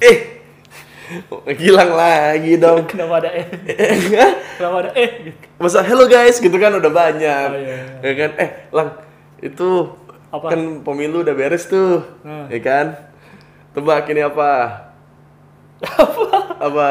Eh, 0.00 0.16
hilang 1.60 1.92
lagi 1.92 2.56
dong. 2.56 2.88
Kenapa 2.88 3.20
ada 3.20 3.30
eh? 3.36 3.46
Kenapa 4.56 4.76
ada 4.86 4.90
eh? 4.96 5.36
Masa 5.60 5.84
hello 5.84 6.08
guys 6.08 6.40
gitu 6.40 6.56
kan 6.56 6.72
udah 6.72 6.88
banyak. 6.88 7.46
Oh, 7.52 7.58
iya, 7.60 7.78
Ya 8.00 8.12
kan? 8.16 8.30
Eh, 8.40 8.50
Lang, 8.72 8.88
itu 9.44 9.68
Apa? 10.32 10.56
kan 10.56 10.60
pemilu 10.80 11.20
udah 11.20 11.34
beres 11.36 11.68
tuh. 11.68 12.00
Hmm. 12.24 12.48
Ya 12.48 12.60
kan? 12.64 12.86
Tebak 13.76 14.08
ini 14.08 14.24
apa? 14.24 14.50
apa? 15.84 16.38
Apa? 16.58 16.88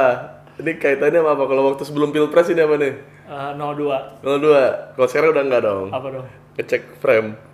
Ini 0.60 0.72
kaitannya 0.78 1.24
sama 1.24 1.34
apa? 1.34 1.44
Kalau 1.50 1.64
waktu 1.72 1.84
sebelum 1.88 2.14
pilpres 2.14 2.52
ini 2.52 2.62
apa 2.62 2.76
nih? 2.78 2.94
Eh, 3.30 3.50
02. 3.58 4.22
02. 4.22 4.94
Kalau 4.98 5.08
sekarang 5.08 5.30
udah 5.34 5.44
enggak 5.48 5.62
dong. 5.66 5.88
Apa 5.90 6.08
dong? 6.12 6.26
Ngecek 6.60 6.84
frame. 7.00 7.50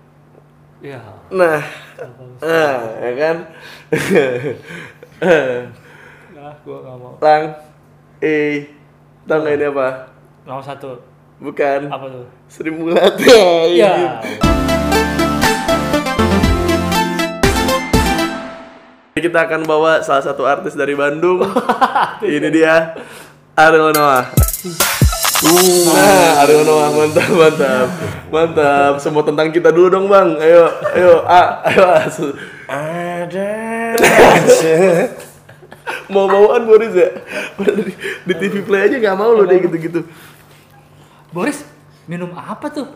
Ya. 0.83 1.01
Nah, 1.31 1.63
nah, 2.43 2.77
ya 3.01 3.11
kan? 3.17 3.35
Nah, 5.21 6.51
gua 6.67 6.77
nggak 6.83 6.95
mau. 6.99 7.13
Lang, 7.23 7.43
eh, 8.19 8.67
tau 9.23 9.39
nggak 9.39 9.55
ini 9.55 9.65
apa? 9.71 9.87
Nomor 10.43 10.63
satu. 10.63 10.99
Bukan. 11.39 11.87
Apa 11.87 12.05
tuh? 12.11 12.27
Sri 12.51 12.71
Mulat. 12.71 13.15
Ya. 13.79 14.19
Kita 19.15 19.47
akan 19.47 19.63
bawa 19.63 20.03
salah 20.03 20.23
satu 20.27 20.43
artis 20.43 20.75
dari 20.75 20.91
Bandung. 20.91 21.39
Ini 22.19 22.51
dia 22.51 22.99
Ariel 23.55 23.95
Noah. 23.95 24.27
Nah, 25.35 26.41
Ariel 26.41 26.63
Noah 26.63 26.89
mantap, 26.89 27.27
mantap, 27.29 27.87
mantap. 28.29 28.93
Semua 28.97 29.19
tentang 29.21 29.51
kita 29.51 29.67
dulu 29.67 29.91
dong 29.91 30.07
bang. 30.07 30.31
Ayo, 30.39 30.63
ayo, 30.93 31.13
A, 31.23 31.41
ayo. 31.67 31.83
A. 31.83 31.99
Ada 32.65 33.51
Mau 36.07 36.25
bawaan 36.25 36.63
Boris 36.63 36.93
ya? 36.93 37.09
Di, 37.59 37.93
di 38.25 38.33
TV 38.33 38.63
Play 38.63 38.89
aja 38.89 38.95
nggak 38.97 39.15
mau 39.15 39.31
loh 39.31 39.43
dia 39.43 39.59
gitu-gitu. 39.59 40.01
Boris, 41.29 41.61
minum 42.05 42.31
apa 42.33 42.71
tuh? 42.71 42.87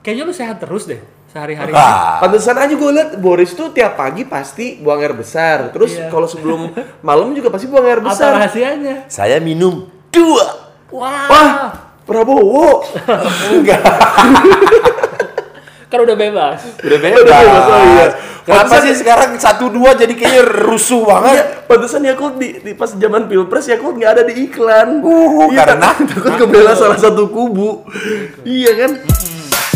Kayaknya 0.00 0.24
lu 0.24 0.32
sehat 0.32 0.56
terus 0.58 0.86
deh 0.86 1.02
sehari-hari. 1.28 1.74
Ah, 1.74 2.22
Pantesan 2.22 2.56
aja 2.56 2.72
gue 2.72 2.90
liat 2.90 3.10
Boris 3.18 3.52
tuh 3.52 3.68
tiap 3.68 3.98
pagi 3.98 4.24
pasti 4.24 4.78
buang 4.78 5.02
air 5.02 5.12
besar. 5.12 5.68
Terus 5.68 5.92
Iya. 5.92 6.08
kalau 6.08 6.24
sebelum 6.24 6.72
malam 7.02 7.34
juga 7.34 7.50
pasti 7.50 7.66
buang 7.66 7.84
air 7.84 8.00
Apa 8.00 8.08
besar. 8.08 8.30
rahasianya? 8.38 9.10
saya 9.10 9.36
minum 9.38 9.84
dua. 10.08 10.46
Wah, 10.88 11.28
Wah, 11.28 11.68
Prabowo. 12.08 12.80
kan 15.88 15.98
udah 15.98 16.16
bebas. 16.16 16.58
Udah 16.78 16.98
Udah 16.98 17.00
bebas, 17.00 17.64
oh 17.66 17.80
iya. 17.86 18.06
Kenapa 18.44 18.64
Pantesan- 18.70 18.84
sih 18.86 18.94
sekarang 18.98 19.30
satu 19.36 19.68
dua 19.68 19.92
jadi 19.92 20.08
kayaknya 20.10 20.40
rusuh 20.64 21.00
Iya, 21.00 21.08
banget? 21.10 21.44
pantesan 21.64 22.00
Yakult 22.02 22.34
di, 22.36 22.48
di 22.58 22.72
pas 22.72 22.88
zaman 22.88 23.24
pilpres 23.24 23.68
Yakult 23.68 23.94
nggak 23.94 24.10
ada 24.10 24.22
di 24.24 24.34
iklan. 24.42 25.00
Uh, 25.00 25.48
Iya, 25.48 25.64
karena- 25.66 25.92
takut, 26.08 26.32
kebela 26.34 26.72
salah 26.72 26.96
satu 26.96 27.28
kubu. 27.28 27.84
iya 28.42 28.72
kan? 28.74 28.96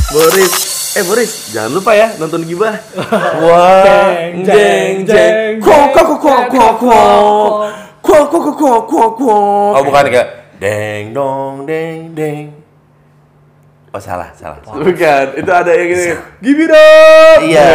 Boris, 0.08 0.54
eh 0.92 1.04
Boris, 1.04 1.48
jangan 1.48 1.72
lupa 1.74 1.92
ya 1.92 2.12
nonton 2.16 2.44
gibah. 2.44 2.76
Wah, 3.44 3.84
Jeng, 3.84 4.44
jeng, 4.44 4.94
jeng, 5.04 5.56
Kok 5.58 5.84
kok 5.90 6.04
kok 6.06 6.18
kok 6.18 6.42
kok 6.50 6.72
kok. 6.78 7.52
Kok 8.02 8.24
kok 8.26 8.40
kok 8.42 8.56
kok 8.58 8.80
kok 8.86 9.10
kok. 9.14 9.72
Oh 9.72 9.82
bukan 9.82 10.04
kayak 10.10 10.28
deng 10.62 11.10
dong 11.10 11.66
deng 11.66 12.14
deng. 12.14 12.44
Oh 13.92 14.00
salah 14.00 14.30
salah. 14.32 14.56
Bukan, 14.62 15.24
itu 15.36 15.50
ada 15.52 15.68
yang 15.74 15.88
ini. 15.90 16.04
Gibi 16.40 16.64
dong. 16.64 17.38
Iya. 17.44 17.68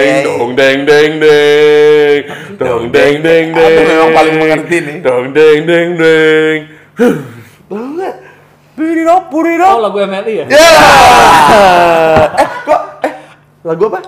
Deng, 0.00 0.22
Dong 0.24 0.50
deng 0.54 0.78
deng 0.88 1.12
deng. 1.20 2.20
Dong 2.56 2.84
deng 2.88 3.14
deng 3.20 3.46
Aku 3.52 3.60
deng. 3.60 3.84
memang 3.84 4.10
paling 4.14 4.34
mengerti 4.38 4.76
nih. 4.80 4.96
Dong 5.02 5.26
deng 5.34 5.60
deng 5.66 5.88
deng. 5.98 6.58
Tahu 7.66 7.86
nggak? 7.98 8.14
Puri 8.76 9.02
dong 9.02 9.24
puri 9.32 9.52
Oh, 9.56 9.60
dong. 9.60 9.78
lagu 9.88 9.98
MLI 10.04 10.32
ya? 10.36 10.46
Ya. 10.52 10.68
eh, 12.36 12.48
kok 12.62 12.80
eh 13.02 13.12
lagu 13.64 13.82
apa? 13.88 14.00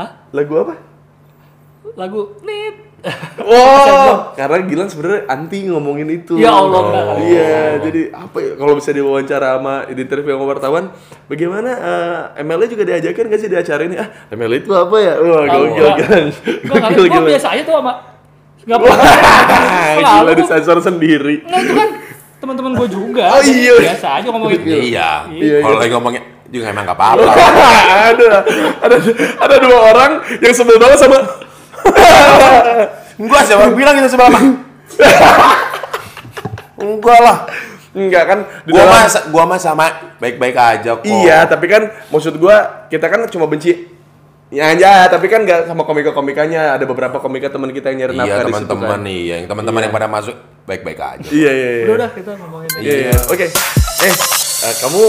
Hah? 0.00 0.10
Lagu 0.32 0.54
apa? 0.58 0.74
Lagu 1.94 2.20
Nit. 2.40 2.63
Wow, 3.44 4.32
karena 4.32 4.64
Gilang 4.64 4.88
sebenarnya 4.88 5.28
anti 5.28 5.68
ngomongin 5.68 6.08
itu. 6.08 6.40
Ya 6.40 6.56
Allah, 6.56 6.80
enggak. 6.80 7.04
Iya, 7.20 7.60
jadi 7.84 8.00
apa 8.16 8.36
ya 8.40 8.52
kalau 8.56 8.72
bisa 8.80 8.90
diwawancara 8.96 9.60
sama 9.60 9.74
di 9.92 10.00
interview 10.00 10.32
sama 10.32 10.46
wartawan, 10.48 10.84
bagaimana 11.28 11.70
eh, 12.34 12.42
MLA 12.42 12.66
juga 12.72 12.88
diajakin 12.88 13.24
nggak 13.28 13.40
sih 13.44 13.50
di 13.52 13.56
acara 13.60 13.82
ini? 13.84 14.00
Ah, 14.00 14.08
MLA 14.32 14.64
itu 14.64 14.72
apa 14.72 14.96
ya? 14.96 15.14
Wah, 15.20 15.44
Tahu, 15.44 15.64
gokil 15.68 15.84
nggak 15.84 15.96
Gokil 16.64 16.96
gua 16.96 17.08
Gilang. 17.12 17.26
biasa 17.28 17.48
aja 17.52 17.62
tuh 17.68 17.74
sama 17.76 17.92
Enggak 18.64 18.78
pernah. 18.80 18.96
Gila 20.16 20.32
disensor 20.32 20.78
sendiri. 20.80 21.44
Nah, 21.44 21.58
itu 21.60 21.72
kan 21.76 21.88
teman-teman 22.40 22.72
gue 22.80 22.88
juga. 22.88 23.24
Oh, 23.36 23.42
iya. 23.44 23.76
Biasa 23.92 24.06
aja 24.20 24.26
ngomongin. 24.32 24.60
Iya. 24.64 25.28
Iya, 25.28 25.56
Kalau 25.60 25.76
iya. 25.76 25.82
lagi 25.84 25.92
ngomongnya 25.92 26.22
juga 26.48 26.64
emang 26.72 26.84
gak 26.88 26.96
apa-apa. 26.96 27.28
ada, 28.12 28.28
ada, 28.80 28.96
ada 29.44 29.56
dua 29.60 29.78
orang 29.92 30.12
yang 30.40 30.54
sebel 30.56 30.80
banget 30.80 30.98
sama 31.04 31.18
Enggak 33.16 33.42
siapa 33.46 33.70
bilang 33.70 33.94
itu 33.94 34.08
sebelah 34.08 34.30
mah. 34.30 34.44
Enggak 36.76 37.20
lah. 37.20 37.38
enggak 37.94 38.24
kan 38.26 38.38
di 38.66 38.74
Gua 38.74 38.82
dalam- 38.82 39.06
mah 39.06 39.22
gua 39.30 39.44
mah 39.46 39.54
sama 39.56 39.86
baik-baik 40.18 40.56
aja 40.58 40.98
kok. 40.98 41.06
Iya, 41.06 41.46
tapi 41.46 41.70
kan 41.70 41.82
maksud 42.10 42.34
gua 42.36 42.86
kita 42.88 43.06
kan 43.06 43.22
cuma 43.28 43.46
benci 43.46 43.94
Ya 44.52 44.70
aja, 44.70 45.08
tapi 45.08 45.26
kan 45.26 45.42
nggak 45.42 45.66
sama 45.66 45.82
komika-komikanya. 45.82 46.78
Ada 46.78 46.84
beberapa 46.84 47.18
komika 47.18 47.50
teman 47.50 47.74
kita 47.74 47.90
yang 47.90 48.06
nyari 48.06 48.12
Iya 48.12 48.20
nafkah 48.20 48.34
di 48.36 48.38
situ 48.38 48.46
teman-teman 48.60 48.86
kan. 48.92 49.00
nih, 49.02 49.20
yang 49.24 49.42
teman-teman 49.46 49.80
yang 49.82 49.90
pada 49.90 50.06
masuk 50.06 50.36
baik-baik 50.62 50.98
aja. 51.00 51.26
Iya, 51.26 51.50
iya, 51.50 51.68
iya. 51.72 51.84
Udah 51.84 51.94
udah 51.96 52.10
kita 52.12 52.30
ngomongin. 52.36 52.68
Iya, 52.78 52.94
iya. 53.08 53.14
Oke. 53.24 53.46
Eh, 53.50 54.14
eh, 54.62 54.74
kamu 54.78 55.02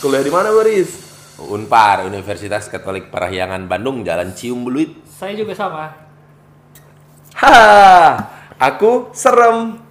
kuliah 0.00 0.22
di 0.22 0.32
mana, 0.32 0.48
Boris? 0.50 1.03
Unpar, 1.34 2.06
Universitas 2.06 2.70
Katolik 2.70 3.10
Parahyangan 3.10 3.66
Bandung, 3.66 4.06
Jalan 4.06 4.38
Cium 4.38 4.62
Beluit. 4.62 5.02
Saya 5.02 5.34
juga 5.34 5.50
sama. 5.50 5.90
Ha, 7.34 7.58
aku 8.54 9.10
serem 9.10 9.82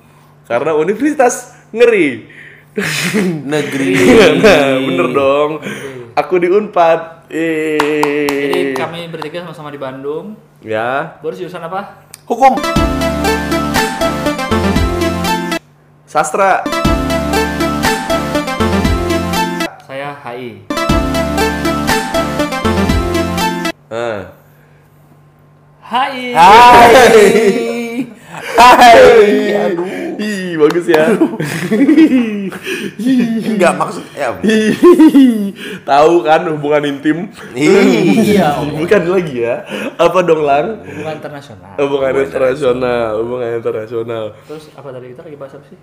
karena 0.48 0.72
universitas 0.80 1.59
ngeri. 1.76 2.31
Negeri. 3.54 3.92
nah, 4.40 4.80
bener 4.80 5.08
dong. 5.12 5.52
Aku 6.16 6.40
di 6.40 6.48
Unpad. 6.48 7.28
Eh. 7.28 8.30
Jadi 8.30 8.60
kami 8.80 9.12
bertiga 9.12 9.44
sama-sama 9.44 9.68
di 9.68 9.78
Bandung. 9.81 10.40
Ya, 10.64 11.20
Boris 11.20 11.44
jurusan 11.44 11.60
apa? 11.68 12.08
Hukum. 12.24 12.56
sastra. 16.08 16.62
Saya 19.90 20.14
HI. 20.14 20.72
HI. 23.94 26.26
Hai. 26.34 26.74
Hai. 28.58 28.98
Aduh. 29.70 29.86
Ih, 30.18 30.58
bagus 30.58 30.86
ya. 30.90 31.14
Enggak 33.44 33.74
maksud 33.78 34.02
ya. 34.18 34.34
Tahu 35.86 36.14
kan 36.26 36.42
hubungan 36.50 36.90
intim? 36.90 37.30
Iya. 37.54 38.66
Bukan 38.66 39.02
lagi 39.09 39.46
ya. 39.46 39.62
Apa 40.02 40.25
dong, 40.25 40.42
Lang? 40.42 40.81
Hubungan 40.81 41.14
internasional. 41.22 41.72
Hubungan 41.78 42.12
internasional, 42.18 43.10
hubungan 43.22 43.50
internasional. 43.62 44.24
Terus 44.50 44.74
apa 44.74 44.90
tadi 44.90 45.06
kita 45.14 45.22
lagi 45.22 45.38
bahas 45.38 45.54
apa 45.54 45.66
sih? 45.70 45.78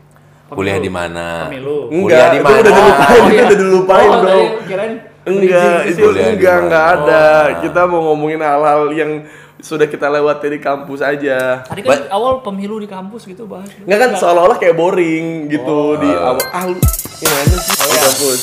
Kuliah 0.51 0.83
di 0.83 0.91
mana? 0.91 1.47
Pemilu. 1.47 1.87
Kuliah 1.87 2.27
Enggak, 2.27 2.29
di 2.35 2.39
itu 2.39 2.51
mana? 2.51 2.59
udah 2.59 2.73
dilupain, 2.75 3.21
Oh, 3.23 3.31
itu 3.31 3.31
iya. 3.31 3.43
udah 3.47 3.59
dilupain, 3.63 4.09
oh, 4.11 4.19
Bro. 4.19 4.27
tadi 4.27 4.43
kirain 4.67 4.95
Enggak, 5.29 5.85
itu 5.93 6.07
enggak, 6.17 6.57
enggak 6.65 6.87
ada. 6.97 7.25
Oh. 7.29 7.45
Kita 7.61 7.81
mau 7.85 8.01
ngomongin 8.13 8.41
hal-hal 8.41 8.89
yang 8.97 9.29
sudah 9.61 9.85
kita 9.85 10.09
lewati 10.09 10.57
di 10.57 10.61
kampus 10.61 11.05
aja. 11.05 11.61
Tadi 11.69 11.85
kan 11.85 12.09
awal 12.09 12.41
pemilu 12.41 12.81
di 12.81 12.89
kampus 12.89 13.29
gitu 13.29 13.45
bahas. 13.45 13.69
Enggak 13.85 13.99
kan 14.01 14.11
seolah-olah 14.17 14.57
kayak 14.57 14.77
boring 14.77 15.53
gitu 15.53 16.01
di 16.01 16.09
awal. 16.09 16.41
Ah, 16.51 16.65
lu 16.65 16.81
gimana 17.21 17.55
sih 17.61 17.75
di 17.77 17.99
kampus? 18.01 18.41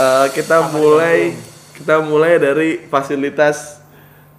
Eh, 0.00 0.26
kita 0.32 0.56
mulai 0.72 1.36
kita 1.76 2.00
mulai 2.00 2.40
dari 2.40 2.80
fasilitas 2.88 3.84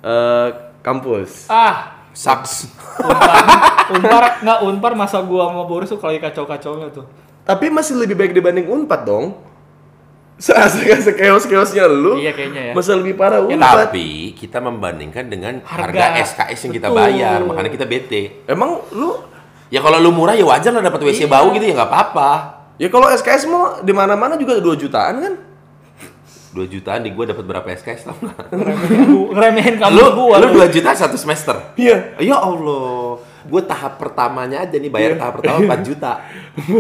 eh, 0.02 0.50
kampus. 0.82 1.46
Ah, 1.46 2.02
Saks. 2.12 2.68
Unpar, 2.98 3.46
Unpar 3.96 4.24
nggak 4.42 4.60
Unpar 4.66 4.94
masa 4.98 5.22
gua 5.22 5.54
sama 5.54 5.64
Boris 5.70 5.94
tuh 5.94 6.02
kalau 6.02 6.18
kacau-kacaunya 6.18 6.90
tuh. 6.90 7.06
Tapi 7.46 7.70
masih 7.70 7.98
lebih 8.02 8.18
baik 8.18 8.34
dibanding 8.34 8.66
Unpad 8.66 9.02
dong. 9.06 9.51
Se-asik-asik 10.42 11.16
keos-keosnya 11.16 11.86
lu. 11.86 12.18
Iya, 12.18 12.34
kayaknya 12.34 12.62
ya. 12.62 12.74
Masih 12.74 12.98
lebih 12.98 13.14
parah 13.14 13.46
Ya, 13.46 13.58
tapi 13.58 14.34
kita 14.34 14.58
membandingkan 14.58 15.30
dengan 15.30 15.62
Harga. 15.62 16.18
harga, 16.18 16.26
SKS 16.26 16.60
yang 16.66 16.74
kita 16.76 16.88
Betul. 16.90 16.98
bayar, 16.98 17.38
makanya 17.46 17.70
kita 17.70 17.86
bete. 17.86 18.42
Emang 18.50 18.82
lu 18.92 19.22
Ya 19.72 19.80
kalau 19.80 20.04
lu 20.04 20.12
murah 20.12 20.36
ya 20.36 20.44
wajar 20.44 20.76
lah 20.76 20.84
dapat 20.84 21.00
WC 21.00 21.24
Iya. 21.24 21.32
bau 21.32 21.48
gitu 21.56 21.64
ya 21.64 21.72
nggak 21.72 21.88
apa-apa. 21.88 22.32
ya 22.76 22.92
kalau 22.92 23.08
SKS 23.08 23.48
mau 23.48 23.80
di 23.80 23.94
mana-mana 23.96 24.36
juga 24.36 24.60
2 24.60 24.76
jutaan 24.76 25.16
kan? 25.22 25.34
2 26.52 26.68
jutaan 26.68 27.00
di 27.00 27.16
gua 27.16 27.24
dapat 27.24 27.46
berapa 27.48 27.68
SKS 27.72 28.04
tau 28.04 28.18
nggak? 28.20 28.52
Ngeremehin 29.32 29.80
kamu 29.80 29.96
lu 29.96 30.06
gua. 30.12 30.44
lu 30.44 30.60
2 30.60 30.68
juta 30.68 30.92
satu 30.92 31.16
semester. 31.16 31.56
Iya. 31.80 32.20
Ya 32.20 32.36
Allah. 32.36 33.24
Gue 33.44 33.62
tahap 33.64 33.96
pertamanya 33.96 34.62
aja 34.62 34.74
nih 34.74 34.88
bayar 34.88 35.12
tahap 35.16 35.34
pertama 35.38 35.58
4 35.74 35.82
juta. 35.84 36.12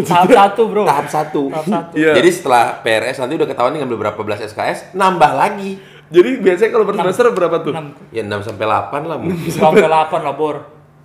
tahap 0.03 0.27
satu 0.29 0.61
bro 0.65 0.83
Tahap 0.83 1.07
satu. 1.07 1.41
tahap 1.47 1.65
satu 1.67 1.93
Iya. 1.93 2.13
Jadi 2.13 2.29
setelah 2.29 2.63
PRS 2.79 3.17
nanti 3.17 3.33
udah 3.35 3.47
ketahuan 3.47 3.71
nih 3.71 3.79
ngambil 3.79 3.97
berapa 3.99 4.19
belas 4.19 4.39
SKS, 4.41 4.93
nambah 4.93 5.31
lagi. 5.31 5.81
Jadi 6.07 6.29
biasanya 6.37 6.69
kalau 6.69 6.83
per 6.83 6.95
semester 6.97 7.25
berapa 7.29 7.57
tuh? 7.59 7.71
enam 7.71 7.87
Ya 8.09 8.21
6 8.21 8.43
sampai 8.45 8.65
8 8.65 9.01
lah 9.01 9.17
mungkin. 9.17 9.47
sampai 9.47 9.81
delapan 9.81 10.19
lah 10.21 10.33
bor 10.33 10.55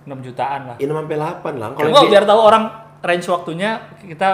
enam 0.03 0.19
jutaan 0.19 0.61
lah 0.65 0.75
Ya 0.75 0.85
6 0.85 0.93
sampai 0.97 1.15
8 1.15 1.53
lah. 1.53 1.67
Kalau 1.73 2.05
biar 2.05 2.23
tahu 2.23 2.41
orang 2.41 2.63
range 2.99 3.25
waktunya 3.25 3.69
kita 3.99 4.29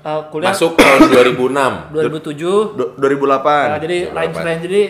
uh, 0.00 0.26
kuliah 0.26 0.50
masuk 0.50 0.74
tahun 0.74 0.98
2006. 1.30 1.94
2007 1.94 2.42
Do- 2.74 2.92
2008. 2.96 2.98
Nah, 2.98 3.78
jadi 3.78 3.96
Berapa? 4.04 4.18
range 4.18 4.36
range 4.40 4.62
jadi 4.62 4.82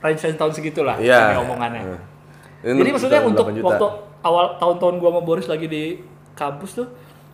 range 0.00 0.20
range 0.22 0.38
tahun 0.38 0.52
segitulah 0.52 0.96
Iya. 0.96 1.20
ini 1.28 1.38
omongannya. 1.40 1.82
Ini 2.62 2.76
Jadi 2.76 2.90
maksudnya 2.90 3.20
8 3.20 3.30
untuk 3.30 3.46
juta. 3.50 3.66
waktu 3.66 3.86
awal 4.20 4.56
tahun-tahun 4.56 4.94
gua 4.96 5.10
sama 5.10 5.22
Boris 5.22 5.46
lagi 5.46 5.66
di 5.66 5.84
kampus 6.32 6.70
tuh 6.74 6.88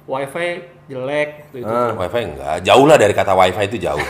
wifi 0.05 0.63
jelek 0.87 1.51
gitu. 1.51 1.67
Ah. 1.67 1.91
Wifi 1.93 2.21
enggak, 2.25 2.63
jauh 2.63 2.87
lah 2.87 2.95
dari 2.95 3.11
kata 3.11 3.33
wifi 3.33 3.63
itu 3.67 3.79
jauh. 3.81 3.99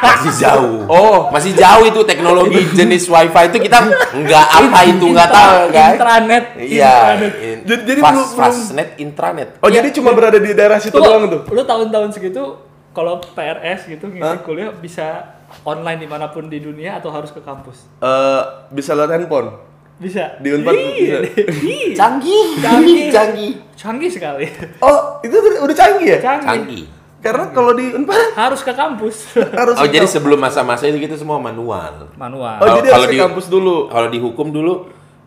Masih 0.00 0.32
jauh. 0.34 0.80
Oh. 0.88 1.28
masih 1.28 1.52
jauh 1.52 1.84
itu 1.84 2.00
teknologi 2.02 2.64
jenis 2.72 3.04
wifi 3.04 3.42
itu 3.46 3.58
kita 3.60 3.78
enggak 4.10 4.46
apa 4.58 4.80
itu 4.88 5.04
enggak 5.06 5.28
tahu 5.28 5.56
kan? 5.70 5.92
Intranet. 5.92 6.44
Iya. 6.56 6.94
intranet. 7.14 7.32
in- 7.38 7.62
Jadi- 7.62 7.84
jadi 7.84 8.00
fast, 8.00 8.10
belum- 8.10 8.24
belum- 8.26 8.38
fastnet 8.40 8.88
intranet. 8.96 9.48
Oh, 9.60 9.68
Iya. 9.68 9.76
jadi 9.76 9.88
cuma 9.92 10.10
berada 10.10 10.36
di 10.36 10.50
daerah 10.50 10.80
situ 10.80 10.96
Tuh, 10.96 11.04
doang 11.04 11.24
tuh. 11.28 11.42
lu 11.48 11.62
tahun-tahun 11.62 12.10
segitu 12.10 12.42
kalau 12.90 13.20
PRS 13.22 13.86
gitu 13.86 14.08
ngisi 14.08 14.24
Hah? 14.24 14.40
kuliah 14.40 14.72
bisa 14.72 15.36
online 15.62 16.00
di 16.00 16.08
mana 16.08 16.26
pun 16.26 16.48
di 16.48 16.58
dunia 16.58 16.96
atau 16.96 17.12
harus 17.12 17.28
ke 17.28 17.38
kampus? 17.38 17.84
Eh, 18.00 18.40
bisa 18.72 18.96
lewat 18.96 19.14
handphone. 19.14 19.52
Bisa. 20.00 20.40
Di 20.40 20.48
Unpad 20.50 20.72
bisa. 20.72 20.96
Iya. 20.96 21.18
Canggih, 21.92 22.46
Canggih. 22.58 23.00
canggih. 23.14 23.52
Canggih 23.76 24.10
sekali. 24.10 24.48
Oh, 24.80 25.20
itu 25.20 25.36
udah 25.36 25.76
canggih 25.76 26.08
ya? 26.08 26.18
Canggih. 26.18 26.48
Canggih. 26.48 26.84
Karena 27.20 27.52
kalau 27.52 27.76
di 27.76 27.92
Unpad 27.92 28.32
Harus 28.32 28.64
ke 28.64 28.72
kampus. 28.72 29.36
harus 29.60 29.76
Oh, 29.76 29.84
jadi 29.84 30.08
sebelum 30.08 30.40
masa-masa 30.40 30.88
itu 30.88 30.96
kita 30.98 31.14
semua 31.14 31.36
manual. 31.36 32.08
Manual. 32.16 32.56
Oh, 32.56 32.64
Kalau- 32.64 32.78
jadi 32.80 32.88
harus 32.90 33.06
ke 33.06 33.12
di- 33.12 33.20
kampus 33.20 33.46
dulu. 33.46 33.76
Kalau 33.86 34.08
dihukum 34.08 34.48
dulu 34.48 34.72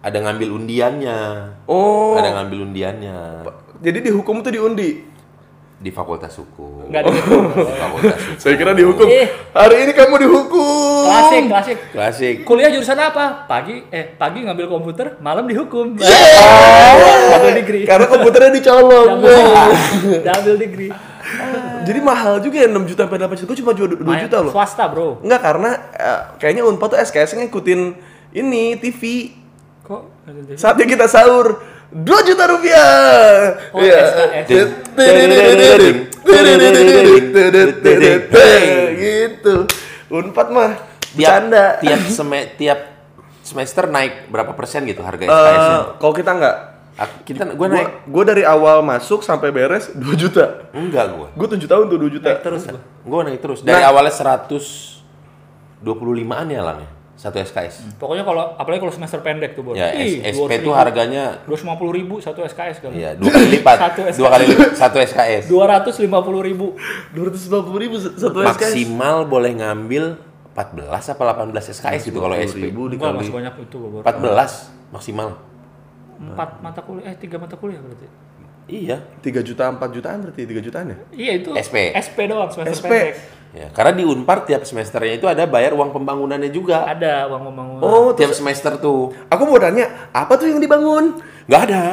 ada 0.01 0.17
ngambil 0.19 0.49
undiannya. 0.51 1.19
Oh. 1.63 2.17
Ada 2.17 2.33
ngambil 2.35 2.59
undiannya 2.67 3.17
Jadi 3.79 3.99
dihukum 4.01 4.41
tuh 4.41 4.49
diundi. 4.49 5.12
Di 5.83 5.91
Fakultas 5.91 6.31
Hukum. 6.39 6.87
Enggak 6.87 7.11
di 7.11 7.19
Di 7.19 7.75
Fakultas 7.75 8.15
Hukum. 8.15 8.39
Saya 8.39 8.55
kira 8.55 8.71
dihukum. 8.71 9.03
Eh. 9.11 9.27
Hari 9.51 9.75
ini 9.83 9.91
kamu 9.91 10.15
dihukum. 10.23 11.03
klasik, 11.03 11.43
klasik. 11.51 11.77
Klasik. 11.91 12.35
Kuliah 12.47 12.71
jurusan 12.71 12.95
apa? 12.95 13.43
Pagi 13.43 13.83
eh 13.91 14.15
pagi 14.15 14.47
ngambil 14.47 14.71
komputer, 14.71 15.19
malam 15.19 15.43
dihukum. 15.43 15.99
Double 15.99 17.53
degree. 17.59 17.83
Karena 17.83 18.07
komputernya 18.07 18.51
dicolong. 18.55 19.19
Double, 19.19 19.43
double 20.23 20.55
degree. 20.55 20.91
Jadi 21.83 21.99
mahal 21.99 22.39
juga 22.39 22.63
ya 22.63 22.67
6 22.71 22.87
juta 22.87 23.01
sampai 23.03 23.19
8 23.19 23.39
juta. 23.43 23.47
Gue 23.51 23.57
cuma 23.59 23.71
jual 23.75 23.87
2 23.91 24.07
Main 24.07 24.23
juta 24.23 24.37
loh. 24.39 24.53
Swasta, 24.55 24.87
Bro. 24.87 25.19
Enggak 25.19 25.41
karena 25.43 25.69
eh, 25.91 26.21
kayaknya 26.39 26.63
Unpad 26.63 26.95
tuh 26.95 26.99
SKS 27.03 27.35
ngikutin 27.43 27.79
ini 28.39 28.79
TV. 28.79 29.35
Kok 29.83 30.01
Saatnya 30.55 30.87
kita 30.87 31.11
sahur 31.11 31.59
2 31.93 32.01
juta 32.23 32.43
rupiah. 32.47 32.89
Oh, 33.69 33.77
Iya. 33.77 34.01
Gitu. 38.93 39.53
Unpad 40.09 40.47
mah 40.49 40.69
Tiap, 41.11 41.15
bercanda. 41.15 41.65
tiap 41.79 41.99
seme- 42.07 42.49
tiap 42.55 42.79
semester 43.41 43.83
naik 43.85 44.27
berapa 44.27 44.51
persen 44.51 44.83
gitu 44.83 45.01
harga 45.01 45.19
Eh, 45.19 45.27
SKS-nya? 45.27 45.77
kalau 45.97 46.13
kita 46.13 46.31
enggak 46.31 46.55
Ak- 46.93 47.23
kita 47.23 47.41
gue 47.51 47.67
naik 47.67 47.89
Gue 48.05 48.23
dari 48.23 48.43
awal 48.43 48.81
masuk 48.81 49.19
sampai 49.19 49.49
beres 49.49 49.89
2 49.91 50.15
juta. 50.15 50.69
enggak 50.71 51.05
gue. 51.09 51.27
Gue 51.35 51.47
7 51.51 51.67
tahun 51.67 51.83
tuh 51.87 51.97
2 51.99 52.11
juta. 52.11 52.27
Naik 52.31 52.41
terus 52.41 52.61
gua. 52.63 52.79
Gue 53.03 53.19
naik 53.23 53.39
terus. 53.39 53.59
Dari 53.61 53.75
Nah. 53.75 53.89
awalnya 53.89 54.13
125-an 54.13 56.45
ya 56.47 56.61
lang 56.61 56.77
ya. 56.79 56.89
Satu 57.23 57.39
SKS. 57.39 57.95
Pokoknya 57.95 58.27
kalau 58.27 58.51
apalagi 58.53 58.83
kalau 58.83 58.91
semester 58.91 59.23
pendek 59.23 59.55
tuh, 59.55 59.63
Bor. 59.63 59.79
Ya, 59.79 59.95
Ih, 59.95 60.19
SP 60.27 60.59
200.000. 60.59 60.67
tuh 60.67 60.73
harganya 60.75 61.23
250 61.47 61.95
ribu 61.95 62.19
satu 62.19 62.43
SKS 62.43 62.83
kali. 62.83 62.99
ya 62.99 63.15
dua 63.19 63.31
kali 63.31 63.47
lipat. 63.55 63.77
Satu 63.79 64.01
SKS. 64.03 64.17
dua 64.19 64.29
kali 64.29 64.43
lipat 64.51 64.69
satu 64.75 64.97
SKS. 64.99 65.43
250 65.47 66.03
ribu. 66.43 66.67
250 67.15 67.79
ribu 67.79 67.95
satu 67.95 68.39
SKS. 68.43 68.75
Maksimal 68.75 69.23
boleh 69.23 69.55
ngambil 69.55 70.19
14 70.51 70.83
apa 71.09 71.23
18 71.47 71.73
SKS 71.73 72.01
gitu 72.11 72.19
kalau 72.19 72.35
SP. 72.35 72.67
ribu 72.67 72.91
dikali. 72.91 73.15
masih 73.17 73.31
banyak 73.31 73.53
itu, 73.63 73.77
Bor. 73.79 74.03
14 74.03 74.91
maksimal. 74.91 75.39
Empat 76.13 76.59
mata 76.59 76.83
kuliah, 76.83 77.07
eh 77.07 77.15
tiga 77.15 77.39
mata 77.39 77.55
kuliah 77.55 77.79
berarti. 77.79 78.05
Iya. 78.63 78.99
3 79.19 79.43
juta 79.43 79.63
4 79.65 79.79
jutaan 79.91 80.17
berarti 80.21 80.43
3 80.43 80.59
jutaan 80.59 80.85
ya? 80.87 80.97
Iya 81.11 81.31
itu 81.39 81.49
SP. 81.55 81.91
SP 81.95 82.27
doang 82.27 82.47
semester 82.47 82.79
SP. 82.79 82.85
pendek. 82.85 83.15
Ya, 83.53 83.69
karena 83.69 83.93
di 83.93 84.01
Unpar 84.01 84.49
tiap 84.49 84.65
semesternya 84.65 85.13
itu 85.21 85.29
ada 85.29 85.45
bayar 85.45 85.77
uang 85.77 85.93
pembangunannya 85.93 86.49
juga. 86.49 86.89
Ada 86.89 87.29
uang 87.29 87.53
pembangunan. 87.53 87.85
Oh, 87.85 88.09
tiap 88.17 88.33
semester 88.33 88.81
tuh. 88.81 89.13
aku 89.29 89.41
mau 89.45 89.61
tanya, 89.61 90.09
apa 90.09 90.33
tuh 90.41 90.49
yang 90.49 90.57
dibangun? 90.57 91.21
Nggak 91.43 91.61
ada. 91.67 91.83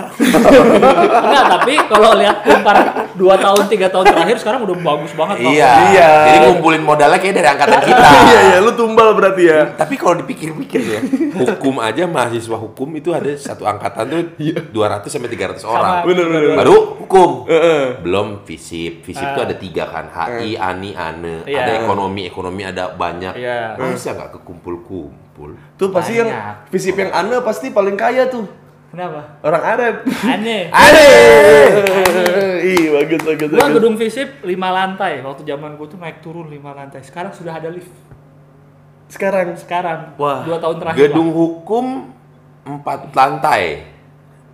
Enggak, 1.20 1.44
tapi 1.50 1.72
kalau 1.86 2.10
lihat 2.14 2.36
Unpar 2.46 2.76
2 3.12 3.18
tahun 3.18 3.62
3 3.66 3.92
tahun 3.92 4.04
terakhir 4.06 4.36
sekarang 4.38 4.60
udah 4.62 4.76
bagus 4.78 5.12
banget 5.12 5.36
Bang. 5.42 5.52
iya. 5.52 5.72
Iya. 5.90 6.08
Jadi 6.22 6.36
ngumpulin 6.46 6.82
modalnya 6.82 7.18
kayak 7.18 7.34
dari 7.34 7.48
angkatan 7.48 7.78
kita. 7.82 8.02
Iya 8.30 8.40
ya, 8.46 8.56
lu 8.62 8.72
tumbal 8.74 9.16
berarti 9.16 9.42
ya. 9.42 9.60
Tapi 9.74 9.94
kalau 9.98 10.22
dipikir-pikir 10.22 10.80
ya, 10.80 11.00
hukum 11.34 11.82
aja 11.82 12.06
mahasiswa 12.06 12.54
hukum 12.54 12.94
itu 12.94 13.10
ada 13.10 13.26
satu 13.34 13.66
angkatan 13.66 14.04
tuh 14.06 14.20
200 14.38 14.70
sampai 15.08 15.30
300 15.30 15.66
orang. 15.66 16.06
Bener, 16.06 16.24
bener, 16.30 16.40
bener. 16.46 16.58
Baru 16.62 16.76
hukum. 17.02 17.30
Heeh. 17.50 17.98
Belum 18.04 18.46
fisip. 18.46 19.02
Fisip 19.02 19.26
tuh 19.34 19.42
ada 19.42 19.54
tiga 19.56 19.88
kan, 19.88 20.06
HI, 20.06 20.54
ANI, 20.54 20.94
ANE. 20.94 21.34
Iya. 21.42 21.58
Ada 21.58 21.72
ekonomi, 21.82 22.22
ekonomi 22.24 22.62
ada 22.62 22.94
banyak. 22.94 23.34
Iya. 23.34 23.74
Masa 23.74 24.14
nggak 24.14 24.30
kekumpul-kumpul? 24.38 25.50
Tuh 25.74 25.88
pasti 25.90 26.12
yang 26.14 26.30
Banyak. 26.30 26.70
visip 26.70 26.94
yang 26.94 27.10
Anda 27.10 27.40
pasti 27.40 27.72
paling 27.72 27.96
kaya 27.96 28.28
tuh. 28.28 28.46
Kenapa? 28.90 29.38
Orang 29.40 29.62
Arab. 29.62 29.94
Aneh. 30.34 30.66
Ih, 32.60 32.90
bagus 32.90 33.20
bagus. 33.22 33.48
Gua 33.48 33.58
bagus. 33.60 33.74
gedung 33.78 33.94
visip 33.94 34.28
5 34.42 34.50
lantai. 34.50 35.22
Waktu 35.22 35.42
zaman 35.44 35.78
gua 35.78 35.86
tuh 35.86 35.98
naik 35.98 36.18
turun 36.18 36.46
5 36.46 36.58
lantai. 36.58 37.00
Sekarang 37.00 37.30
sudah 37.30 37.54
ada 37.54 37.70
lift. 37.70 37.90
Sekarang 39.06 39.54
Sekarang 39.54 40.14
Wah, 40.14 40.42
2 40.42 40.54
tahun 40.54 40.76
terakhir. 40.78 40.98
gedung 41.06 41.30
Bang. 41.30 41.38
hukum 41.38 41.86
empat 42.62 43.00
lantai. 43.10 43.62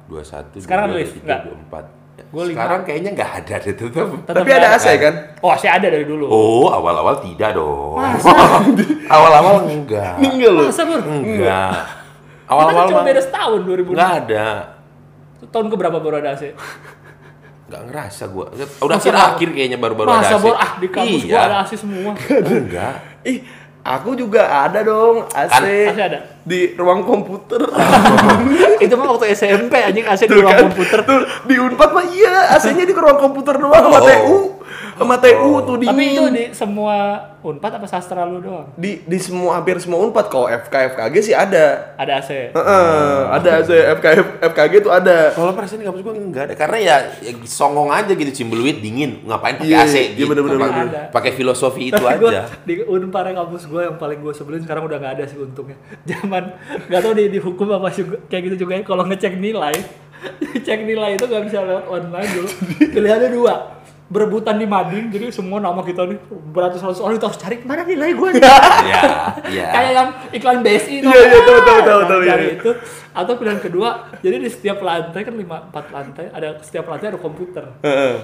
21, 0.06 0.62
Sekarang 0.62 0.84
ada 0.86 0.94
22, 0.94 1.00
lift? 1.00 1.14
23, 1.16 1.24
Nggak. 1.24 1.40
24. 1.72 1.84
Gua 2.26 2.42
lima. 2.42 2.56
Sekarang 2.56 2.80
kayaknya 2.82 3.10
nggak 3.12 3.30
ada 3.38 3.54
deh 3.56 3.74
tetap. 3.74 4.06
Tetep 4.08 4.34
tapi 4.34 4.50
ada 4.50 4.68
AC 4.74 4.86
kan? 4.98 5.14
Oh, 5.40 5.48
masih 5.48 5.70
ada 5.70 5.86
dari 5.86 6.04
dulu. 6.04 6.24
Oh, 6.26 6.68
awal-awal 6.68 7.20
tidak 7.20 7.56
dong. 7.56 7.96
awal-awal 9.14 9.64
enggak. 9.64 10.16
Enggak 10.18 10.50
loh. 10.50 10.68
Masa, 10.68 10.82
Bur? 10.84 11.00
Enggak. 11.00 11.72
Awal-awal 12.46 12.84
cuma 12.88 13.02
beda 13.02 13.20
setahun 13.20 13.60
2000. 13.60 13.90
enggak 13.90 14.12
ada. 14.22 14.46
Tahun 15.46 15.66
keberapa 15.66 15.98
baru 15.98 16.16
ada 16.18 16.32
AC? 16.32 16.54
Enggak 17.66 17.82
ngerasa 17.84 18.24
gua. 18.28 18.46
Udah 18.50 18.66
Masa, 18.92 19.02
akhir-akhir 19.02 19.48
kayaknya 19.52 19.76
baru-baru 19.76 20.08
ada. 20.08 20.18
Masa 20.20 20.36
AC. 20.36 20.42
bor 20.42 20.54
ah 20.54 20.70
di 20.76 20.88
kampus 20.88 21.20
iya. 21.20 21.32
gua 21.32 21.40
ada 21.42 21.56
AC 21.60 21.72
semua. 21.74 22.12
Enggak. 22.62 22.94
Ih, 23.22 23.38
aku 23.82 24.10
juga 24.14 24.42
ada 24.46 24.80
dong 24.80 25.26
AC. 25.26 25.50
Kan- 25.52 25.66
AC 25.66 25.98
ada? 26.00 26.18
Di 26.40 26.60
ruang 26.72 27.02
komputer. 27.02 27.58
Itu 28.84 28.94
mah 28.94 29.06
waktu 29.10 29.32
SMP 29.32 29.74
anjing 29.76 30.04
AC 30.04 30.22
di 30.24 30.36
ruang 30.36 30.52
kan? 30.52 30.64
komputer. 30.64 30.98
Tuh, 31.02 31.20
di 31.42 31.54
Unpad 31.56 31.90
mah 31.90 32.06
iya, 32.06 32.54
AC-nya 32.54 32.84
di 32.84 32.94
ruang 32.94 33.18
komputer 33.18 33.54
doang 33.56 33.82
sama 33.82 33.98
Oh. 33.98 34.06
TU. 34.06 34.36
Sama 34.96 35.14
TU 35.16 35.60
tuh 35.60 35.76
dingin. 35.76 35.92
Tapi 35.92 36.04
itu 36.10 36.24
di 36.30 36.44
semua 36.50 36.96
Unpad 37.38 37.78
apa 37.78 37.86
sastra 37.86 38.24
lu 38.24 38.40
doang? 38.40 38.66
di 38.74 39.04
di 39.04 39.18
semua 39.20 39.54
hampir 39.54 39.78
semua 39.78 40.00
Unpad 40.00 40.26
kalau 40.26 40.48
FK 40.48 40.72
FKG 40.90 41.14
sih 41.22 41.30
ada. 41.30 41.94
Ada 41.94 42.18
AC. 42.18 42.30
Heeh, 42.50 43.16
ada 43.28 43.50
AC 43.60 43.70
FK 43.70 44.06
FKG 44.42 44.74
tuh 44.80 44.90
ada. 44.90 45.30
Kalau 45.30 45.52
perasaan 45.52 45.78
di 45.78 45.86
kampus 45.86 46.00
gua 46.00 46.14
enggak 46.16 46.44
ada 46.48 46.54
karena 46.56 46.76
ya, 46.80 46.96
ya 47.20 47.32
songong 47.44 47.88
aja 47.88 48.10
gitu 48.10 48.32
cimbuluit 48.34 48.80
dingin 48.80 49.22
ngapain 49.22 49.56
pakai 49.56 49.68
Iya, 49.68 49.78
AC 49.80 49.94
iya, 49.94 50.02
gitu. 50.16 50.26
bener-bener, 50.26 50.58
Pakai- 50.58 50.74
bener. 50.82 51.06
Pakai 51.12 51.32
filosofi 51.32 51.82
itu 51.86 51.96
Tapi 51.96 52.16
gua 52.16 52.30
aja. 52.32 52.42
di 52.64 52.74
Unpar 52.82 53.28
kampus 53.28 53.62
gue 53.66 53.82
yang 53.84 53.96
paling 53.96 54.18
gue 54.18 54.32
sebelin 54.32 54.60
sekarang 54.60 54.82
udah 54.82 54.96
nggak 54.96 55.12
ada 55.14 55.24
sih 55.24 55.36
untungnya. 55.36 55.76
Zaman 56.08 56.44
nggak 56.88 57.00
tahu 57.00 57.12
di 57.14 57.24
dihukum 57.30 57.68
apa 57.70 57.92
juga 57.92 58.16
kayak 58.26 58.42
gitu 58.48 58.56
juga 58.64 58.72
ya. 58.74 58.82
Kalau 58.82 59.04
ngecek 59.04 59.36
nilai, 59.36 59.76
cek 60.66 60.80
nilai 60.82 61.14
itu 61.14 61.24
nggak 61.24 61.42
bisa 61.44 61.58
lewat 61.60 61.84
online 61.86 62.28
dulu. 62.32 62.48
Pilihannya 62.96 63.30
dua 63.30 63.54
berebutan 64.06 64.54
di 64.54 64.70
mading 64.70 65.10
jadi 65.10 65.34
semua 65.34 65.58
nama 65.58 65.82
kita 65.82 66.06
nih 66.06 66.18
beratus-ratus 66.30 67.02
orang 67.02 67.18
itu 67.18 67.26
harus 67.26 67.40
cari 67.42 67.58
mana 67.66 67.82
nilai 67.82 68.14
gue 68.14 68.28
nih? 68.38 68.42
Iya, 68.42 69.02
iya. 69.50 69.66
kayak 69.74 69.92
yang 69.98 70.08
iklan 70.30 70.58
BSI 70.62 71.02
Iya, 71.02 71.10
iya, 71.10 71.40
tahu, 71.42 71.60
tahu, 71.66 71.80
tahu, 71.82 72.00
tahu, 72.06 72.20
cari 72.22 72.44
iya. 72.46 72.54
itu. 72.54 72.70
Atau 73.10 73.34
pilihan 73.34 73.58
kedua 73.58 74.14
jadi 74.22 74.38
di 74.38 74.46
setiap 74.46 74.78
lantai 74.78 75.26
kan 75.26 75.34
lima 75.34 75.66
empat 75.66 75.90
lantai 75.90 76.30
ada 76.30 76.62
setiap 76.62 76.86
lantai 76.86 77.14
ada 77.14 77.18
komputer. 77.18 77.66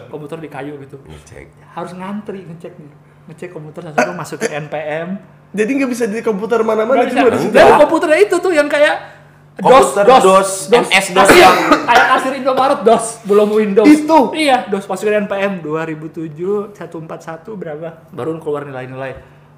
Komputer 0.06 0.38
di 0.38 0.48
kayu 0.48 0.78
gitu. 0.86 1.02
Ngecek. 1.02 1.74
harus 1.74 1.92
ngantri 1.98 2.46
ngeceknya 2.46 3.12
ngecek 3.30 3.54
komputer 3.54 3.86
lu 3.86 4.14
masukin 4.18 4.50
NPM 4.66 5.08
Jadi 5.52 5.70
nggak 5.76 5.90
bisa 5.92 6.08
di 6.08 6.24
komputer 6.24 6.64
mana-mana 6.64 7.04
cuma 7.04 7.28
di 7.28 7.52
komputernya 7.52 8.18
itu 8.24 8.36
tuh 8.40 8.56
yang 8.56 8.72
kayak 8.72 9.21
DOS, 9.54 9.92
Komputer 9.92 10.04
DOS, 10.06 10.22
DOS, 10.24 10.50
MS 10.72 11.06
DOS 11.12 11.28
Kasir, 11.28 11.38
yang 11.38 11.56
kayak 11.84 12.06
kasir 12.08 12.32
Indomaret 12.34 12.80
DOS, 12.82 13.06
belum 13.22 13.48
Windows. 13.52 13.84
Itu? 13.86 14.18
Iya, 14.32 14.64
DOS 14.66 14.88
masukin 14.88 15.28
NPM 15.28 15.60
2007 15.60 16.72
141 16.72 17.52
berapa? 17.52 17.88
Baru 18.08 18.40
keluar 18.40 18.64
nilai-nilai 18.64 19.12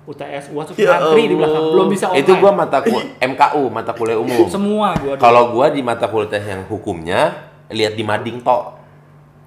UTS, 0.05 0.53
UAS 0.53 0.77
Ya 0.77 1.01
ngantri 1.01 1.23
di 1.25 1.35
belakang. 1.35 1.65
Belum 1.71 1.87
bisa 1.89 2.13
online. 2.13 2.21
itu 2.21 2.33
gua 2.37 2.53
mata 2.53 2.83
ku- 2.83 3.01
MKU, 3.33 3.63
mata 3.69 3.93
kuliah 3.95 4.19
umum. 4.19 4.45
semua 4.51 4.93
gua. 4.95 5.15
Kalau 5.17 5.49
gua 5.49 5.71
di 5.71 5.81
mata 5.81 6.05
kuliah 6.05 6.43
yang 6.45 6.67
hukumnya 6.67 7.33
lihat 7.71 7.95
di 7.95 8.05
mading 8.05 8.43
tok. 8.43 8.85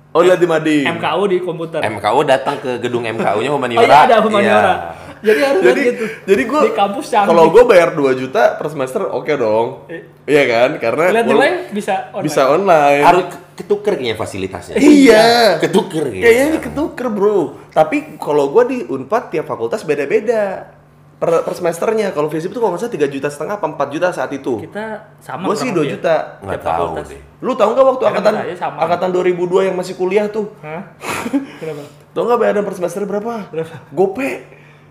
Oh 0.10 0.26
lihat 0.26 0.42
di 0.42 0.50
Madi. 0.50 0.82
MKU 0.82 1.24
di 1.30 1.38
komputer. 1.38 1.78
MKU 1.78 2.26
datang 2.26 2.58
ke 2.58 2.82
gedung 2.82 3.06
MKU-nya 3.06 3.54
Oh 3.54 3.54
humaniora. 3.54 3.86
iya 3.86 3.98
ada 4.02 4.18
humaniora. 4.18 4.74
Iya. 4.74 4.76
Jadi 5.20 5.40
harus 5.40 5.62
Jadi 5.62 5.82
gitu. 5.84 6.06
jadi 6.26 6.42
gue 6.44 6.62
di 6.64 6.74
kampus 6.74 7.06
canggih. 7.08 7.30
kalau 7.30 7.46
gue 7.50 7.64
bayar 7.64 7.90
2 7.92 8.04
juta 8.16 8.44
per 8.54 8.68
semester 8.68 9.02
oke 9.04 9.34
dong. 9.34 9.68
Eh. 9.88 10.02
Iya 10.26 10.44
kan? 10.46 10.70
Karena 10.78 11.04
lihat 11.12 11.26
nilai 11.26 11.50
bisa 11.70 11.94
online. 12.10 12.24
bisa 12.24 12.42
online. 12.48 13.02
Harus 13.02 13.24
ketuker 13.54 13.94
kayaknya 13.96 14.16
fasilitasnya. 14.16 14.76
Iya. 14.78 15.26
Ketuker 15.58 16.04
kayaknya. 16.06 16.24
Kayaknya 16.24 16.46
ini 16.48 16.60
ketuker 16.62 17.08
bro. 17.08 17.40
Tapi 17.70 17.98
kalau 18.16 18.50
gue 18.50 18.64
di 18.66 18.78
Unpad 18.86 19.30
tiap 19.30 19.46
fakultas 19.46 19.82
beda-beda 19.82 20.74
per, 21.16 21.42
per 21.42 21.54
semesternya. 21.54 22.12
Kalau 22.12 22.28
FISIP 22.28 22.52
tuh 22.52 22.60
kalau 22.60 22.72
nggak 22.72 22.84
salah 22.84 22.94
tiga 22.94 23.08
juta 23.08 23.28
setengah 23.28 23.58
apa 23.58 23.66
4 23.68 23.90
juta 23.90 24.08
saat 24.12 24.30
itu. 24.30 24.62
Kita 24.62 24.86
sama 25.18 25.48
Gue 25.48 25.56
sih 25.56 25.68
kurang 25.68 25.76
2 25.76 25.80
lebih 25.80 25.88
ya. 25.88 25.94
juta. 25.96 26.16
Nggak 26.40 26.54
Tiap 26.54 26.68
tahu 26.68 26.86
fakultas. 26.86 27.08
deh. 27.08 27.22
Lu 27.38 27.52
tahu 27.54 27.70
nggak 27.72 27.86
waktu 27.88 28.04
Karena 28.04 28.14
angkatan 28.14 28.34
sama. 28.54 28.78
angkatan 28.80 29.10
2002 29.12 29.68
yang 29.68 29.76
masih 29.76 29.94
kuliah 29.94 30.26
tuh? 30.28 30.46
Hah? 30.60 30.82
Kenapa? 31.60 31.82
Tahu 32.12 32.24
nggak 32.24 32.40
bayaran 32.40 32.62
per 32.62 32.74
semester 32.74 33.02
berapa? 33.04 33.34
Berapa? 33.48 33.76
Gope. 33.90 34.30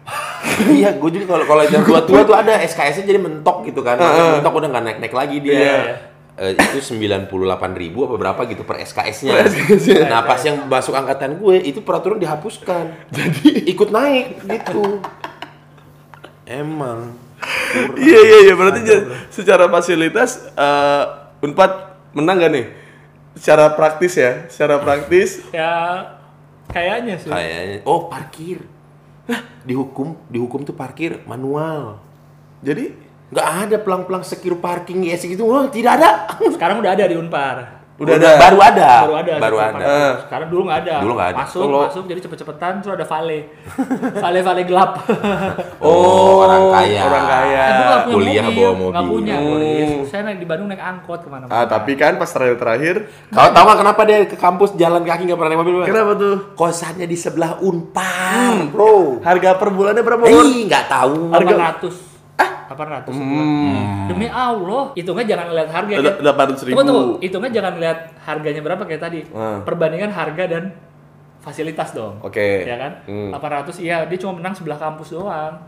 iya, 0.79 0.95
gue 0.95 1.11
juga 1.11 1.35
kalau 1.35 1.45
kalau 1.45 1.63
yang 1.67 1.83
tua-tua 1.83 2.23
tuh 2.23 2.37
ada 2.37 2.63
SKS-nya 2.63 3.05
jadi 3.05 3.19
mentok 3.19 3.67
gitu 3.67 3.83
kan. 3.83 3.99
Mentok 4.39 4.55
udah 4.55 4.69
nggak 4.71 4.85
naik-naik 4.85 5.15
lagi 5.15 5.37
dia. 5.43 5.55
Iya. 5.55 5.79
Eh, 6.37 6.53
itu 6.53 6.79
98 6.93 7.33
ribu 7.73 8.05
apa 8.05 8.15
berapa 8.15 8.41
gitu 8.45 8.63
per 8.63 8.85
SKS-nya. 8.85 9.41
SKS-nya. 9.43 10.05
Nah 10.07 10.21
pas 10.23 10.39
yang 10.39 10.69
masuk 10.69 10.93
angkatan 10.93 11.41
gue 11.41 11.57
itu 11.65 11.81
peraturan 11.81 12.21
dihapuskan. 12.21 12.93
Jadi 13.17 13.67
ikut 13.67 13.89
naik 13.91 14.45
gitu. 14.45 15.01
Emang. 16.47 17.17
Iya 17.97 18.19
iya 18.23 18.39
iya 18.49 18.55
berarti 18.57 18.81
ja- 18.85 19.07
secara 19.29 19.67
fasilitas 19.69 20.45
eh, 20.53 21.05
Unpad 21.43 21.73
menang 22.15 22.37
gak 22.39 22.53
nih? 22.53 22.67
Secara 23.37 23.77
praktis 23.77 24.17
ya, 24.17 24.49
secara 24.49 24.81
praktis 24.81 25.45
Ya 25.53 26.01
kayaknya 26.69 27.21
sih. 27.21 27.29
Kayaknya. 27.29 27.79
Oh 27.85 28.09
parkir. 28.09 28.76
Hah, 29.27 29.43
dihukum 29.67 30.15
dihukum 30.31 30.63
tuh 30.63 30.75
parkir 30.75 31.23
manual. 31.27 31.99
jadi 32.63 32.95
Nggak 33.27 33.49
ada 33.67 33.77
pelang-pelang 33.83 34.23
secure 34.23 34.55
parking 34.55 35.03
ya 35.11 35.19
segitu. 35.19 35.43
Wah, 35.43 35.67
tidak 35.67 35.99
ada. 35.99 36.31
Sekarang 36.55 36.79
udah 36.79 36.95
ada 36.95 37.11
di 37.11 37.19
Unpar. 37.19 37.76
Udah 37.97 38.15
ada? 38.15 38.31
Baru 38.37 38.59
ada. 38.61 38.91
Baru 39.01 39.15
ada. 39.17 39.33
Baru 39.39 39.57
ada. 39.59 39.81
Eh. 39.81 40.13
Sekarang 40.21 40.49
dulu 40.49 40.63
nggak 40.65 40.79
ada. 40.81 40.95
Dulu 41.01 41.13
nggak 41.17 41.29
ada. 41.29 41.39
Masuk, 41.41 41.61
Kalau- 41.65 41.85
masuk 41.89 42.05
jadi 42.05 42.21
cepet-cepetan 42.21 42.73
terus 42.79 42.93
ada 42.93 43.07
vale. 43.07 43.39
vale 44.25 44.41
vale 44.43 44.63
gelap. 44.63 44.91
Oh, 45.79 46.43
orang 46.43 46.73
kaya. 46.73 47.03
Orang 47.05 47.25
kaya. 47.27 47.63
Eh, 47.63 47.77
punya 47.77 47.97
Kuliah 48.09 48.43
mobil, 48.43 48.57
bawa 48.59 48.73
mobil. 48.73 48.91
Nggak 48.91 49.07
punya, 49.07 49.35
Hmm. 49.37 49.47
Boris. 49.47 49.91
Saya 50.07 50.21
naik 50.25 50.39
di 50.39 50.47
Bandung 50.47 50.69
naik 50.69 50.83
angkot 50.83 51.21
ke 51.21 51.29
mana-mana. 51.29 51.53
Ah 51.53 51.65
tapi 51.65 51.93
kan 51.95 52.17
pas 52.17 52.27
terakhir 52.27 52.57
terakhir 52.57 52.95
Kau 53.29 53.47
tahu 53.47 53.65
nggak 53.65 53.79
kenapa 53.79 54.01
dia 54.03 54.19
ke 54.25 54.37
kampus 54.37 54.71
jalan 54.75 55.03
kaki 55.03 55.23
nggak 55.25 55.37
pernah 55.37 55.51
naik 55.51 55.61
mobil? 55.61 55.73
Bang? 55.77 55.87
kenapa 55.87 56.13
tuh? 56.15 56.35
Kosannya 56.55 57.05
di 57.05 57.15
sebelah 57.15 57.61
Unpar, 57.61 58.57
bro. 58.69 59.21
Harga 59.21 59.55
per 59.55 59.69
bulannya 59.71 60.03
berapa? 60.03 60.23
Eh, 60.23 60.67
nggak 60.67 60.85
tahu. 60.87 61.17
Harga- 61.31 61.81
800. 61.81 62.06
Ah, 62.67 62.75
800 62.75 63.07
sebulan. 63.09 63.47
Demi 64.07 64.27
Allah, 64.27 64.83
hitungnya 64.93 65.25
jangan 65.25 65.47
lihat 65.49 65.71
harga 65.71 65.93
kan. 65.95 66.03
Delapan 66.19 66.45
ratus 66.51 66.63
ribu. 66.63 66.75
Tunggu, 66.77 66.91
tunggu. 66.91 67.15
Hitungnya 67.21 67.51
jangan 67.55 67.75
lihat 67.79 67.99
harganya 68.21 68.61
berapa 68.61 68.83
kayak 68.83 69.01
tadi. 69.01 69.21
Hmm. 69.29 69.63
Perbandingan 69.63 70.11
harga 70.11 70.45
dan 70.45 70.65
fasilitas 71.39 71.95
dong. 71.95 72.19
Oke. 72.21 72.67
Ya 72.67 72.75
kan? 72.77 72.93
Hmm. 73.07 73.31
800 73.31 73.79
iya, 73.79 74.03
dia 74.03 74.19
cuma 74.19 74.37
menang 74.37 74.53
sebelah 74.53 74.77
kampus 74.77 75.11
doang. 75.13 75.63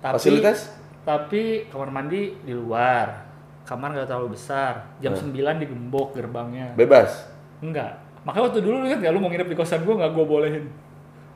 Tapi, 0.00 0.16
Fasilitas? 0.16 0.72
Tapi 1.00 1.68
kamar 1.68 1.88
mandi 1.90 2.32
di 2.40 2.52
luar. 2.52 3.28
Kamar 3.62 3.92
nggak 3.92 4.08
terlalu 4.08 4.32
besar. 4.32 4.96
Jam 4.98 5.12
Hmm. 5.12 5.28
9 5.28 5.60
digembok 5.60 6.16
gerbangnya. 6.16 6.72
Bebas. 6.72 7.28
Enggak. 7.60 8.00
Makanya 8.20 8.48
waktu 8.48 8.60
dulu 8.60 8.80
lu 8.80 8.86
ingat 8.86 9.00
nggak 9.00 9.12
lu 9.12 9.20
mau 9.20 9.28
nginep 9.28 9.48
di 9.48 9.56
kosan 9.56 9.84
gua 9.84 10.00
nggak 10.00 10.12
gua 10.12 10.24
bolehin. 10.26 10.64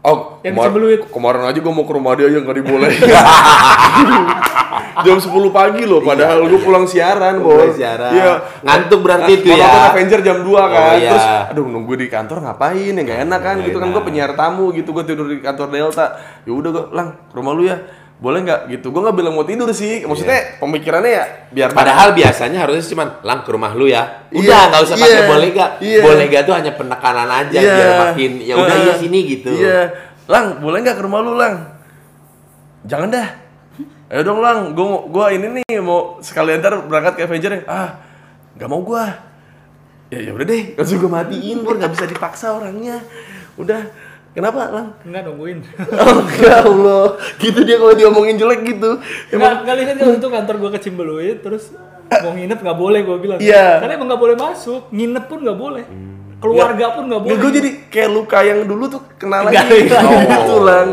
Oh, 0.04 0.36
Yang 0.44 0.60
kemar- 0.60 1.08
kemarin 1.08 1.42
aja 1.48 1.58
gue 1.64 1.72
mau 1.72 1.88
ke 1.88 1.92
rumah 1.96 2.12
dia 2.12 2.28
aja 2.28 2.36
nggak 2.36 2.56
dibolehin. 2.60 3.00
Jam 5.00 5.16
10 5.16 5.30
pagi 5.50 5.82
loh, 5.82 6.00
padahal 6.00 6.44
gue 6.44 6.58
pulang 6.58 6.82
siaran, 6.84 7.38
Pulang 7.38 7.66
Bor. 7.66 7.72
siaran. 7.72 8.10
Iya. 8.10 8.32
Ngantuk 8.60 9.00
berarti 9.00 9.32
itu 9.36 9.46
Mau 9.46 9.54
ya. 9.54 9.64
nonton 9.64 9.82
Avenger 9.88 10.20
jam 10.20 10.38
2 10.40 10.50
kan. 10.64 10.80
Oh, 10.80 10.94
iya. 10.94 11.10
Terus 11.10 11.26
aduh 11.48 11.66
nunggu 11.66 11.94
di 11.94 12.06
kantor 12.06 12.38
ngapain 12.40 12.90
ya 12.90 13.02
nggak 13.02 13.20
enak 13.24 13.40
kan 13.40 13.54
Nggak 13.54 13.66
gitu 13.66 13.76
kan 13.78 13.88
gue 13.90 14.02
penyiar 14.02 14.32
tamu 14.32 14.70
gitu 14.70 14.90
gue 14.90 15.04
tidur 15.04 15.26
di 15.26 15.38
kantor 15.38 15.68
Delta. 15.68 16.06
Ya 16.42 16.52
udah 16.52 16.70
gue 16.70 16.84
lang 16.90 17.08
ke 17.24 17.34
rumah 17.34 17.52
lu 17.52 17.64
ya. 17.64 17.78
Boleh 18.14 18.40
nggak 18.40 18.60
gitu? 18.70 18.88
Gue 18.88 19.00
nggak 19.00 19.14
bilang 19.14 19.34
mau 19.34 19.42
tidur 19.42 19.68
sih. 19.70 20.02
Maksudnya 20.02 20.56
pemikirannya 20.56 21.12
ya 21.12 21.24
biar 21.50 21.68
Padahal 21.70 22.10
biasanya 22.12 22.58
harusnya 22.60 22.86
cuman 22.88 23.08
lang 23.20 23.38
ke 23.40 23.50
rumah 23.50 23.70
lu 23.72 23.84
ya. 23.84 24.26
Iya, 24.28 24.38
Udah 24.40 24.60
nggak 24.70 24.82
usah 24.82 24.96
pakai 24.96 25.10
iya, 25.12 25.22
boleh 25.26 25.48
gak? 25.50 25.70
iya. 25.78 26.00
Boleh 26.00 26.24
gak 26.28 26.42
tuh 26.44 26.54
hanya 26.54 26.72
penekanan 26.72 27.28
aja 27.28 27.58
Iya. 27.58 27.74
biar 27.74 27.90
makin 28.04 28.32
ya 28.40 28.54
udah 28.54 28.70
Heeh. 28.72 28.86
iya 28.86 28.94
sini 28.96 29.18
gitu. 29.28 29.50
Iya. 29.52 29.80
Lang, 30.24 30.58
boleh 30.58 30.78
nggak 30.80 30.96
ke 30.96 31.02
rumah 31.02 31.20
lu, 31.20 31.36
Lang? 31.36 31.54
Jangan 32.82 33.08
dah. 33.08 33.28
Ayo 34.12 34.20
dong, 34.20 34.40
Lang. 34.44 34.76
Gua 34.76 35.08
gua 35.08 35.26
ini 35.32 35.62
nih 35.64 35.80
mau 35.80 36.20
sekalian 36.20 36.60
ntar 36.60 36.76
berangkat 36.84 37.16
ke 37.16 37.22
Avenger 37.24 37.52
ya. 37.56 37.62
Ah, 37.64 37.90
nggak 38.56 38.68
mau 38.68 38.84
gua. 38.84 39.08
Ya 40.12 40.20
ya 40.20 40.30
udah 40.36 40.44
deh, 40.44 40.76
langsung 40.76 41.00
gua 41.00 41.24
matiin, 41.24 41.64
Bor. 41.64 41.80
nggak 41.80 41.92
bisa 41.96 42.04
dipaksa 42.04 42.52
orangnya. 42.52 43.00
Udah. 43.56 43.88
Kenapa, 44.34 44.66
Lang? 44.66 44.98
Enggak 45.06 45.30
nungguin. 45.30 45.62
Oh, 45.94 46.26
ya 46.42 46.66
Allah. 46.66 47.16
Gitu 47.38 47.62
dia 47.62 47.78
kalau 47.78 47.94
diomongin 47.94 48.34
jelek 48.34 48.66
gitu. 48.66 48.98
Enggak, 49.30 49.62
enggak 49.62 49.76
lihat 49.78 49.88
kan 49.94 50.06
untuk 50.10 50.30
kantor 50.34 50.54
gua 50.58 50.70
ke 50.74 50.80
Cimbeluit 50.82 51.38
terus 51.40 51.70
mau 52.10 52.34
nginep 52.34 52.58
nggak 52.60 52.78
boleh 52.78 53.00
gua 53.06 53.16
bilang. 53.16 53.38
Iya. 53.40 53.80
Karena 53.80 53.94
emang 53.96 54.08
nggak 54.10 54.22
boleh 54.22 54.36
masuk, 54.36 54.90
nginep 54.92 55.24
pun 55.30 55.38
nggak 55.40 55.58
boleh. 55.58 55.84
Keluarga 56.44 56.86
pun 56.92 57.02
nggak 57.08 57.20
boleh. 57.24 57.38
Gue 57.40 57.50
jadi 57.50 57.70
kayak 57.88 58.10
luka 58.12 58.38
yang 58.44 58.60
dulu 58.68 58.84
tuh 58.86 59.00
kena 59.16 59.48
lagi. 59.48 59.56
Oh. 59.56 60.20
gitu, 60.28 60.56
Lang. 60.60 60.88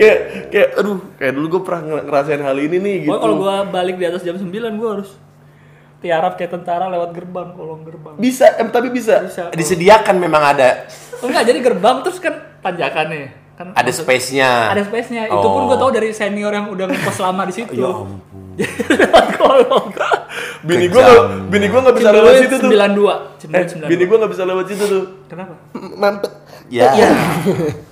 Kayak 0.00 0.18
kayak 0.48 0.68
aduh, 0.80 0.98
kayak 1.16 1.32
dulu 1.36 1.46
gue 1.52 1.62
pernah 1.62 1.80
ngerasain 2.00 2.40
hal 2.40 2.56
ini 2.56 2.76
nih 2.80 2.96
gitu. 3.04 3.12
Kalau 3.12 3.36
gua 3.36 3.64
balik 3.64 3.96
di 3.96 4.04
atas 4.08 4.24
jam 4.24 4.36
9 4.36 4.48
gua 4.80 4.90
harus 5.00 5.10
tiarap 6.00 6.36
kayak 6.36 6.52
tentara 6.52 6.88
lewat 6.88 7.12
gerbang, 7.12 7.52
kolong 7.52 7.82
gerbang. 7.84 8.14
Bisa, 8.16 8.56
em, 8.56 8.68
tapi 8.68 8.88
bisa. 8.88 9.24
Bisa. 9.24 9.48
Disediakan 9.52 10.16
memang 10.16 10.42
ada 10.56 10.84
Oh, 11.16 11.32
enggak, 11.32 11.48
jadi 11.48 11.58
gerbang 11.64 12.04
terus 12.04 12.20
kan 12.20 12.34
tanjakan 12.60 13.06
nih. 13.08 13.26
Kan 13.56 13.72
ada 13.72 13.88
space-nya. 13.88 14.68
Ada 14.68 14.84
space-nya. 14.84 15.32
Itu 15.32 15.48
pun 15.48 15.64
Oh. 15.64 15.68
gua 15.72 15.80
tahu 15.80 15.90
dari 15.96 16.12
senior 16.12 16.52
yang 16.52 16.68
udah 16.68 16.92
ngekos 16.92 17.20
lama 17.20 17.42
di 17.48 17.54
situ. 17.56 17.72
Ya 17.72 17.88
ampun. 17.88 18.45
Kolong. 19.36 19.88
Bini 20.66 20.90
gue 20.90 21.02
bini 21.46 21.66
gue 21.70 21.80
nggak 21.80 21.96
bisa 21.96 22.10
lewat 22.10 22.32
situ 22.42 22.56
tuh. 22.58 22.70
92. 22.72 22.74
Eh, 22.74 23.18
Cimbeluit 23.38 23.68
92. 23.86 23.90
bini 23.92 24.02
gue 24.08 24.16
nggak 24.18 24.32
bisa 24.34 24.42
lewat 24.42 24.64
situ 24.66 24.84
tuh. 24.84 25.04
Kenapa? 25.30 25.54
Mampet. 25.74 26.32
Ya. 26.72 26.90
Iya. 26.96 27.10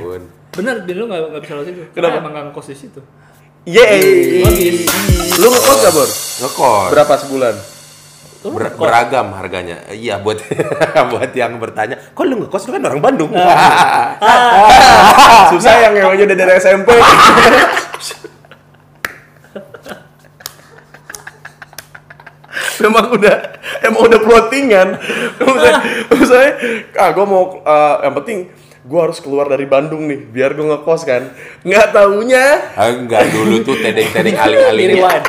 ampun. 0.00 0.22
Bener, 0.50 0.76
bini 0.82 0.96
lu 0.98 1.04
nggak 1.06 1.20
nggak 1.30 1.42
bisa 1.44 1.52
lewat 1.54 1.66
situ. 1.68 1.80
Kenapa? 1.94 2.16
Emang 2.18 2.32
nggak 2.32 2.44
ngekos 2.50 2.66
di 2.72 2.76
situ. 2.76 3.00
Yeay. 3.68 4.02
Lu 5.36 5.46
ngekos 5.52 5.78
gak 5.84 5.92
bor? 5.92 6.08
Ngekos. 6.08 6.88
Berapa 6.96 7.14
sebulan? 7.20 7.54
Ber- 8.40 8.72
beragam 8.80 9.36
harganya. 9.36 9.84
Iya 9.92 10.16
buat 10.16 10.40
buat 11.12 11.30
yang 11.36 11.60
bertanya, 11.60 12.00
kok 12.16 12.24
lu 12.24 12.40
ngekos 12.40 12.72
lu 12.72 12.80
kan 12.80 12.82
orang 12.88 13.00
Bandung. 13.04 13.30
Susah 15.52 15.74
yang 15.84 15.92
emangnya 15.92 16.24
udah 16.32 16.36
dari 16.40 16.52
SMP. 16.56 16.88
Memang 22.80 23.12
udah, 23.12 23.36
emang 23.84 24.02
udah 24.08 24.20
plottingan. 24.24 24.88
Misalnya, 25.40 25.80
misalnya 26.08 26.52
ah 26.96 27.10
gue 27.12 27.26
mau, 27.28 27.60
eh, 27.60 27.96
yang 28.08 28.14
penting 28.20 28.38
gue 28.80 28.96
harus 28.96 29.18
keluar 29.18 29.44
dari 29.44 29.64
Bandung 29.64 30.04
nih, 30.04 30.24
biar 30.24 30.52
gue 30.52 30.64
ngekos 30.64 31.02
kan. 31.02 31.28
Nggak 31.60 31.86
taunya, 31.90 32.72
Ah, 32.72 32.88
Enggak 32.88 33.28
dulu 33.28 33.60
tuh 33.60 33.76
tedeng-tedeng 33.76 34.36
aling-alingnya. 34.48 34.96
Rewind. 34.96 35.24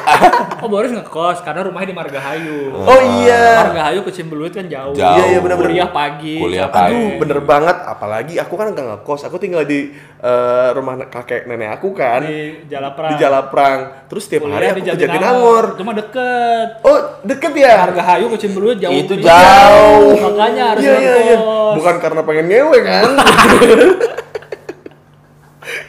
oh 0.57 0.67
Boris 0.67 0.89
ngekos 0.89 1.41
karena 1.41 1.61
rumahnya 1.63 1.89
di 1.89 1.97
Margahayu. 1.97 2.59
oh 2.71 2.99
iya. 3.19 3.67
Margahayu 3.67 3.99
ke 4.01 4.11
Cimbeluit 4.11 4.51
kan 4.51 4.65
jauh. 4.65 4.95
Jauh. 4.95 5.17
Iya, 5.19 5.23
iya, 5.27 5.39
benar-benar. 5.39 5.67
Kuliah 5.67 5.89
pagi. 5.89 6.35
Kuliah 6.37 6.69
pagi. 6.69 6.95
Aduh, 6.95 7.09
bener 7.17 7.39
banget. 7.41 7.77
Apalagi 7.83 8.33
aku 8.37 8.53
kan 8.55 8.71
nggak 8.71 8.87
ngekos, 8.87 9.27
aku 9.27 9.35
tinggal 9.35 9.63
di 9.63 9.91
eh, 10.17 10.69
rumah 10.71 10.95
kakek 11.03 11.43
nenek 11.43 11.75
aku 11.75 11.91
kan. 11.91 12.23
Di 12.23 12.63
Jalaprang. 12.65 13.11
Di 13.11 13.15
Jalaprang. 13.17 13.79
Terus 14.07 14.23
tiap 14.25 14.45
hari 14.45 14.53
Kuliah 14.53 14.71
aku 14.71 14.77
di 14.77 14.83
ke 14.85 14.89
Jatinangor. 14.95 15.65
Cuma 15.75 15.91
deket. 15.91 16.67
Oh, 16.81 16.97
deket 17.21 17.51
ya? 17.53 17.83
Margahayu 17.83 18.25
ke 18.29 18.37
Cimbeluit 18.39 18.77
jauh. 18.77 18.95
Itu 18.95 19.13
Iya. 19.17 19.27
jauh. 19.27 20.15
Makanya 20.23 20.63
harus 20.71 20.83
Iya, 20.83 20.93
iya, 20.95 21.13
iya. 21.19 21.35
ngekos. 21.35 21.73
Bukan 21.75 21.95
karena 21.99 22.21
pengen 22.21 22.45
ngewe 22.47 22.77
kan? 22.79 23.03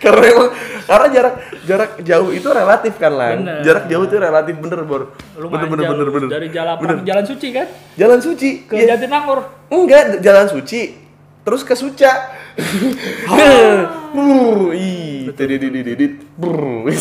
karena 0.02 0.24
emang 0.28 0.48
karena 0.82 1.06
jarak 1.14 1.34
jarak 1.62 1.90
jauh 2.02 2.30
itu 2.30 2.48
relatif 2.50 2.94
kan 2.98 3.12
lah. 3.14 3.28
Jarak 3.62 3.84
jauh 3.86 4.04
itu 4.04 4.16
relatif 4.18 4.54
bener 4.58 4.80
bor. 4.82 5.14
Bener 5.38 5.66
bener 5.66 5.86
bener 5.88 6.08
bener. 6.10 6.28
Dari 6.28 6.48
jalan 6.50 6.74
Bener. 6.76 6.96
jalan 7.06 7.24
suci 7.24 7.48
kan 7.54 7.66
Jalan 7.96 8.20
suci. 8.20 8.50
ke 8.66 8.74
Iya. 8.76 8.98
Jatinangor. 8.98 9.38
Enggak, 9.70 10.20
jalan 10.20 10.46
suci. 10.50 11.00
Terus 11.42 11.62
ke 11.66 11.74
Suca. 11.74 12.12
Brr, 14.12 14.76
ih, 14.76 15.32
tidididididit, 15.32 16.20
brr, 16.36 16.84
ih, 16.92 17.00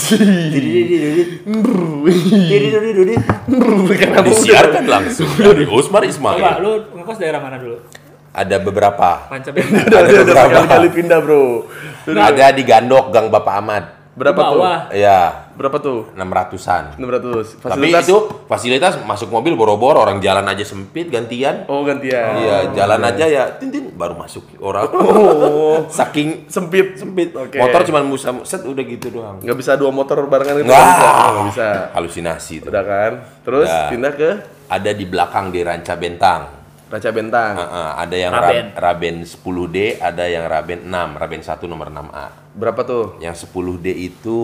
brr, 1.43 2.07
ih, 2.07 3.19
brr, 3.51 4.23
Disiarkan 4.23 4.87
langsung 4.87 5.27
dari 5.35 5.67
Usmar 5.67 6.07
Ismail. 6.07 6.39
Coba 6.39 6.63
lu 6.63 6.71
ngekos 6.95 7.19
daerah 7.19 7.43
mana 7.43 7.59
dulu? 7.59 7.83
Ada 8.31 8.63
beberapa. 8.63 9.27
Pancabenda. 9.27 9.83
Ada 9.91 10.09
beberapa. 10.23 10.47
sekali-kali 10.55 10.89
pindah 10.95 11.19
bro. 11.19 11.67
Ada 12.07 12.55
di 12.55 12.63
Gandok 12.63 13.11
Gang 13.11 13.27
Bapak 13.27 13.55
Ahmad. 13.59 13.83
Berapa 14.11 14.43
tuh? 14.43 14.59
bawah. 14.59 14.79
Ya, 14.91 15.47
Berapa 15.55 15.77
tuh? 15.79 16.11
600-an. 16.17 16.99
600. 16.99 17.63
Tapi 17.63 17.87
itu 17.91 18.17
fasilitas 18.43 18.99
masuk 19.05 19.31
mobil 19.31 19.55
boro-boro 19.55 20.03
orang 20.03 20.19
jalan 20.19 20.43
aja 20.43 20.67
sempit 20.67 21.07
gantian. 21.07 21.63
Oh 21.71 21.87
gantian. 21.87 22.35
Iya, 22.35 22.57
jalan 22.75 22.99
aja 23.07 23.23
ya 23.23 23.43
tintin 23.55 23.87
baru 23.95 24.19
masuk 24.19 24.47
orang. 24.59 24.87
Oh, 25.01 25.87
Saking 25.87 26.47
sempit. 26.47 26.99
sempit. 26.99 27.31
Oke. 27.31 27.55
Motor 27.55 27.87
cuma 27.87 28.03
musa 28.03 28.35
set 28.43 28.67
udah 28.67 28.83
gitu 28.83 29.11
doang. 29.11 29.39
Nggak 29.39 29.57
bisa 29.57 29.79
dua 29.79 29.91
motor 29.91 30.19
barengan 30.27 30.59
itu 30.59 30.67
Nggak. 30.67 30.75
nggak 30.75 30.91
bisa. 30.91 31.07
Oh, 31.07 31.29
nggak 31.31 31.47
bisa. 31.47 31.67
Halusinasi 31.95 32.53
itu. 32.59 32.67
Udah 32.67 32.83
kan? 32.83 33.11
Terus 33.43 33.69
Udah. 33.69 33.87
pindah 33.87 34.13
ke 34.13 34.29
Ada 34.67 34.91
di 34.91 35.05
belakang 35.07 35.51
di 35.51 35.59
Ranca 35.61 35.93
Bentang. 35.95 36.60
Raca 36.91 37.09
Bentang. 37.09 37.53
Heeh, 37.55 37.89
ada 37.95 38.15
yang 38.15 38.31
Raben. 38.31 38.43
Raben. 38.43 38.65
Raben 38.75 39.15
10D, 39.23 39.77
ada 39.97 40.23
yang 40.27 40.43
Raben 40.45 40.79
6, 40.83 40.91
Raben 41.15 41.41
1 41.41 41.63
nomor 41.65 41.87
6A. 41.87 42.25
Berapa 42.51 42.81
tuh? 42.83 43.15
Yang 43.17 43.47
10D 43.47 43.87
itu 43.95 44.39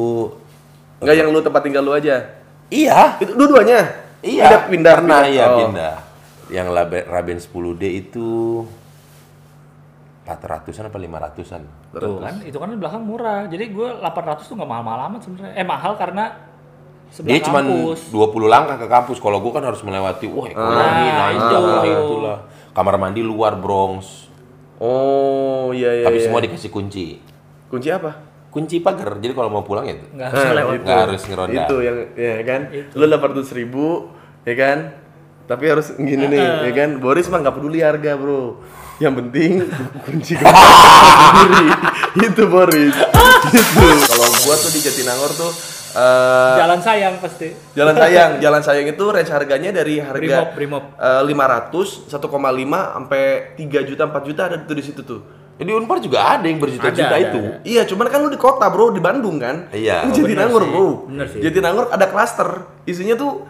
Enggak 0.98 1.16
yang 1.16 1.30
lu 1.30 1.44
tempat 1.44 1.62
tinggal 1.62 1.84
lu 1.84 1.92
aja. 1.92 2.24
iya, 2.68 3.20
Itu 3.20 3.36
dua-duanya. 3.36 3.84
iya. 4.24 4.48
Pindah, 4.48 4.64
pindah, 4.66 4.94
pernah 4.96 5.20
pindah. 5.22 5.36
ya 5.36 5.46
Oh. 5.46 5.60
pindah. 5.62 5.96
Yang 6.48 6.68
Raben, 6.72 7.04
Raben 7.06 7.38
10D 7.38 7.84
itu 7.92 8.28
400-an 10.24 10.88
apa 10.88 10.98
500-an? 10.98 11.62
Tuh 11.94 12.20
kan, 12.20 12.36
itu 12.44 12.58
kan 12.58 12.68
di 12.68 12.80
belakang 12.80 13.04
murah. 13.04 13.48
Jadi 13.48 13.72
gue 13.72 13.88
800 14.00 14.44
tuh 14.44 14.56
nggak 14.56 14.68
mahal-mahal 14.68 15.00
amat 15.08 15.22
sebenarnya. 15.24 15.54
Eh 15.56 15.64
mahal 15.64 15.96
karena 15.96 16.24
Dia 17.18 17.40
cuma 17.40 17.60
kampus. 17.60 18.12
20 18.12 18.46
langkah 18.46 18.76
ke 18.76 18.86
kampus. 18.86 19.18
Kalau 19.18 19.40
gua 19.40 19.52
kan 19.52 19.64
harus 19.64 19.82
melewati, 19.82 20.26
wah 20.28 20.46
ekonomi, 20.46 21.06
Ah, 21.08 21.16
nah 21.16 21.30
itu. 21.30 21.46
itulah, 21.50 21.84
itulah. 21.84 22.38
Kamar 22.72 22.96
mandi 22.96 23.22
luar 23.22 23.56
Bronx. 23.56 24.30
Oh, 24.78 25.74
iya 25.74 25.90
iya. 25.92 26.06
Tapi 26.06 26.18
iya. 26.18 26.24
semua 26.24 26.40
dikasih 26.40 26.70
kunci. 26.70 27.18
kunci 27.68 27.90
apa? 27.90 28.12
Kunci 28.48 28.80
pagar. 28.80 29.18
Jadi 29.18 29.34
kalau 29.34 29.50
mau 29.50 29.62
pulang 29.62 29.84
ya 29.84 29.98
Nggak 29.98 30.28
harus 30.30 30.40
Nah, 30.40 30.54
lewat. 30.54 30.74
itu. 30.74 30.84
nggak 30.84 31.00
harus 31.04 31.22
ngeronda. 31.24 31.64
Itu 31.64 31.76
yang 31.82 31.98
ya 32.14 32.36
kan. 32.44 32.62
Itu. 32.70 32.94
Lu 32.94 33.06
800 33.06 33.52
ribu, 33.54 33.86
ya 34.44 34.56
kan? 34.56 34.78
Tapi 35.48 35.64
harus 35.66 35.88
gini 35.96 36.26
nih, 36.28 36.44
ya 36.64 36.72
kan? 36.72 36.90
Boris 36.98 37.26
mah 37.28 37.40
nggak 37.40 37.56
peduli 37.56 37.80
harga, 37.80 38.14
Bro. 38.14 38.62
Yang 38.98 39.14
penting 39.16 39.52
kunci 40.06 40.34
sendiri. 40.34 41.68
itu 42.20 42.44
Boris. 42.46 42.94
itu. 43.52 43.86
Kalau 44.06 44.28
gua 44.44 44.56
tuh 44.56 44.70
di 44.70 44.80
Jatinangor 44.80 45.32
tuh 45.34 45.52
eh, 45.90 46.56
Jalan 46.58 46.80
sayang 46.80 47.16
pasti. 47.18 47.48
Jalan 47.72 47.96
Sayang, 48.02 48.32
Jalan 48.38 48.62
Sayang 48.62 48.88
itu 48.88 49.04
range 49.06 49.30
harganya 49.30 49.72
dari 49.72 49.98
harga 49.98 50.50
Brimob, 50.50 50.50
Brimob. 50.54 50.84
eh, 50.98 51.22
500, 51.24 52.08
1,5 52.08 52.18
sampai 52.94 53.22
3 53.56 53.80
juta, 53.84 54.04
4 54.06 54.24
juta 54.24 54.42
ada 54.46 54.56
tuh 54.60 54.74
di 54.74 54.84
situ 54.84 55.02
tuh. 55.02 55.22
Jadi 55.58 55.74
Unpar 55.74 55.98
juga 55.98 56.38
ada 56.38 56.46
yang 56.46 56.62
berjuta-juta 56.62 57.02
Ada, 57.02 57.18
ada, 57.18 57.26
itu. 57.34 57.40
ada. 57.42 57.66
Iya, 57.66 57.82
cuman 57.86 58.06
kan 58.08 58.22
lu 58.22 58.30
di 58.30 58.38
kota, 58.38 58.70
Bro, 58.70 58.94
di 58.94 59.02
Bandung 59.02 59.42
kan? 59.42 59.66
Iya. 59.72 60.06
Oh, 60.06 60.14
Jatinangor, 60.14 60.62
bener 60.62 60.70
sih. 60.70 60.78
Bro. 60.78 60.88
Bener 61.10 61.28
sih. 61.28 61.40
Jatinangor 61.42 61.86
ada 61.90 62.06
klaster. 62.06 62.50
Isinya 62.86 63.18
tuh 63.18 63.42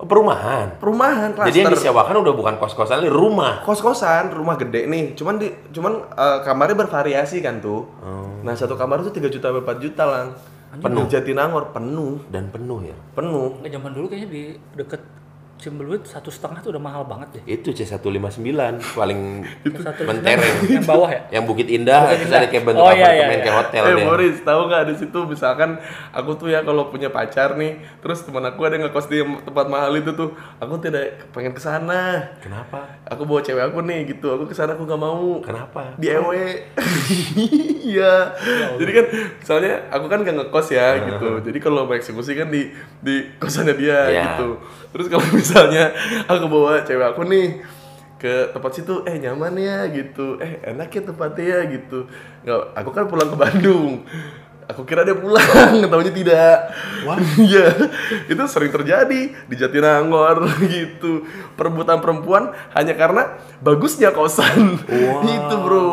perumahan. 0.00 0.80
perumahan 0.80 1.30
klaster. 1.30 1.52
Jadi 1.52 1.58
yang 1.60 1.70
disewakan 1.70 2.16
udah 2.18 2.34
bukan 2.34 2.54
kos-kosan, 2.56 3.04
ini 3.04 3.12
rumah. 3.12 3.60
kos-kosan, 3.62 4.32
rumah 4.32 4.56
gede 4.56 4.88
nih. 4.88 5.12
Cuman 5.12 5.36
di 5.36 5.46
cuman 5.68 5.92
eh, 6.10 6.38
kamarnya 6.42 6.80
bervariasi 6.80 7.38
kan 7.38 7.60
tuh. 7.60 7.86
Nah, 8.42 8.56
satu 8.56 8.74
kamar 8.74 9.04
tuh 9.04 9.12
3 9.12 9.28
juta 9.28 9.52
sampai 9.52 9.62
4 9.62 9.78
juta 9.78 10.02
lang. 10.02 10.26
Penuh 10.72 11.04
Jatinangor 11.04 11.68
penuh, 11.76 12.24
Dan 12.32 12.48
penuh 12.48 12.80
ya. 12.80 12.96
penuh. 13.12 13.60
Nggak 13.60 13.72
zaman 13.76 13.90
dulu 13.92 14.06
kayaknya 14.08 14.28
di 14.32 14.42
deket 14.72 15.02
Cimbeluit 15.62 16.02
satu 16.02 16.26
setengah 16.26 16.58
tuh 16.58 16.74
udah 16.74 16.82
mahal 16.82 17.06
banget 17.06 17.38
deh. 17.38 17.54
Itu 17.54 17.70
C159 17.70 18.42
paling 18.92 19.20
Satu 19.86 20.02
mentereng. 20.02 20.42
yang 20.66 20.82
bawah 20.82 21.06
ya. 21.06 21.22
Yang 21.30 21.44
Bukit 21.46 21.68
Indah, 21.70 22.10
Bukit 22.10 22.26
Indah. 22.26 22.36
ada 22.36 22.48
kayak 22.48 22.64
bentuk 22.66 22.82
Oh, 22.82 22.90
iya, 22.90 22.98
apartemen 22.98 23.14
iya, 23.14 23.38
kayak 23.38 23.46
iya. 23.46 23.54
hotel 23.56 23.82
eh 23.82 23.94
deh. 23.94 24.04
Boris, 24.04 24.36
tahu 24.42 24.60
nggak 24.66 24.82
di 24.82 24.94
situ 24.96 25.18
misalkan 25.22 25.70
aku 26.10 26.30
tuh 26.34 26.50
ya 26.50 26.60
kalau 26.60 26.90
punya 26.90 27.08
pacar 27.08 27.54
nih, 27.54 27.72
terus 27.98 28.20
teman 28.20 28.42
aku 28.42 28.58
ada 28.60 28.74
yang 28.74 28.84
ngekos 28.84 29.06
di 29.06 29.18
tempat 29.22 29.66
mahal 29.66 29.94
itu 29.94 30.10
tuh, 30.12 30.28
aku 30.58 30.74
tidak 30.76 31.04
pengen 31.30 31.52
ke 31.52 31.62
sana. 31.62 32.26
Kenapa? 32.38 32.98
Aku 33.06 33.22
bawa 33.22 33.38
cewek 33.38 33.62
aku 33.62 33.78
nih 33.80 34.10
gitu, 34.10 34.28
aku 34.28 34.44
ke 34.44 34.54
sana 34.54 34.74
aku 34.74 34.82
nggak 34.82 34.98
mau. 34.98 35.38
Kenapa? 35.40 35.94
Di 35.94 36.10
ewe. 36.10 36.42
Iya. 37.82 38.32
Jadi 38.78 38.90
kan 38.90 39.06
misalnya 39.36 39.72
aku 39.90 40.06
kan 40.06 40.22
gak 40.22 40.32
ngekos 40.32 40.68
ya 40.70 40.96
gitu. 40.98 41.42
Jadi 41.42 41.58
kalau 41.58 41.84
mau 41.84 41.92
eksekusi 41.92 42.32
kan 42.32 42.48
di 42.48 42.70
di 42.98 43.28
kosannya 43.36 43.74
dia 43.74 43.98
Iya. 44.08 44.24
gitu. 44.32 44.48
Terus 44.88 45.06
kalau 45.08 45.26
misalnya 45.34 45.51
aku 46.28 46.44
bawa 46.48 46.82
cewek 46.82 47.06
aku 47.14 47.22
nih 47.28 47.62
ke 48.22 48.54
tempat 48.54 48.70
situ 48.78 49.02
eh 49.02 49.18
nyaman 49.18 49.58
ya? 49.58 49.86
Gitu. 49.90 50.38
Eh 50.38 50.62
enak 50.62 50.88
ya 50.94 51.02
tempatnya 51.02 51.44
ya? 51.44 51.60
Gitu. 51.66 52.06
Nggak 52.46 52.60
aku 52.78 52.90
kan 52.94 53.04
pulang 53.10 53.28
ke 53.30 53.36
Bandung. 53.36 54.06
Aku 54.70 54.86
kira 54.86 55.02
dia 55.02 55.18
pulang 55.18 55.42
tahunya 55.90 56.12
tidak. 56.14 56.58
Wah. 57.02 57.18
Iya. 57.50 57.66
Itu 58.30 58.42
sering 58.46 58.70
terjadi 58.70 59.20
di 59.34 59.54
Jatinangor 59.58 60.46
gitu. 60.70 61.26
Perebutan 61.58 61.98
perempuan 61.98 62.54
hanya 62.72 62.94
karena 62.94 63.42
bagusnya 63.58 64.14
kosan. 64.14 64.78
Itu 65.26 65.54
bro. 65.60 65.90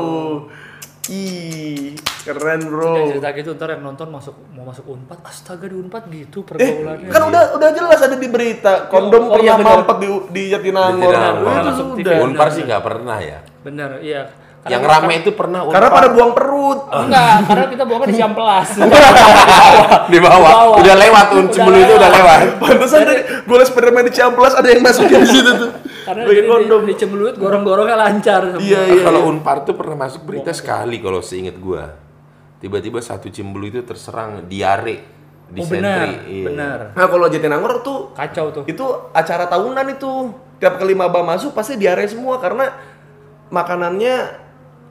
Ih 1.10 1.98
keren 2.30 2.60
bro 2.62 2.94
Yang 2.94 3.08
cerita 3.12 3.30
gitu 3.34 3.50
ntar 3.54 3.70
yang 3.72 3.84
nonton 3.84 4.08
masuk 4.08 4.36
mau 4.52 4.64
masuk 4.64 4.86
unpad, 4.86 5.18
astaga 5.24 5.66
di 5.66 5.76
unpad 5.76 6.04
gitu 6.08 6.40
Eh, 6.40 6.46
pergaulannya. 6.46 7.10
kan 7.10 7.22
udah 7.26 7.44
udah 7.56 7.70
jelas 7.72 8.00
ada 8.00 8.14
di 8.14 8.28
berita 8.28 8.86
kondom 8.86 9.24
Oh, 9.26 9.36
iya, 9.36 9.54
pernah 9.54 9.56
benar. 9.58 9.76
mampet 9.82 9.98
di 9.98 10.08
di 10.30 10.42
Jatinangor. 10.48 11.14
Itu. 11.96 12.10
Unpar 12.22 12.48
sih 12.50 12.64
nggak 12.64 12.82
pernah 12.82 13.18
ya. 13.18 13.40
Bener, 13.60 14.00
iya. 14.00 14.22
Yang 14.62 14.84
rame 14.86 15.14
itu 15.18 15.32
pernah 15.32 15.64
Unpar. 15.64 15.74
Karena 15.74 15.90
pada 15.90 16.08
buang 16.10 16.32
perut. 16.32 16.80
Enggak, 16.86 17.48
karena 17.48 17.66
kita 17.70 17.84
buangnya 17.84 18.08
di 18.08 18.16
Ciamplas. 18.16 18.70
di 20.12 20.20
bawah. 20.20 20.52
Udah 20.76 20.96
lewat 20.96 21.26
sebelum 21.50 21.80
itu 21.80 21.94
udah 21.96 22.10
lewat. 22.12 22.40
Pantesan 22.60 23.00
deh, 23.02 23.18
gue 23.40 23.56
les 23.56 23.68
Spiderman 23.68 24.04
di 24.04 24.14
Ciamplas 24.14 24.54
ada 24.54 24.68
yang 24.68 24.84
masuk 24.84 25.08
di 25.08 25.26
situ 25.26 25.52
tuh. 25.58 25.72
karena 26.04 26.26
jadi 26.26 26.42
kondom. 26.44 26.82
di, 26.84 26.92
di 26.92 26.96
Cembeluit 26.98 27.36
gorong-gorongnya 27.38 27.96
lancar. 27.96 28.58
Iya, 28.58 28.82
iya. 28.90 29.02
Kalau 29.02 29.30
Unpar 29.30 29.64
tuh 29.64 29.74
pernah 29.74 29.96
masuk 30.02 30.26
berita 30.26 30.52
sekali 30.52 31.00
kalau 31.00 31.22
seingat 31.22 31.56
gua. 31.56 32.09
Tiba-tiba 32.60 33.00
satu 33.00 33.32
cimbulu 33.32 33.72
itu 33.72 33.80
terserang 33.88 34.44
diare 34.46 35.00
di 35.50 35.60
Oh 35.64 35.68
benar, 35.68 36.06
sentri. 36.06 36.12
Iya. 36.30 36.46
benar. 36.46 36.80
Nah, 36.94 37.08
kalau 37.10 37.26
Jatinangor 37.32 37.82
tuh 37.82 38.14
Kacau 38.14 38.54
tuh. 38.54 38.64
itu 38.70 38.86
acara 39.16 39.50
tahunan 39.50 39.88
itu. 39.98 40.12
Tiap 40.60 40.76
kali 40.76 40.92
maba 40.92 41.24
masuk 41.24 41.56
pasti 41.56 41.80
diare 41.80 42.04
semua 42.06 42.36
karena 42.38 42.68
makanannya 43.50 44.16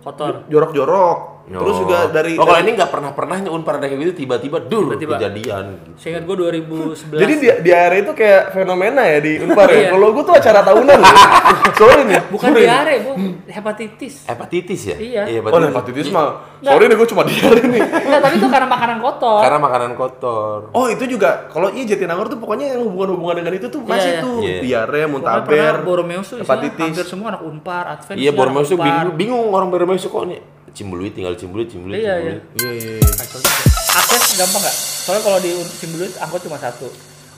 Kotor. 0.02 0.48
jorok-jorok. 0.48 1.37
Terus 1.50 1.74
Oh. 1.74 1.80
juga 1.82 1.98
dari 2.06 2.32
Oh, 2.34 2.44
kalau 2.44 2.54
dari- 2.54 2.64
ini 2.64 2.76
nggak 2.76 2.90
pernah 2.90 3.10
pernah 3.10 3.36
Unpar 3.48 3.74
ada 3.74 3.86
kayak 3.86 4.00
gitu 4.02 4.14
tiba-tiba 4.18 4.60
dulu 4.60 4.92
Tiba-tiba. 4.92 5.16
kejadian. 5.16 5.64
Seingat 5.94 6.22
gue 6.22 6.36
2011. 6.36 7.08
Jadi 7.10 7.32
di, 7.34 7.46
diare 7.62 7.96
itu 7.98 8.12
kayak 8.12 8.52
fenomena 8.52 9.02
ya 9.02 9.18
di 9.18 9.32
Unpar 9.38 9.64
Iya. 9.70 9.80
ya. 9.80 9.88
Kalau 9.90 10.12
gue 10.12 10.22
tuh 10.22 10.34
acara 10.34 10.60
tahunan. 10.62 10.98
Sorry 11.80 12.02
nih. 12.04 12.20
bukan 12.28 12.48
sorry 12.48 12.60
nih. 12.60 12.68
diare, 12.68 12.94
Bu. 13.00 13.10
Hepatitis. 13.48 14.14
Hepatitis 14.24 14.80
ya? 14.84 14.96
Iya. 14.96 15.22
Oh, 15.42 15.56
hepatitis 15.58 16.08
mah. 16.08 16.42
Sorry 16.58 16.84
nih 16.84 16.96
gue 16.96 17.08
cuma 17.08 17.22
diare 17.22 17.62
nih. 17.62 17.80
Enggak, 17.80 18.20
tapi 18.20 18.34
itu 18.36 18.48
karena 18.48 18.68
makanan 18.68 18.98
kotor. 18.98 19.40
Karena 19.40 19.58
makanan 19.58 19.90
kotor. 19.94 20.58
Oh 20.70 20.86
itu 20.86 21.04
juga 21.06 21.48
kalau 21.48 21.70
iya 21.70 21.86
Jatinangor 21.86 22.28
tuh 22.28 22.36
pokoknya 22.36 22.74
yang 22.74 22.82
hubungan-hubungan 22.82 23.40
dengan 23.40 23.52
itu 23.54 23.66
tuh 23.68 23.80
masih 23.80 24.10
Iya, 24.10 24.20
tuh 24.20 24.38
iya. 24.42 24.58
diare, 24.60 25.02
Pokoknya 25.06 25.08
muntaber, 25.08 25.74
Boromeus 25.80 26.26
tuh 26.28 26.36
hepatitis. 26.38 26.82
hampir 26.82 27.06
semua 27.06 27.26
anak 27.30 27.42
Unpar, 27.42 27.84
Advent. 27.88 28.16
Iya, 28.18 28.30
anak 28.30 28.66
tuh 28.66 28.76
bingung, 28.76 29.14
bingung 29.14 29.44
orang 29.48 29.68
Borneo 29.70 29.94
kok 29.94 30.24
nih 30.26 30.40
Cimbuluit 30.72 31.12
tinggal 31.12 31.34
Cimbuluit, 31.34 31.68
Cimbuluit, 31.68 32.00
Iya, 32.00 32.14
Cimbuluit. 32.18 32.42
Iya 32.58 32.70
iya. 32.72 32.92
iya. 32.98 33.24
Juga. 33.24 33.50
Akses 33.98 34.36
gampang 34.36 34.60
nggak? 34.60 34.76
Soalnya 35.04 35.22
kalau 35.22 35.38
di 35.38 35.50
Cimbeluit 35.78 36.14
angkot 36.16 36.40
cuma 36.44 36.58
satu. 36.58 36.88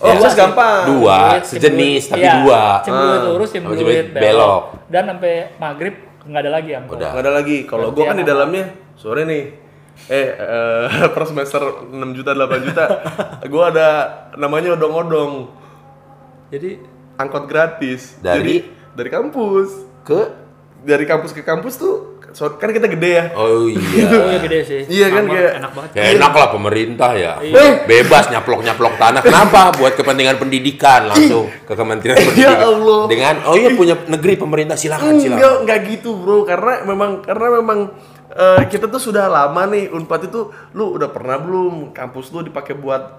Oh, 0.01 0.07
Ya. 0.09 0.17
akses 0.17 0.33
gampang. 0.33 0.81
Dua, 0.89 1.19
sejenis 1.45 2.03
tapi 2.09 2.25
Iya, 2.25 2.33
dua. 2.41 2.63
Cimbeluit 2.83 3.21
Ah. 3.21 3.29
lurus, 3.29 3.49
Oh, 3.49 3.55
Cimbeluit 3.55 3.79
Cimbeluit 3.79 4.07
belok. 4.11 4.23
belok. 4.25 4.63
Dan 4.89 5.03
sampai 5.07 5.35
maghrib 5.57 5.95
nggak 6.21 6.41
ada 6.41 6.51
lagi 6.51 6.71
angkot. 6.73 6.95
Udah. 6.97 7.11
Nggak 7.13 7.25
ada 7.25 7.33
lagi. 7.33 7.57
Kalau 7.65 7.87
gua 7.91 8.05
kan 8.07 8.17
di 8.17 8.27
dalamnya 8.27 8.65
sore 8.95 9.23
nih. 9.25 9.45
Eh, 10.09 10.29
eh 10.33 10.87
per 11.15 11.25
semester 11.25 11.61
6 11.93 12.17
juta 12.17 12.33
8 12.33 12.65
juta. 12.65 12.85
gua 13.47 13.69
ada 13.69 13.89
namanya 14.35 14.73
odong-odong. 14.75 15.53
Jadi 16.51 16.71
Angkot 17.21 17.45
gratis. 17.45 18.17
Dari? 18.19 18.41
Jadi 18.41 18.57
dari 18.97 19.11
kampus 19.13 19.69
Ke 20.03 20.33
dari 20.81 21.05
kampus 21.05 21.37
ke 21.37 21.45
kampus 21.45 21.77
tuh 21.77 22.10
so- 22.31 22.57
kan 22.57 22.71
kita 22.71 22.87
gede 22.87 23.11
ya. 23.11 23.25
Oh 23.35 23.67
iya. 23.67 24.07
Oh 24.09 24.31
ya 24.35 24.39
gede 24.41 24.59
sih. 24.63 24.81
Iya 24.87 25.07
kan, 25.11 25.25
kayak- 25.27 25.55
enak 25.59 25.71
banget. 25.75 25.91
Ya 25.95 26.03
enak 26.15 26.33
lah 26.33 26.49
pemerintah 26.51 27.11
ya. 27.15 27.33
Iya. 27.39 27.85
Bebas 27.85 28.31
nyaplok-nyaplok 28.31 28.95
tanah. 28.97 29.21
Kenapa? 29.21 29.75
Buat 29.75 29.95
kepentingan 29.95 30.37
pendidikan 30.39 31.11
langsung 31.11 31.47
ke 31.47 31.73
Kementerian 31.73 32.17
Pendidikan. 32.21 32.47
Ya 32.47 32.53
Allah. 32.63 33.01
Dengan 33.07 33.35
oh 33.45 33.55
iya 33.55 33.71
punya 33.75 33.95
negeri 34.07 34.35
pemerintah 34.35 34.75
silakan 34.75 35.19
silakan. 35.19 35.39
Enggak, 35.39 35.55
enggak 35.63 35.79
gitu 35.91 36.11
bro, 36.15 36.43
karena 36.43 36.83
memang 36.85 37.21
karena 37.21 37.49
memang 37.59 37.79
eh, 38.31 38.63
kita 38.67 38.87
tuh 38.87 39.03
sudah 39.03 39.27
lama 39.27 39.63
nih 39.67 39.91
Unpad 39.91 40.31
itu 40.31 40.49
lu 40.73 40.95
udah 40.95 41.11
pernah 41.11 41.37
belum 41.37 41.91
kampus 41.91 42.31
lu 42.31 42.43
dipakai 42.43 42.75
buat 42.75 43.19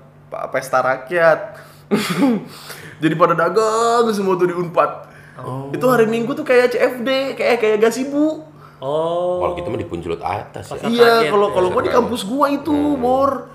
pesta 0.50 0.80
rakyat. 0.80 1.39
Jadi 3.02 3.13
pada 3.15 3.34
dagang 3.34 4.08
semua 4.13 4.38
tuh 4.38 4.47
di 4.47 4.56
Unpad. 4.56 5.12
Itu 5.74 5.89
hari 5.89 6.06
Minggu 6.06 6.32
tuh 6.32 6.45
kayak 6.45 6.71
CFD, 6.71 7.34
kayak 7.34 7.58
kayak 7.58 7.78
gasibu. 7.82 8.45
Oh. 8.81 9.37
Kalau 9.39 9.53
kita 9.53 9.67
mah 9.69 9.77
di 9.77 9.85
puncelut 9.85 10.19
atas 10.19 10.73
ya. 10.73 10.81
Iya, 10.83 11.11
kaget 11.21 11.29
kalau 11.29 11.47
kalau 11.53 11.67
gua 11.69 11.81
di 11.81 11.93
kampus 11.93 12.21
gua 12.25 12.49
itu, 12.49 12.73
Bor. 12.97 13.45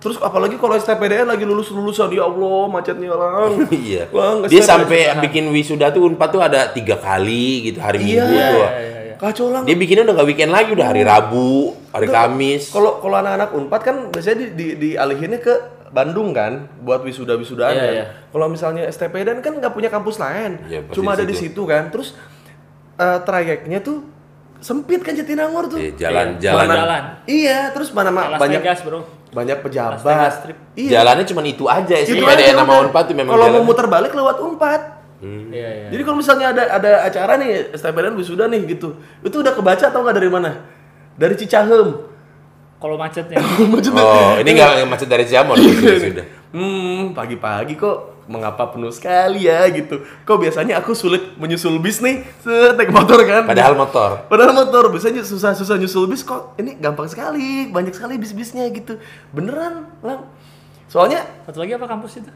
Terus 0.00 0.18
apalagi 0.18 0.56
kalau 0.56 0.74
STPDN 0.74 1.28
lagi 1.28 1.44
lulus-lulusan, 1.44 2.10
ya 2.10 2.24
Allah 2.24 2.66
macetnya 2.66 3.12
orang. 3.12 3.68
Iya. 3.70 4.08
Bang, 4.08 4.48
Dia 4.48 4.58
sampai 4.58 5.14
bikin 5.20 5.46
wisuda 5.46 5.92
tuh 5.92 6.02
Unpad 6.02 6.28
tuh 6.32 6.42
ada 6.42 6.72
tiga 6.72 6.96
kali 6.96 7.70
gitu 7.70 7.78
hari 7.78 8.02
Iya. 8.02 8.18
Minggu 8.18 8.34
tuh. 8.34 8.42
Iya, 8.58 8.70
iya, 8.74 8.98
iya. 9.06 9.14
Kacau 9.14 9.46
lah. 9.54 9.62
Dia 9.62 9.76
bikinnya 9.76 10.02
udah 10.02 10.14
gak 10.18 10.26
weekend 10.26 10.50
lagi 10.50 10.74
udah 10.74 10.86
hari 10.90 11.06
Rabu, 11.06 11.78
hari 11.94 12.10
Enggak, 12.10 12.24
Kamis. 12.32 12.62
Kalau 12.74 12.98
kalau 12.98 13.16
anak-anak 13.20 13.48
Unpad 13.54 13.80
kan 13.86 13.96
biasanya 14.10 14.36
di, 14.42 14.46
di 14.50 14.66
dialihinnya 14.90 15.38
ke 15.38 15.54
Bandung 15.92 16.32
kan 16.32 16.66
buat 16.82 17.04
wisuda-wisudaan 17.04 17.70
Iya, 17.70 17.84
kan. 17.84 17.92
iya. 17.94 18.04
Kalau 18.32 18.46
misalnya 18.48 18.82
STPDN 18.88 19.38
kan 19.38 19.52
nggak 19.54 19.70
punya 19.70 19.86
kampus 19.86 20.18
lain. 20.18 20.58
Iya, 20.66 20.82
Cuma 20.90 21.12
di 21.12 21.22
ada 21.22 21.24
di 21.28 21.36
situ. 21.36 21.62
situ 21.62 21.62
kan. 21.62 21.92
Terus 21.94 22.16
eh, 22.98 23.18
trayeknya 23.22 23.78
tuh 23.78 24.02
sempit 24.62 25.02
kan 25.02 25.12
Jatinangor 25.12 25.66
tuh. 25.66 25.76
Iya, 25.76 25.90
jalan 25.98 26.26
Iya, 26.32 26.40
jalan. 26.40 26.66
jalan. 26.70 27.02
Iya, 27.26 27.58
terus 27.74 27.90
mana 27.90 28.08
ma- 28.08 28.30
Las 28.30 28.38
banyak 28.38 28.62
Vegas, 28.62 28.80
Bro. 28.80 29.02
banyak 29.28 29.58
pejabat. 29.58 30.30
Strip. 30.32 30.56
Iya. 30.72 30.90
Jalannya 30.96 31.24
cuma 31.26 31.42
itu 31.42 31.64
aja. 31.66 31.94
Itu 31.98 32.14
Itu 32.14 32.24
ada 32.24 32.38
yang 32.38 32.56
nama. 32.56 32.80
Unpad 32.80 33.04
tuh 33.04 33.16
memang 33.16 33.32
Kalau 33.32 33.46
mau 33.50 33.64
muter 33.64 33.86
balik 33.86 34.12
lewat 34.12 34.38
Unpad. 34.38 34.82
Iya, 35.22 35.68
iya. 35.68 35.88
Jadi 35.88 36.02
kalau 36.02 36.18
misalnya 36.18 36.50
ada 36.50 36.62
ada 36.72 36.90
acara 37.02 37.34
nih 37.36 37.70
STPDN 37.72 38.14
wisuda 38.14 38.46
nih 38.46 38.62
gitu. 38.68 38.94
Itu 39.20 39.38
udah 39.38 39.50
kebaca 39.50 39.84
atau 39.84 40.02
nggak 40.02 40.16
dari 40.16 40.26
mana? 40.26 40.50
Dari 41.14 41.34
Cicahem. 41.34 41.88
Kalau 42.76 42.98
macetnya. 42.98 43.38
Oh, 43.94 44.34
ini 44.36 44.50
nggak 44.52 44.82
macet 44.84 45.06
dari 45.06 45.22
Ciamon 45.22 45.54
sudah 45.54 45.96
sudah. 45.96 46.26
Hmm, 46.50 47.14
pagi-pagi 47.14 47.74
kok 47.74 48.11
mengapa 48.30 48.70
penuh 48.70 48.90
sekali 48.94 49.46
ya 49.50 49.66
gitu. 49.70 50.02
Kok 50.22 50.38
biasanya 50.38 50.78
aku 50.78 50.94
sulit 50.94 51.34
menyusul 51.38 51.78
bis 51.82 51.98
nih, 51.98 52.22
set 52.42 52.74
naik 52.78 52.90
motor 52.94 53.18
kan. 53.26 53.46
Padahal 53.46 53.74
motor. 53.74 54.26
Padahal 54.30 54.52
motor 54.54 54.90
biasanya 54.90 55.22
susah-susah 55.26 55.78
nyusul 55.78 56.06
bis 56.06 56.22
kok 56.22 56.54
ini 56.58 56.78
gampang 56.78 57.06
sekali, 57.10 57.70
banyak 57.70 57.94
sekali 57.94 58.18
bis-bisnya 58.18 58.66
gitu. 58.70 58.98
Beneran, 59.34 59.88
Lang. 60.02 60.26
Soalnya 60.86 61.24
Satu 61.48 61.64
lagi 61.64 61.72
apa 61.72 61.88
kampus 61.88 62.20
itu? 62.20 62.32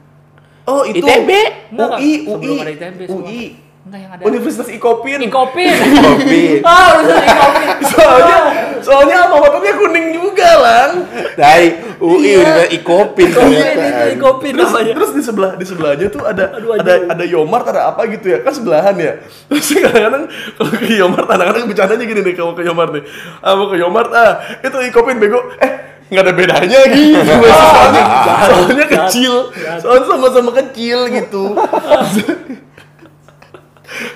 oh 0.66 0.82
itu 0.82 1.04
ITB. 1.04 1.30
UI, 1.70 2.12
sebelum 2.26 2.40
UI, 2.42 2.58
ada 2.58 2.72
ITB 2.74 3.00
semua. 3.06 3.28
UI. 3.30 3.44
Enggak 3.86 4.00
yang 4.02 4.12
ada. 4.12 4.22
Universitas 4.26 4.66
Ikopin. 4.68 5.18
Ikopin. 5.22 5.70
Kopi. 6.10 6.42
Ah, 6.60 6.98
udah 6.98 7.18
Ikopin. 7.22 7.68
soalnya 7.94 8.38
soalnya 8.82 9.16
alma 9.22 9.36
maternya 9.40 9.72
kuning 9.74 10.06
juga, 10.10 10.48
Lang. 10.58 10.92
Dari 11.38 11.66
UI 12.02 12.18
Iya. 12.26 12.38
udah 12.42 12.66
Ikopin. 12.74 13.28
Ikopin 13.30 13.54
ternyata. 13.54 13.82
itu 13.86 14.18
Ikopin 14.18 14.52
terus, 14.52 14.70
namanya. 14.74 14.92
terus 14.92 15.10
di 15.14 15.22
sebelah 15.22 15.52
di 15.54 15.64
sebelahnya 15.64 16.06
tuh 16.10 16.22
ada 16.22 16.44
Aduh, 16.50 16.74
ada 16.74 16.92
ada 17.14 17.24
Yomart 17.24 17.66
ada 17.70 17.80
apa 17.88 18.02
gitu 18.10 18.26
ya 18.26 18.42
kan 18.42 18.52
sebelahan 18.52 18.94
ya 18.98 19.12
terus 19.48 19.70
kadang-kadang 19.70 20.24
kalau 20.58 20.70
ke 20.74 20.92
Yomart 20.92 21.28
anak-anak 21.30 21.62
bercandanya 21.64 22.04
gini 22.04 22.20
nih 22.20 22.34
kalau 22.34 22.52
ke 22.52 22.62
Yomart 22.66 22.90
nih 22.90 23.04
ah 23.40 23.52
mau 23.54 23.70
ke 23.70 23.76
Yomart 23.78 24.10
ah 24.12 24.32
itu 24.60 24.76
ikopin 24.84 25.16
bego 25.16 25.40
eh 25.56 25.72
nggak 26.06 26.22
ada 26.22 26.32
bedanya 26.34 26.78
gitu 26.90 27.18
soalnya 27.22 28.02
soalnya 28.44 28.86
kecil 28.86 29.34
soalnya 29.78 30.04
sama-sama 30.04 30.50
kecil 30.54 30.98
gitu 31.08 31.44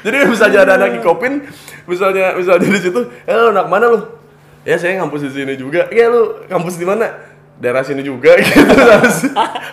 jadi 0.00 0.16
misalnya 0.24 0.58
ada 0.62 0.72
anak 0.76 0.98
ikopin 0.98 1.44
misalnya 1.84 2.34
misalnya 2.34 2.66
di 2.66 2.80
situ 2.80 3.00
eh 3.22 3.32
lu 3.32 3.50
anak 3.50 3.66
mana 3.66 3.84
lu 3.88 3.98
ya 4.62 4.76
saya 4.76 4.98
ngampus 4.98 5.26
di 5.26 5.32
sini 5.32 5.54
juga 5.54 5.88
ya 5.88 6.06
lu 6.06 6.44
kampus 6.46 6.76
di 6.76 6.84
mana 6.84 7.08
daerah 7.56 7.84
sini 7.84 8.00
juga 8.00 8.36
gitu 8.40 8.72
harus 8.72 9.16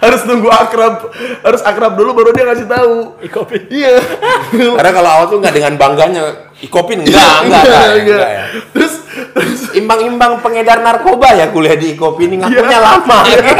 harus 0.03 0.21
nunggu 0.23 0.49
akrab 0.49 1.07
harus 1.39 1.62
akrab 1.63 1.95
dulu 1.95 2.12
baru 2.13 2.29
dia 2.31 2.43
ngasih 2.45 2.67
tahu 2.67 3.15
Ikopin. 3.23 3.63
iya 3.71 3.95
Karena 4.51 4.91
kalau 4.91 5.07
awal 5.10 5.25
tuh 5.27 5.39
nggak 5.39 5.55
dengan 5.55 5.73
bangganya 5.79 6.51
Ikopin 6.60 6.99
enggak, 7.01 7.15
enggak, 7.47 7.63
enggak, 7.63 7.63
Enggak, 7.63 7.95
enggak, 8.03 8.27
ya. 8.27 8.43
terus 8.75 8.93
terus 9.31 9.62
Imbang-imbang 9.71 10.41
pengedar 10.41 10.81
narkoba 10.81 11.31
ya 11.31 11.47
kuliah 11.47 11.79
di 11.79 11.95
Ikopin 11.95 12.36
ngakunya 12.36 12.75
Iya. 12.75 12.79
lama. 12.81 13.17
Jadi 13.23 13.51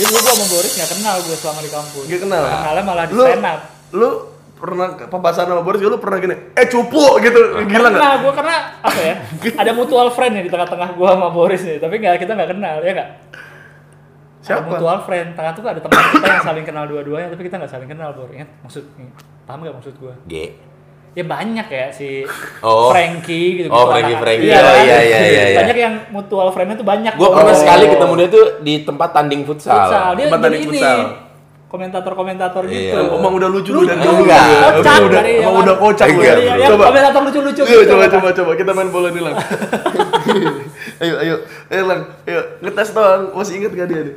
dulu 0.00 0.14
gua 0.14 0.32
sama 0.32 0.44
Boris 0.46 0.72
nggak 0.76 0.90
kenal 0.90 1.16
gue 1.20 1.36
selama 1.36 1.60
di 1.60 1.70
kampus. 1.70 2.04
Gak 2.06 2.20
kenal 2.22 2.40
Kenalnya 2.44 2.82
malah 2.84 3.04
di 3.04 3.14
stand 3.14 3.44
up. 3.44 3.60
Lu 3.90 4.10
pernah 4.54 4.92
pembahasan 5.08 5.48
sama 5.48 5.60
Boris 5.60 5.80
lu 5.80 5.96
pernah 5.96 6.18
gini 6.18 6.36
eh 6.52 6.66
cupu 6.66 7.16
gitu 7.18 7.40
gila 7.64 7.88
nggak 7.88 7.96
Kenal 7.96 8.16
gue 8.20 8.32
karena 8.34 8.56
apa 8.78 9.00
ya? 9.00 9.14
Ada 9.64 9.72
mutual 9.72 10.08
friend 10.10 10.32
nih 10.36 10.44
di 10.44 10.50
tengah-tengah 10.50 10.88
gue 10.92 11.08
sama 11.08 11.28
Boris 11.28 11.62
nih, 11.62 11.76
tapi 11.76 11.96
nggak 11.96 12.16
kita 12.18 12.32
nggak 12.34 12.50
kenal 12.50 12.76
ya 12.78 12.92
nggak? 12.92 13.10
Ada 14.40 14.46
siapa 14.46 14.64
mutual 14.66 14.98
friend, 15.00 15.28
tengah 15.32 15.52
tuh 15.52 15.62
ada 15.64 15.80
teman 15.80 16.00
kita 16.12 16.26
yang 16.26 16.44
saling 16.44 16.64
kenal 16.64 16.84
dua-duanya, 16.84 17.28
tapi 17.28 17.42
kita 17.42 17.56
nggak 17.56 17.72
saling 17.72 17.88
kenal, 17.88 18.08
Bor. 18.12 18.28
Ingat 18.28 18.48
maksud, 18.60 18.84
paham 19.44 19.60
nggak 19.60 19.76
maksud 19.76 19.94
gue? 19.96 20.14
G. 20.24 20.34
Ya 21.10 21.24
banyak 21.26 21.66
ya 21.66 21.86
si 21.90 22.22
Oh. 22.62 22.88
Frankie 22.88 23.60
gitu. 23.60 23.68
Oh, 23.68 23.90
Frankie, 23.90 24.14
Frankie. 24.14 24.48
Oh, 24.48 24.76
iya, 24.78 24.98
iya, 25.02 25.18
iya, 25.20 25.42
iya. 25.50 25.58
Banyak 25.58 25.76
yang 25.76 25.94
mutual 26.08 26.48
friendnya 26.52 26.78
tuh 26.78 26.86
banyak. 26.86 27.16
Gue 27.16 27.28
pernah 27.28 27.50
Oh. 27.50 27.58
sekali 27.58 27.84
ketemu 27.88 28.12
dia 28.14 28.28
tuh 28.28 28.44
di 28.60 28.74
tempat 28.80 29.08
tanding 29.10 29.42
futsal. 29.42 29.74
futsal. 29.74 30.08
Dia 30.14 30.24
Tempat 30.30 30.40
tanding 30.40 30.62
ini 30.62 30.70
futsal. 30.78 30.98
Komentator-komentator 31.70 32.66
Iya. 32.66 32.98
gitu. 32.98 33.14
Emang 33.14 33.32
udah 33.32 33.48
lucu 33.48 33.70
Lucu. 33.70 33.78
lu 33.78 33.88
dari 33.88 34.02
dulu 34.02 34.20
Enggak. 34.20 34.42
ya? 34.42 34.50
Kocak 34.50 34.74
Emang 34.90 35.06
udah, 35.06 35.16
dari 35.16 35.32
emang 35.38 35.54
udah 35.56 35.76
kocak 35.76 36.08
lu 36.08 36.20
ya? 36.20 36.34
Iya, 36.34 36.66
Coba. 36.68 36.84
komentator 36.90 37.20
lucu-lucu 37.22 37.62
Iya, 37.62 37.78
gitu. 37.78 37.90
coba, 37.90 38.04
coba, 38.10 38.28
coba. 38.34 38.50
Kita 38.54 38.70
main 38.72 38.90
bola 38.90 39.08
nih, 39.08 39.22
Lang. 39.22 39.34
ayo, 41.02 41.14
ayo. 41.16 41.34
Ayo, 41.68 41.82
Lang. 41.86 42.00
Ayo, 42.24 42.40
ngetes 42.60 42.90
doang. 42.90 43.22
Masih 43.32 43.54
inget 43.56 43.72
gak 43.72 43.86
dia 43.86 44.00
nih? 44.02 44.14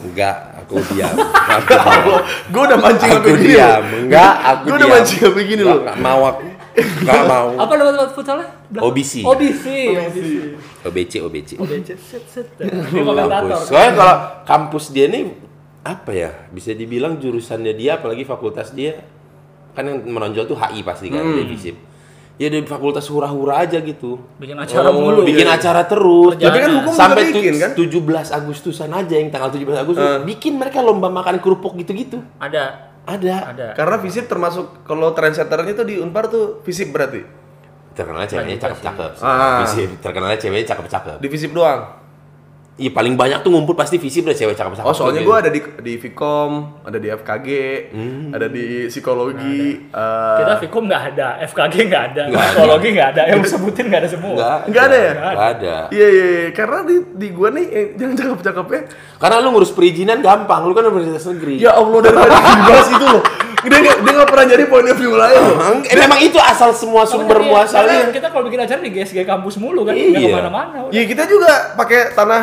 Enggak, 0.00 0.36
aku 0.56 0.80
diam. 0.88 1.12
Aku. 1.60 2.12
Gue 2.48 2.62
udah 2.62 2.78
mancing 2.78 3.12
Aku 3.14 3.28
gini 3.30 3.52
diam. 3.52 3.84
loh. 3.84 4.00
Enggak, 4.00 4.32
aku 4.40 4.62
Gue 4.62 4.68
diam. 4.70 4.80
udah 4.80 4.88
mancing 4.90 5.18
sampai 5.20 5.44
gini 5.44 5.62
loh. 5.62 5.78
Enggak 5.78 5.96
mau 5.98 6.20
aku. 6.26 6.46
Enggak 6.72 7.22
mau. 7.24 7.48
Apa 7.56 7.72
nama 7.74 7.90
tempat 7.90 8.10
futsalnya? 8.12 8.48
OBC. 8.72 9.12
OBC. 9.22 9.64
OBC. 9.90 10.18
OBC, 10.82 11.12
OBC. 11.20 11.50
OBC. 11.58 11.88
Set, 11.98 12.24
set. 12.26 12.46
Kampus. 12.56 13.60
Soalnya 13.66 13.92
kalau 13.94 14.16
kampus 14.44 14.84
dia 14.90 15.06
nih 15.06 15.34
apa 15.80 16.10
ya? 16.10 16.30
Bisa 16.48 16.70
dibilang 16.72 17.16
jurusannya 17.16 17.72
dia 17.72 17.96
apalagi 17.96 18.22
fakultas 18.22 18.70
dia 18.70 19.00
kan 19.70 19.86
yang 19.86 20.02
menonjol 20.02 20.44
tuh 20.44 20.58
HI 20.58 20.82
pasti 20.82 21.08
kan 21.08 21.22
Hmm. 21.22 21.36
dia 21.36 21.46
FISIP. 21.46 21.76
Ya 22.34 22.48
di 22.48 22.64
fakultas 22.64 23.04
hura-hura 23.06 23.60
aja 23.60 23.76
gitu. 23.78 24.16
Bikin 24.40 24.56
acara 24.56 24.88
Oh, 24.88 24.96
mulu. 24.96 25.22
bikin 25.22 25.44
iya. 25.44 25.60
acara 25.60 25.84
terus. 25.84 26.40
Tapi 26.40 26.56
kan 26.58 26.70
hukum 26.72 26.92
sampai 26.96 27.28
juga 27.28 27.36
bikin, 27.36 27.54
kan? 27.60 27.70
17 27.76 28.32
Agustusan 28.32 28.88
aja 28.90 29.12
yang 29.14 29.28
tanggal 29.28 29.52
17 29.52 29.76
Agustus 29.76 30.00
Eh. 30.02 30.24
bikin 30.24 30.56
mereka 30.56 30.80
lomba 30.80 31.06
makan 31.06 31.36
kerupuk 31.38 31.76
gitu-gitu. 31.76 32.24
Ada. 32.40 32.89
Ada. 33.06 33.36
Ada. 33.52 33.66
Karena 33.76 33.96
visip 34.00 34.24
termasuk 34.28 34.84
kalau 34.88 35.12
trendsetternya 35.12 35.72
tuh 35.76 35.86
di 35.86 36.00
Unpar 36.00 36.32
tuh 36.32 36.64
visip 36.64 36.88
berarti. 36.92 37.20
Terkenalnya 37.92 38.28
ceweknya 38.30 38.56
cakep-cakep. 38.56 39.10
Ah. 39.20 39.60
Visip. 39.66 39.88
Terkenalnya 40.00 40.38
ceweknya 40.40 40.66
cakep-cakep. 40.72 41.16
Di 41.20 41.28
visip 41.28 41.50
doang. 41.52 41.99
Iya 42.80 42.96
paling 42.96 43.12
banyak 43.12 43.44
tuh 43.44 43.52
ngumpul 43.52 43.76
pasti 43.76 44.00
visip 44.00 44.24
udah 44.24 44.32
cewek 44.32 44.56
cakep-cakep. 44.56 44.88
Oh, 44.88 44.96
soalnya 44.96 45.20
gitu. 45.20 45.28
gue 45.28 45.36
ada 45.36 45.50
di 45.52 45.60
di 45.84 45.92
Vkom, 45.98 46.52
ada 46.80 46.96
di 46.96 47.08
FKG, 47.12 47.48
ada 48.32 48.46
di 48.48 48.64
psikologi. 48.88 49.84
eh, 49.84 50.38
Kita 50.40 50.54
Fikum 50.56 50.88
nggak 50.88 51.02
ada, 51.12 51.28
FKG 51.44 51.74
nggak 51.86 52.04
ada, 52.08 52.22
Nggak 52.24 52.40
ada. 52.40 52.48
psikologi 52.48 52.88
nggak 52.96 53.08
ada, 53.12 53.22
yang 53.28 53.40
sebutin 53.44 53.84
nggak 53.84 54.00
ada 54.00 54.08
semua. 54.08 54.32
Enggak. 54.32 54.58
Nggak 54.64 54.84
ada 54.86 54.96
ya? 54.96 55.12
Enggak 55.12 55.50
ada. 55.52 55.74
Iya, 55.92 56.08
iya, 56.08 56.26
iya. 56.30 56.48
karena 56.56 56.78
di 56.88 56.96
di 57.20 57.28
gue 57.28 57.48
nih 57.52 57.66
eh, 57.68 57.86
yang 57.96 58.12
cakep-cakepnya 58.16 58.82
Karena 59.20 59.36
lu 59.44 59.48
ngurus 59.52 59.72
perizinan 59.76 60.18
gampang, 60.24 60.60
lu 60.64 60.72
kan 60.72 60.84
universitas 60.86 61.28
negeri. 61.28 61.60
Ya 61.60 61.76
Allah 61.76 61.98
dari 62.00 62.16
tadi 62.16 62.32
dibahas 62.32 62.88
itu 62.88 63.06
loh. 63.06 63.22
Dia 63.62 63.78
nggak 63.78 63.96
dia 63.98 64.12
nggak 64.14 64.28
pernah 64.28 64.46
jadi 64.46 64.64
point 64.64 64.86
of 64.86 64.96
view 64.96 65.12
lain 65.12 65.36
loh. 65.38 65.54
Emang, 65.54 65.76
eh, 65.82 65.96
memang 65.98 66.18
itu 66.18 66.38
asal 66.38 66.72
semua 66.72 67.04
sumber 67.04 67.36
Makanya, 67.36 67.50
muasalnya. 67.50 67.98
karena 68.00 68.14
Kita 68.14 68.28
kalau 68.28 68.44
bikin 68.44 68.60
acara 68.60 68.80
di 68.80 68.90
GSG 68.90 69.18
kampus 69.22 69.54
mulu 69.56 69.82
kan, 69.82 69.92
Iya. 69.92 70.08
nggak 70.08 70.22
ke 70.22 70.30
mana-mana. 70.34 70.76
udah. 70.82 70.92
Ya 70.92 71.02
kita 71.04 71.22
juga 71.24 71.52
pakai 71.74 72.00
tanah 72.10 72.42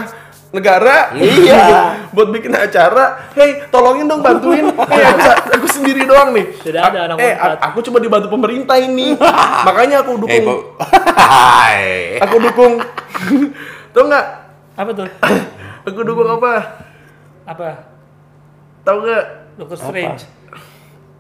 negara 0.50 1.12
Iya. 1.12 1.64
buat 2.16 2.30
bikin 2.30 2.52
acara. 2.52 3.34
Hey, 3.34 3.66
tolongin 3.68 4.06
dong 4.06 4.22
bantuin. 4.22 4.70
Hey, 4.86 5.04
aku, 5.06 5.22
aku 5.54 5.68
sendiri 5.68 6.02
doang 6.04 6.32
nih. 6.32 6.46
Tidak 6.56 6.80
ada 6.80 7.00
anak 7.04 7.16
Eh, 7.18 7.34
a- 7.34 7.60
aku 7.68 7.82
cuma 7.82 7.98
dibantu 7.98 8.30
pemerintah 8.30 8.78
ini. 8.78 9.18
Makanya 9.68 10.02
aku 10.02 10.14
Eh, 10.14 10.20
dukung. 10.20 10.46
Bo- 10.46 10.64
Hai. 11.12 11.82
aku 12.24 12.36
dukung. 12.40 12.74
Tahu 13.90 14.04
nggak? 14.06 14.26
Apa 14.76 14.92
tuh? 14.94 15.08
Aku 15.84 16.00
dukung 16.04 16.30
apa? 16.32 16.54
Apa? 17.44 17.68
Tahu 18.84 18.98
nggak? 19.02 19.24
Doctor 19.58 19.78
Strange. 19.82 20.37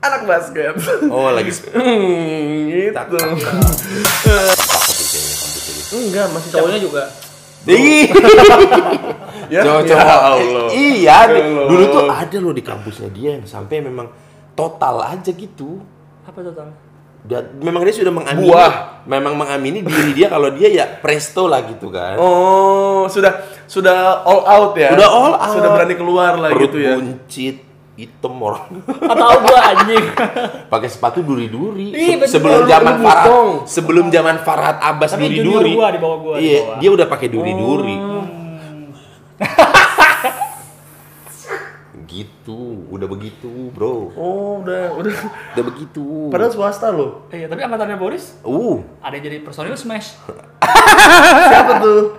Anak 0.07 0.21
basket. 0.23 0.73
Oh, 1.07 1.29
lagi 1.29 1.51
Hmm, 1.69 2.67
gitu. 2.97 3.17
Enggak, 5.93 6.25
masih 6.31 6.49
Cowoknya 6.51 6.79
juga. 6.79 7.03
Ih, 7.67 8.07
Ya, 9.53 9.63
ya 9.63 9.95
Allah. 10.03 10.67
Iya, 10.71 11.03
Ya 11.03 11.15
Allah. 11.23 11.67
dulu 11.67 11.83
tuh 11.87 12.03
ada 12.05 12.37
loh 12.37 12.51
di 12.51 12.59
kampusnya 12.59 13.07
dia 13.11 13.35
yang 13.35 13.47
sampai 13.47 13.79
memang 13.79 14.11
total 14.53 15.03
aja 15.03 15.31
gitu. 15.31 15.79
Apa 16.23 16.43
total? 16.43 16.75
Dan 17.23 17.59
memang 17.59 17.83
dia 17.83 17.91
sudah 17.91 18.11
mengamini, 18.11 18.47
Buah. 18.47 19.03
memang 19.03 19.35
mengamini 19.35 19.83
diri 19.83 20.15
dia 20.15 20.27
kalau 20.27 20.47
dia 20.51 20.71
ya 20.71 20.85
presto 20.87 21.47
lah 21.47 21.63
gitu 21.63 21.91
kan. 21.91 22.15
Oh, 22.15 23.03
sudah 23.07 23.35
sudah 23.67 24.23
all 24.23 24.43
out 24.43 24.71
ya. 24.75 24.95
Udah 24.95 25.09
all 25.11 25.35
out. 25.35 25.51
Sudah 25.51 25.69
berani 25.71 25.95
keluar 25.95 26.39
lah 26.39 26.51
Perut 26.51 26.71
gitu 26.71 26.77
ya. 26.79 26.95
buncit, 26.95 27.55
hitam 27.97 28.37
orang. 28.37 28.77
Atau 28.85 29.41
gua 29.41 29.59
anjing. 29.67 30.05
Pakai 30.71 30.85
sepatu 30.85 31.19
duri-duri. 31.19 31.89
Ih, 31.89 32.13
Se- 32.13 32.17
betul. 32.19 32.31
sebelum 32.31 32.61
zaman 32.63 32.95
Farhat, 32.99 33.25
sebelum 33.65 34.05
zaman 34.07 34.35
Farhat 34.39 34.77
Abbas 34.79 35.11
Tapi 35.11 35.33
junior 35.33 35.59
duri-duri. 35.59 35.71
gua 35.73 35.87
di 35.89 35.99
bawah 35.99 36.17
gua, 36.19 36.33
di 36.37 36.45
Iya, 36.45 36.59
bawah. 36.61 36.77
dia 36.77 36.89
udah 36.93 37.07
pakai 37.07 37.27
duri-duri. 37.27 37.97
gitu, 42.07 42.87
udah 42.87 43.03
begitu, 43.05 43.51
bro. 43.71 44.09
Oh, 44.15 44.63
udah 44.63 44.95
udah. 44.95 45.11
Udah 45.53 45.63
begitu. 45.65 46.31
Padahal 46.31 46.49
swasta 46.49 46.87
loh. 46.87 47.27
Iya, 47.27 47.45
tapi 47.45 47.59
angkatannya 47.59 47.99
Boris 47.99 48.39
Uh, 48.41 48.79
ada 49.03 49.11
yang 49.13 49.27
jadi 49.27 49.37
personil 49.43 49.75
Smash. 49.75 50.15
Siapa 51.51 51.83
tuh? 51.83 52.15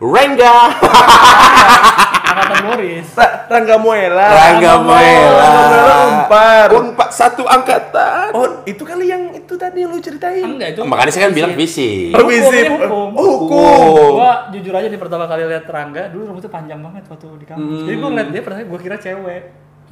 Rengga. 0.00 0.56
Angkatan 2.42 2.58
Boris. 2.66 3.06
Ra- 3.14 3.34
Rangga 3.46 3.76
Muela. 3.78 4.26
Rangga 4.26 4.72
Moela. 4.82 5.46
Moela 5.46 5.94
Unpar. 6.02 6.66
Unpad 6.74 7.10
satu 7.14 7.46
angkatan. 7.46 8.34
Oh, 8.34 8.46
itu 8.64 8.82
kali 8.82 9.06
yang 9.06 9.30
itu 9.30 9.54
tadi 9.54 9.86
lu 9.86 10.02
ceritain. 10.02 10.42
Enggak 10.42 10.74
itu. 10.74 10.80
Makanya 10.82 11.12
saya 11.14 11.30
kan 11.30 11.34
bilang 11.34 11.54
fisik. 11.54 12.10
Oh, 12.12 12.24
hukum. 12.26 13.08
Oh, 13.14 13.28
hukum. 13.38 14.12
Gua 14.18 14.50
jujur 14.50 14.74
aja 14.74 14.88
nih 14.88 14.98
pertama 14.98 15.24
kali 15.24 15.46
lihat 15.46 15.64
Rangga, 15.64 16.10
dulu 16.10 16.28
rambutnya 16.28 16.50
panjang 16.50 16.80
banget 16.82 17.02
waktu 17.06 17.26
di 17.38 17.46
kampus. 17.46 17.78
Jadi 17.86 17.96
gua 17.96 18.08
ngeliat 18.10 18.28
dia 18.28 18.42
pertama 18.42 18.64
gua 18.66 18.80
kira 18.80 18.96
cewek. 18.98 19.42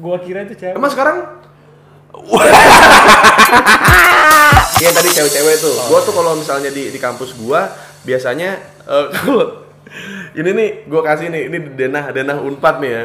Gua 0.00 0.16
kira 0.18 0.38
itu 0.42 0.54
cewek. 0.56 0.74
Emang 0.74 0.90
sekarang 0.90 1.16
Iya 4.80 4.90
tadi 4.90 5.08
cewek-cewek 5.12 5.56
tuh. 5.60 5.74
Gua 5.86 6.00
tuh 6.00 6.10
kalau 6.10 6.32
misalnya 6.34 6.72
di 6.72 6.88
di 6.88 6.98
kampus 6.98 7.36
gua 7.36 7.68
biasanya 8.00 8.56
kalau 9.14 9.69
ini 10.38 10.50
nih 10.54 10.68
gua 10.86 11.02
kasih 11.02 11.28
nih 11.28 11.42
ini 11.50 11.58
denah 11.74 12.14
denah 12.14 12.36
unpad 12.40 12.74
nih 12.82 12.90
ya. 12.90 13.02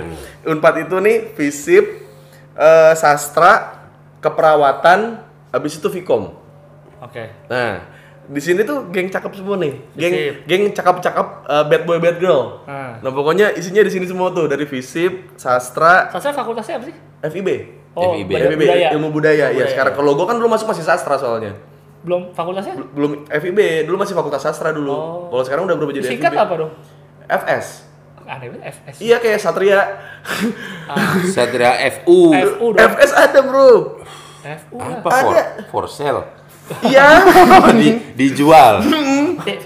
Unpad 0.53 0.75
itu 0.85 0.95
nih 1.01 1.17
fisip 1.33 1.85
eh, 2.55 2.93
sastra 2.93 3.81
keperawatan 4.21 5.21
habis 5.53 5.77
itu 5.77 5.88
fikom. 5.89 6.33
Oke. 7.01 7.29
Nah, 7.51 7.85
di 8.25 8.41
sini 8.41 8.65
tuh 8.65 8.89
geng 8.89 9.09
cakep 9.09 9.31
semua 9.38 9.55
nih. 9.61 9.73
Geng 9.93 10.13
Fisip. 10.13 10.35
geng 10.49 10.63
cakep-cakep 10.73 11.27
eh, 11.45 11.63
bad 11.69 11.81
boy 11.85 11.97
bad 12.01 12.17
girl. 12.17 12.65
Nah. 12.65 12.97
Nah, 13.01 13.11
pokoknya 13.13 13.53
isinya 13.53 13.85
di 13.85 13.91
sini 13.93 14.05
semua 14.09 14.33
tuh 14.33 14.49
dari 14.49 14.65
fisip, 14.65 15.38
sastra, 15.38 16.09
Sastra 16.09 16.33
fakultasnya 16.33 16.81
apa 16.81 16.85
sih? 16.89 16.95
FIB. 17.25 17.49
Oh, 17.95 18.11
FIB. 18.17 18.29
FIB 18.33 18.61
budaya. 18.65 18.89
ilmu 18.97 19.09
budaya. 19.13 19.45
Ilmu 19.53 19.59
Ya, 19.61 19.65
sekarang 19.71 19.93
kalau 19.93 20.17
gua 20.17 20.25
kan 20.27 20.35
dulu 20.41 20.49
masuk 20.51 20.67
masih 20.73 20.83
sastra 20.83 21.15
soalnya. 21.21 21.53
Belum 22.06 22.22
fakultasnya? 22.32 22.78
Bel- 22.78 22.91
Belum 22.94 23.12
FIB, 23.26 23.60
dulu 23.84 23.98
masih 23.98 24.13
fakultas 24.13 24.39
sastra 24.39 24.70
dulu. 24.70 24.94
Oh. 24.94 25.28
Kalau 25.28 25.44
sekarang 25.44 25.63
udah 25.65 25.76
berubah 25.76 25.94
jadi 25.94 26.06
Singkat 26.08 26.32
FIB. 26.32 26.39
apa 26.39 26.54
dong? 26.56 26.72
FS. 27.26 27.65
Aneh 28.26 28.50
banget 28.50 28.63
FS. 28.72 28.96
Iya 29.02 29.18
kayak 29.18 29.38
Satria. 29.38 29.82
Satria 31.28 31.72
FU. 31.91 32.34
FU 32.34 32.65
dong. 32.74 32.82
FS 32.88 33.12
ada, 33.12 33.39
Bro. 33.41 34.02
FU. 34.41 34.76
Apa 34.78 35.10
for, 35.12 35.34
Ada. 35.34 35.44
for 35.68 35.86
sale? 35.86 36.22
Iya. 36.82 37.06
Di, 37.82 37.89
dijual. 38.13 38.82
Tik, 39.41 39.62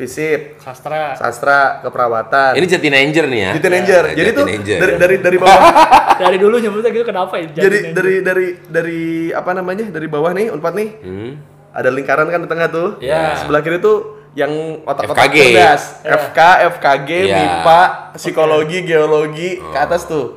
fisip, 0.00 0.40
sastra. 0.56 1.12
sastra, 1.14 1.60
keperawatan. 1.80 2.56
Ini 2.56 2.66
Jatinanger 2.66 3.24
nih 3.26 3.40
ya. 3.40 3.50
Di 3.52 3.60
teenager. 3.60 4.02
Ya, 4.06 4.14
Jadi 4.16 4.30
tuh 4.32 4.44
Jatinanger. 4.44 4.78
dari 4.78 4.92
dari 4.96 5.16
dari 5.20 5.36
bawah. 5.36 5.60
Dari 6.20 6.36
dulu 6.36 6.56
nyebutnya 6.56 6.90
gitu 6.90 7.06
kenapa 7.06 7.32
ya? 7.34 7.48
jadi 7.48 7.96
dari 7.96 8.20
dari 8.20 8.46
dari 8.62 9.00
apa 9.30 9.50
namanya? 9.52 9.88
Dari 9.88 10.04
bawah 10.04 10.32
nih, 10.32 10.48
Unpad 10.48 10.74
nih. 10.74 10.88
Hmm. 11.00 11.32
Ada 11.70 11.88
lingkaran 11.88 12.28
kan 12.28 12.40
di 12.40 12.48
tengah 12.48 12.68
tuh. 12.68 12.88
Iya. 12.98 13.40
Sebelah 13.40 13.60
kiri 13.60 13.78
tuh 13.78 14.20
yang 14.32 14.52
otak-otak 14.82 15.16
FKG. 15.16 15.36
cerdas. 15.48 15.82
Iya. 15.98 16.12
FK, 16.20 16.38
FKG, 16.70 17.10
Iya. 17.24 17.36
MIPA, 17.38 17.80
psikologi, 18.14 18.78
geologi, 18.82 19.50
ke 19.58 19.78
atas 19.78 20.04
tuh. 20.04 20.36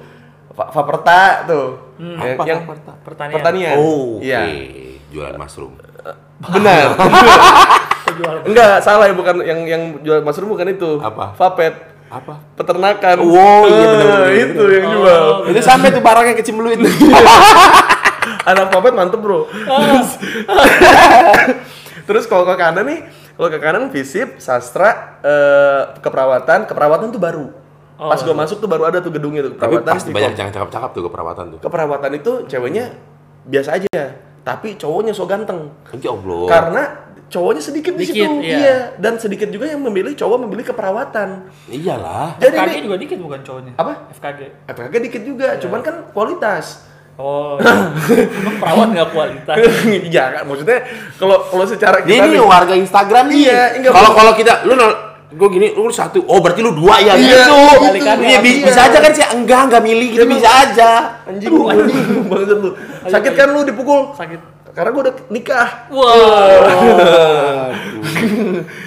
Fa- 0.52 0.72
Faperta 0.72 1.44
tuh. 1.44 1.68
Yang, 2.00 2.32
Apa 2.32 2.44
yang 2.46 2.60
Faperta? 2.64 2.92
pertanian. 3.02 3.36
pertanian. 3.36 3.76
Oh, 3.76 4.18
oke. 4.18 4.24
Iya. 4.24 4.42
Jualan 5.12 5.36
mushroom. 5.36 5.74
Benar. 6.40 6.96
Jual- 8.14 8.44
Enggak, 8.44 8.74
salah 8.80 9.06
ya 9.06 9.14
bukan 9.14 9.36
yang 9.42 9.60
yang 9.64 9.82
jual 10.00 10.20
mushroom 10.20 10.50
bukan 10.50 10.68
itu. 10.70 10.98
Apa? 10.98 11.34
Vapet. 11.34 11.74
Apa? 12.08 12.38
Peternakan. 12.54 13.18
Wow, 13.20 13.66
iya 13.66 13.74
Eh, 13.74 13.88
benar-benar. 13.90 14.30
Itu 14.32 14.64
yang 14.68 14.86
Oh. 14.86 14.94
jual. 14.94 15.24
Itu 15.50 15.60
sampai 15.60 15.90
tuh 15.90 16.00
barangnya 16.00 16.36
kecil 16.36 16.54
itu. 16.70 16.86
Anak 18.46 18.70
vapet 18.70 18.92
mantep, 18.92 19.18
Bro. 19.18 19.48
Terus 22.04 22.28
kalau 22.28 22.44
ke 22.44 22.54
kanan 22.54 22.84
nih, 22.84 23.00
kalau 23.34 23.50
ke 23.50 23.58
kanan 23.58 23.84
fisip, 23.90 24.38
sastra, 24.38 25.20
eh, 25.22 25.82
keperawatan, 25.98 26.68
keperawatan 26.68 27.10
tuh 27.10 27.20
baru. 27.20 27.46
Pas 27.96 28.20
gua 28.20 28.36
masuk 28.36 28.60
tuh 28.60 28.68
baru 28.68 28.84
ada 28.86 29.00
tuh 29.00 29.10
gedungnya 29.10 29.48
tuh 29.48 29.56
Tapi 29.56 29.80
keperawatan. 29.80 29.94
pasti 29.96 30.10
Vkom. 30.12 30.18
banyak 30.18 30.32
yang 30.36 30.52
cakep-cakep 30.52 30.90
tuh 30.92 31.04
keperawatan 31.04 31.46
tuh. 31.48 31.60
Keperawatan 31.62 32.12
itu 32.14 32.32
ceweknya 32.46 32.86
biasa 33.44 33.70
aja, 33.74 34.02
tapi 34.42 34.76
cowoknya 34.76 35.12
so 35.12 35.24
ganteng. 35.24 35.72
Ya 35.96 36.12
Allah. 36.12 36.42
Karena 36.46 36.84
cowoknya 37.34 37.62
sedikit 37.64 37.94
di 37.94 38.06
Dikit, 38.06 38.30
situ, 38.30 38.46
iya. 38.46 38.94
Dan 38.96 39.18
sedikit 39.18 39.50
juga 39.50 39.66
yang 39.66 39.82
memilih 39.82 40.14
cowok 40.14 40.38
memilih 40.40 40.62
keperawatan. 40.64 41.50
Iyalah. 41.66 42.38
Jadi 42.38 42.54
FKG 42.54 42.70
ini 42.70 42.84
juga 42.84 42.98
dikit 43.00 43.18
bukan 43.18 43.40
cowoknya. 43.42 43.72
apa? 43.74 43.94
FKG. 44.14 44.40
FKG 44.70 44.94
dikit 45.02 45.22
juga, 45.24 45.48
cuman 45.58 45.80
kan 45.82 45.96
kualitas. 46.08 46.86
Oh, 47.14 47.62
emang 48.40 48.58
perawat 48.58 48.88
nggak 48.92 49.10
kualitas. 49.10 49.56
Iya 50.08 50.24
kan, 50.32 50.44
maksudnya 50.46 50.82
kalau 51.16 51.42
kalau 51.44 51.66
secara 51.66 52.02
Dia 52.02 52.22
ini 52.22 52.34
nih- 52.34 52.42
warga 52.44 52.74
Instagram 52.76 53.26
nih. 53.28 53.42
Iya, 53.44 53.62
enggak, 53.78 53.92
Kalau 53.92 54.12
kalau 54.12 54.32
kita 54.34 54.54
lu 54.64 54.74
nol 54.74 54.94
gue 55.30 55.50
gini 55.50 55.74
lu 55.74 55.90
satu 55.90 56.22
oh 56.24 56.38
berarti 56.40 56.62
lu 56.62 56.70
dua 56.72 56.98
ya 57.00 57.14
Iya, 57.14 57.42
gitu 57.42 57.58
kebalikannya. 57.76 58.28
Iya, 58.28 58.38
bi- 58.40 58.54
Iya. 58.56 58.66
bisa 58.66 58.80
aja 58.84 58.98
kan 59.00 59.12
sih 59.12 59.26
enggak 59.28 59.62
enggak 59.66 59.82
milih 59.82 60.08
gitu 60.12 60.22
Iya, 60.22 60.30
bisa 60.32 60.50
aja 60.52 60.90
anjing 61.24 61.50
lu 61.50 61.62
anjing 61.66 61.98
bangsat 62.24 62.58
lu. 62.60 62.70
Sakit 63.04 63.34
kan 63.34 63.48
lu 63.50 63.62
dipukul? 63.62 64.14
Sakit. 64.14 64.42
Karena 64.74 64.90
gua 64.90 65.02
udah 65.06 65.16
nikah. 65.30 65.70
Wah. 65.88 67.70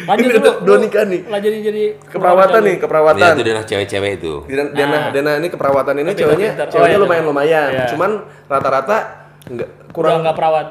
Lanjut 0.07 0.22
Ini 0.25 0.35
udah- 0.38 0.57
udah 0.62 0.79
nikah 0.79 1.05
nih. 1.05 1.20
Lah 1.27 1.38
jadi 1.38 1.57
jadi 1.62 1.83
Keperawatan 2.07 2.61
nih, 2.61 2.72
Iya 2.72 2.83
keperawatan. 2.83 3.33
itu 3.33 3.42
dia 3.42 3.55
cewek-cewek 3.61 4.11
itu 4.16 4.33
Dena, 4.46 4.62
Dena, 4.70 4.87
Nah. 4.88 5.05
Dena 5.11 5.33
ini 5.38 5.49
keperawatan 5.49 5.94
ini 5.96 6.11
ceweknya 6.12 6.49
pintar. 6.53 6.66
Oh, 6.66 6.72
ceweknya 6.72 6.90
iya, 6.92 7.03
lumayan 7.03 7.25
lumayan. 7.25 7.68
Iya. 7.72 7.87
Cuman 7.90 8.11
rata-rata 8.46 8.96
enggak 9.46 9.68
kurang 9.90 10.22
nggak 10.22 10.37
perawat. 10.37 10.66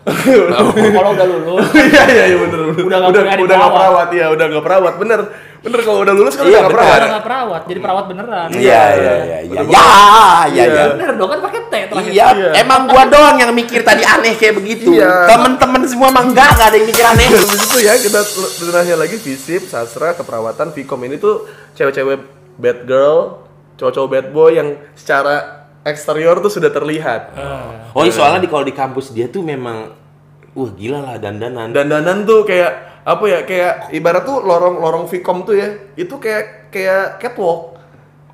Kalau 0.00 1.10
udah 1.12 1.26
lulus. 1.28 1.66
Iya 1.92 2.02
iya 2.08 2.24
iya 2.32 2.36
bener 2.40 2.58
bener. 2.72 2.84
Udah 2.88 2.98
nggak 3.00 3.10
udah, 3.12 3.22
udah 3.44 3.56
nggak 3.56 3.72
perawat. 3.76 4.08
ya, 4.16 4.26
udah 4.32 4.44
nggak 4.48 4.64
perawat. 4.64 4.94
Bener. 4.96 5.20
Bener 5.60 5.80
kalau 5.84 6.00
udah 6.00 6.14
lulus 6.16 6.34
kan 6.40 6.48
Iya, 6.48 6.56
udah 6.56 6.60
nggak 6.64 6.72
perawat. 6.72 6.96
Udah 6.96 7.10
nggak 7.12 7.26
perawat, 7.28 7.62
jadi 7.68 7.80
perawat 7.84 8.04
beneran. 8.08 8.48
iya 8.56 8.82
iya 8.96 9.12
iya 9.20 9.38
iya 9.44 9.60
Udah 9.60 9.76
ya 10.48 10.56
ya 10.56 10.64
Iya. 10.64 10.64
ya 10.72 10.84
Bener 10.96 11.10
dong 11.20 11.28
kan 11.28 11.38
pakai 11.44 11.60
T 11.60 11.74
terakhir. 11.92 12.12
Iya, 12.16 12.26
Iya. 12.32 12.50
emang 12.64 12.80
gua 12.88 13.04
doang 13.04 13.36
yang 13.36 13.52
mikir 13.52 13.80
tadi 13.84 14.00
aneh 14.00 14.40
kayak 14.40 14.56
begitu. 14.56 14.88
Iya. 14.96 15.28
Temen-temen 15.28 15.82
semua 15.84 16.08
emang 16.08 16.32
enggak, 16.32 16.48
enggak 16.56 16.68
ada 16.72 16.76
yang 16.80 16.88
mikir 16.88 17.04
aneh. 17.04 17.28
Habis 17.28 17.60
itu 17.60 17.78
ya 17.84 17.92
kita 17.92 18.20
benerahnya 18.56 18.96
lagi 18.96 19.16
fisip, 19.20 19.68
sastra, 19.68 20.16
keperawatan, 20.16 20.72
Vkom 20.72 21.00
ini 21.04 21.20
tuh 21.20 21.44
cewek-cewek 21.76 22.18
bad 22.56 22.78
girl, 22.88 23.44
cowok-cowok 23.76 24.08
bad 24.08 24.26
boy 24.32 24.56
yang 24.56 24.68
secara 24.96 25.59
eksterior 25.84 26.36
tuh 26.38 26.52
sudah 26.52 26.68
terlihat. 26.68 27.22
Ah. 27.34 27.90
Oh, 27.96 28.04
iya, 28.04 28.12
soalnya 28.12 28.44
di 28.44 28.48
kalau 28.50 28.64
di 28.64 28.74
kampus 28.74 29.10
dia 29.10 29.26
tuh 29.26 29.40
memang 29.40 29.90
wah 30.52 30.70
gila 30.74 31.00
lah 31.00 31.16
dandanan. 31.16 31.72
Dandanan 31.72 32.28
tuh 32.28 32.44
kayak 32.44 33.02
apa 33.04 33.24
ya? 33.26 33.38
Kayak 33.48 33.72
ibarat 33.96 34.22
tuh 34.28 34.44
lorong-lorong 34.44 35.08
Vkom 35.08 35.48
tuh 35.48 35.56
ya. 35.56 35.68
Itu 35.96 36.20
kayak 36.20 36.68
kayak 36.68 37.18
catwalk. 37.18 37.80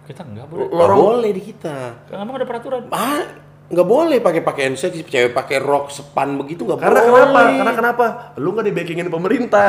Kita 0.06 0.22
enggak. 0.22 0.46
Nggak 0.50 0.70
Lorong 0.70 0.98
boleh 0.98 1.30
di 1.34 1.42
kita. 1.42 2.06
Kan 2.06 2.18
emang 2.22 2.38
ada 2.38 2.46
peraturan. 2.46 2.86
Ah, 2.94 3.26
nggak 3.66 3.86
boleh 3.86 4.22
pakai 4.22 4.46
pakaian 4.46 4.78
seksi, 4.78 5.02
cewek 5.02 5.34
pakai 5.34 5.58
rok 5.58 5.90
sepan 5.90 6.38
begitu 6.38 6.62
nggak 6.62 6.78
Karena 6.78 7.00
boleh. 7.02 7.10
kenapa? 7.10 7.40
Karena 7.58 7.74
kenapa? 7.74 8.04
Lu 8.38 8.54
nggak 8.54 8.66
dibackingin 8.70 9.10
pemerintah. 9.10 9.66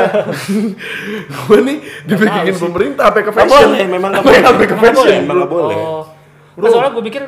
gue 1.49 1.59
nih 1.65 1.77
sih. 2.05 2.61
pemerintah 2.61 3.09
sampai 3.09 3.23
ke 3.25 3.31
Nggak 3.33 3.47
fashion. 3.49 3.69
boleh, 3.69 3.83
memang 3.89 4.09
nggak 4.13 4.25
boleh. 4.25 4.41
Sampai 4.45 4.65
ke 4.65 4.75
Nggak 4.77 4.93
boleh, 4.93 5.09
fashion. 5.09 5.25
emang 5.25 5.37
nggak 5.41 5.53
boleh. 5.53 5.77
Oh. 5.77 6.03
Bro, 6.57 6.67
soalnya 6.73 6.91
gue 6.93 7.03
pikir 7.09 7.23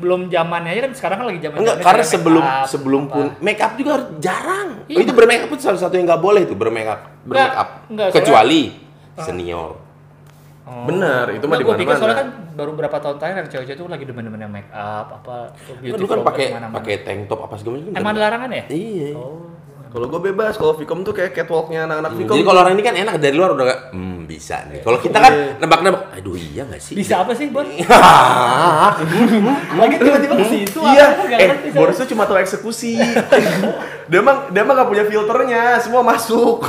belum 0.00 0.20
zamannya 0.26 0.70
aja 0.72 0.80
kan 0.82 0.92
sekarang 0.92 1.16
kan 1.20 1.26
lagi 1.28 1.40
zaman 1.40 1.56
Enggak, 1.60 1.76
karena 1.78 2.02
sebelum 2.02 2.42
sebelum 2.64 3.02
pun 3.06 3.26
make 3.38 3.60
up 3.60 3.72
juga 3.76 3.90
harus 3.94 4.08
jarang. 4.18 4.68
Iya. 4.84 4.96
Oh, 4.96 5.02
itu 5.04 5.12
bermake 5.12 5.42
up 5.44 5.50
itu 5.50 5.62
salah 5.62 5.78
satu 5.78 5.94
yang 5.94 6.08
nggak 6.08 6.18
boleh 6.18 6.42
tuh 6.42 6.56
bermake 6.56 6.88
up. 6.88 7.00
Bermake 7.22 7.52
up. 7.54 7.68
enggak, 7.86 8.08
soalnya- 8.08 8.16
Kecuali 8.16 8.60
senior. 9.16 9.70
Benar, 10.70 11.34
itu 11.34 11.44
mah 11.44 11.58
di 11.58 11.66
mana-mana. 11.66 11.98
soalnya 11.98 12.16
kan 12.16 12.28
baru 12.54 12.70
berapa 12.72 12.96
tahun 12.96 13.16
terakhir 13.18 13.46
cewek-cewek 13.50 13.74
tuh 13.76 13.86
lagi 13.86 14.04
demen-demennya 14.06 14.46
make 14.46 14.70
up 14.70 15.06
apa 15.12 15.50
beauty 15.82 15.98
Lu 15.98 16.06
kan 16.06 16.22
vlogger 16.22 16.28
pakai 16.30 16.46
pakai 16.70 16.94
tank 17.02 17.20
top 17.26 17.40
apa 17.42 17.54
segala 17.58 17.74
macam. 17.76 17.90
Emang 17.92 18.10
ada 18.14 18.20
larangan 18.22 18.50
ya? 18.50 18.64
Iya. 18.70 19.08
Oh. 19.12 19.50
Kalau 19.90 20.06
gue 20.06 20.20
bebas, 20.30 20.54
kalau 20.54 20.78
Vicom 20.78 21.02
tuh 21.02 21.10
kayak 21.10 21.34
catwalknya 21.34 21.82
anak-anak 21.82 22.14
Vicom. 22.14 22.38
Jadi 22.38 22.46
kalau 22.46 22.62
orang 22.62 22.78
ini 22.78 22.82
kan 22.86 22.94
enak 22.94 23.18
dari 23.18 23.34
luar 23.34 23.58
udah 23.58 23.66
kayak, 23.66 23.80
hmm 23.90 24.22
bisa 24.30 24.62
nih. 24.70 24.86
Kalau 24.86 24.98
kita 25.02 25.18
kan 25.18 25.32
nebak-nebak, 25.58 26.14
aduh 26.14 26.38
iya 26.38 26.62
nggak 26.62 26.78
sih? 26.78 26.94
Bisa 26.94 27.26
apa 27.26 27.34
sih, 27.34 27.50
Bon? 27.50 27.66
Lagi 29.82 29.96
tiba-tiba 29.98 30.34
ke 30.38 30.46
situ 30.46 30.78
Iya, 30.86 31.06
eh. 31.34 31.74
Boris 31.74 31.98
tuh 31.98 32.06
cuma 32.06 32.22
tahu 32.30 32.38
eksekusi. 32.38 33.02
dia 34.10 34.18
emang 34.22 34.54
dia 34.54 34.62
emang 34.62 34.78
gak 34.78 34.90
punya 34.94 35.04
filternya, 35.10 35.82
semua 35.82 36.06
masuk. 36.06 36.62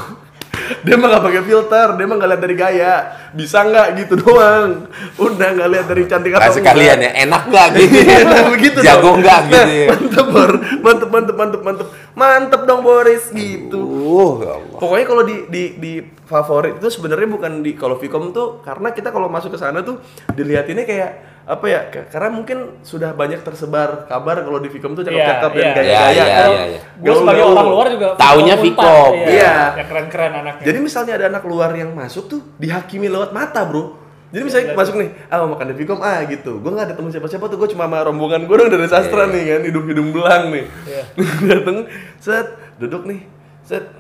Dia 0.82 0.94
emang 0.96 1.10
gak 1.10 1.24
pakai 1.24 1.44
filter, 1.44 1.88
dia 1.94 2.04
emang 2.04 2.18
gak 2.18 2.30
lihat 2.32 2.42
dari 2.42 2.56
gaya. 2.56 2.94
Bisa 3.32 3.64
nggak 3.64 3.88
gitu 4.00 4.14
doang. 4.20 4.88
Udah 5.16 5.50
nggak 5.56 5.70
lihat 5.72 5.86
dari 5.88 6.04
cantik 6.04 6.32
Nah, 6.32 6.44
atau 6.44 6.56
sekalian 6.56 6.98
ya, 7.00 7.12
enak 7.24 7.42
nggak 7.48 7.68
gitu? 7.80 7.98
Nah, 8.28 8.44
begitu 8.52 8.78
Jago 8.80 9.02
dong. 9.04 9.16
nggak 9.20 9.40
gitu 9.48 9.56
Nah, 9.56 9.68
ya? 9.72 9.88
Mantep, 9.92 10.26
Bor. 10.28 10.52
Mantep, 10.84 11.10
mantep, 11.10 11.36
mantep, 11.36 11.62
mantep. 11.64 11.88
Mantep 12.12 12.62
dong 12.64 12.82
Boris 12.82 13.24
gitu. 13.32 13.80
Uh, 13.80 14.34
ya 14.44 14.52
Allah. 14.60 14.78
Pokoknya 14.78 15.06
kalau 15.08 15.24
di 15.24 15.36
di 15.48 15.64
di 15.80 15.94
favorit 16.26 16.76
itu 16.76 16.88
sebenarnya 16.88 17.28
bukan 17.28 17.60
di 17.60 17.72
kalau 17.74 17.96
Vicom 17.96 18.32
tuh 18.32 18.60
karena 18.62 18.92
kita 18.92 19.12
kalau 19.12 19.28
masuk 19.28 19.52
ke 19.52 19.60
sana 19.60 19.80
tuh 19.80 20.00
dilihatinnya 20.32 20.84
kayak 20.84 21.12
apa 21.52 21.66
ya? 21.68 21.82
Karena 22.08 22.32
mungkin 22.32 22.80
sudah 22.80 23.12
banyak 23.12 23.44
tersebar 23.44 24.08
kabar 24.08 24.40
kalau 24.48 24.64
di 24.64 24.72
Vicom 24.72 24.96
tuh 24.96 25.04
cakep-cakep 25.04 25.52
Iya, 25.52 25.60
dan 25.60 25.68
iya. 25.68 25.76
gaya-gaya. 25.76 26.08
Iya, 26.16 26.26
kan. 26.32 26.50
iya, 26.56 26.64
iya. 26.64 26.80
Gue 26.96 27.16
sebagai 27.20 27.44
orang 27.44 27.68
luar 27.68 27.86
juga 27.92 28.08
Taunya 28.16 28.56
Vicom 28.56 29.14
Iya. 29.28 29.56
Yang 29.76 29.88
keren-keren 29.92 30.32
anaknya. 30.32 30.66
Jadi 30.72 30.78
misalnya 30.80 31.14
ada 31.20 31.26
anak 31.28 31.44
luar 31.44 31.76
yang 31.76 31.92
masuk 31.92 32.32
tuh 32.32 32.40
dihakimi 32.56 33.12
lewat 33.12 33.36
mata, 33.36 33.68
Bro. 33.68 34.00
Jadi 34.32 34.44
misalnya 34.48 34.68
masuk 34.80 34.96
nih, 34.96 35.10
ah 35.28 35.44
mau 35.44 35.60
makan 35.60 35.76
di 35.76 35.76
Vicom, 35.76 36.00
ah 36.00 36.24
gitu. 36.24 36.64
Gue 36.64 36.72
gak 36.72 36.88
ada 36.88 36.96
temen 36.96 37.12
siapa-siapa 37.12 37.52
tuh, 37.52 37.60
gue 37.60 37.70
cuma 37.76 37.84
sama 37.84 38.00
rombongan 38.00 38.48
gue 38.48 38.56
dong 38.56 38.72
dari 38.72 38.88
sastra 38.88 39.28
nih 39.28 39.44
kan, 39.44 39.62
hidung-hidung 39.68 40.16
belang 40.16 40.56
nih. 40.56 40.66
Iya. 40.88 41.04
Dateng, 41.52 41.78
set, 42.16 42.48
duduk 42.80 43.04
nih, 43.12 43.28
set. 43.68 43.92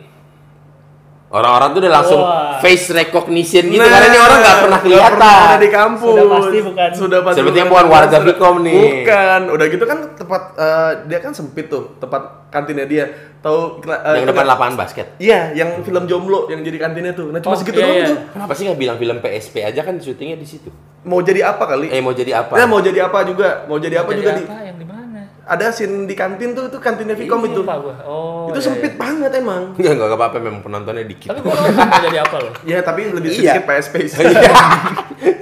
Orang-orang 1.31 1.71
tuh 1.71 1.79
udah 1.79 1.93
langsung 1.93 2.19
Wah. 2.19 2.59
face 2.59 2.91
recognition 2.91 3.63
gitu 3.65 3.79
Nah, 3.79 3.87
karena 3.87 4.07
ini 4.09 4.19
orang 4.19 4.37
nggak 4.37 4.57
pernah 4.59 4.79
kelihatan. 4.79 5.11
pernah 5.15 5.31
ada 5.47 5.57
di 5.57 5.69
kampus. 5.69 6.11
Sudah 6.11 6.25
pasti 6.27 6.57
bukan. 6.59 6.89
Sudah 6.91 7.19
pasti. 7.21 7.37
Sepertinya 7.39 7.67
bukan 7.71 7.85
warga 7.87 8.07
Sudah- 8.11 8.25
Vicom 8.27 8.55
nih. 8.61 8.83
Bukan. 8.99 9.41
Udah 9.49 9.65
gitu 9.65 9.83
kan 9.85 9.97
tempat 10.11 10.41
eh, 10.53 10.91
dia 11.07 11.19
kan 11.19 11.31
sempit 11.31 11.65
tuh 11.65 11.95
tempat 11.97 12.21
kantinnya 12.47 12.83
dia. 12.83 13.05
Tahu 13.39 13.57
eh, 13.81 14.13
yang 14.13 14.27
depan 14.27 14.43
lapangan 14.45 14.75
basket. 14.75 15.07
Iya, 15.17 15.55
yang 15.55 15.79
film 15.79 16.03
jomblo 16.03 16.45
yang 16.45 16.59
jadi 16.59 16.77
kantinnya 16.77 17.13
tuh. 17.13 17.31
Nah 17.31 17.39
cuma 17.39 17.55
Oh, 17.55 17.57
segitu 17.57 17.79
iya, 17.79 17.85
doang 17.85 17.95
iya. 17.97 18.07
tuh. 18.07 18.19
Kenapa 18.29 18.51
sih 18.51 18.63
nggak 18.67 18.77
bilang 18.77 18.97
film 18.97 19.17
PSP 19.17 19.55
aja 19.61 19.81
kan 19.81 19.95
syutingnya 19.97 20.35
di 20.35 20.45
situ? 20.45 20.67
Mau 21.01 21.19
jadi 21.19 21.47
apa 21.47 21.63
kali? 21.65 21.87
Eh 21.87 21.97
mau 21.97 22.11
jadi 22.11 22.37
apa? 22.37 22.53
Nah, 22.53 22.67
mau 22.67 22.77
jadi 22.77 22.99
apa 23.03 23.23
juga? 23.23 23.63
Mau 23.65 23.79
jadi 23.79 23.97
apa 23.97 24.09
Jadi 24.09 24.19
juga 24.19 24.31
di 24.31 24.43
apa? 24.43 24.55
Yang 24.61 24.77
di 24.77 24.85
mana? 24.85 25.00
Ada 25.51 25.67
scene 25.75 26.07
di 26.07 26.15
kantin 26.15 26.55
tuh 26.55 26.71
itu 26.71 26.79
kantinnya 26.79 27.11
Vicom 27.11 27.43
itu. 27.43 27.59
Lupa 27.59 27.75
gua. 27.83 27.95
Oh. 28.07 28.47
itu 28.47 28.63
iya, 28.63 28.67
sempit 28.71 28.95
banget 28.95 29.31
emang. 29.35 29.75
Enggak 29.75 29.99
enggak 29.99 30.15
apa-apa 30.15 30.37
memang 30.39 30.63
penontonnya 30.63 31.03
iya. 31.03 31.11
dikit. 31.11 31.27
Tapi 31.35 31.39
gua 31.43 31.55
jadi 32.07 32.17
apa 32.23 32.37
loh. 32.39 32.53
Ya 32.71 32.79
tapi 32.79 33.11
lebih 33.11 33.29
Iya. 33.35 33.59
sedikit 33.59 33.63
PSP 33.67 33.95
sih. 34.07 34.23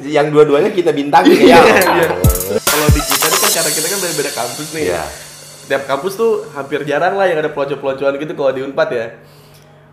yang 0.09 0.33
dua-duanya 0.33 0.73
kita 0.73 0.89
bintangin 0.89 1.37
Iya, 1.37 1.61
ya. 1.61 1.77
iya. 2.01 2.09
Kalau 2.57 2.87
di 2.89 3.01
kita 3.05 3.27
kan 3.29 3.49
karena 3.53 3.71
kita 3.77 3.87
kan 3.93 3.99
beda-beda 4.01 4.31
kampus 4.33 4.67
nih. 4.73 4.83
Iya. 4.89 5.03
Tiap 5.69 5.83
kampus 5.85 6.13
tuh 6.17 6.31
hampir 6.57 6.81
jarang 6.89 7.13
lah 7.13 7.29
yang 7.29 7.37
ada 7.45 7.53
pelonco-peloncoan 7.53 8.17
gitu 8.17 8.33
kalau 8.33 8.49
di 8.49 8.61
Unpad 8.65 8.89
ya. 8.89 9.07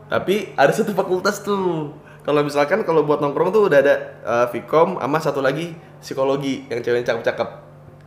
Tapi 0.08 0.56
ada 0.56 0.72
satu 0.72 0.96
fakultas 0.96 1.44
tuh. 1.44 1.92
Kalau 2.24 2.40
misalkan 2.40 2.82
kalau 2.88 3.04
buat 3.04 3.20
nongkrong 3.20 3.52
tuh 3.52 3.68
udah 3.68 3.78
ada 3.84 3.94
uh, 4.24 4.46
Vkom 4.48 4.96
sama 4.96 5.18
satu 5.20 5.44
lagi 5.44 5.76
psikologi 6.00 6.64
yang 6.72 6.80
cewek 6.80 7.04
cakep-cakep. 7.04 7.65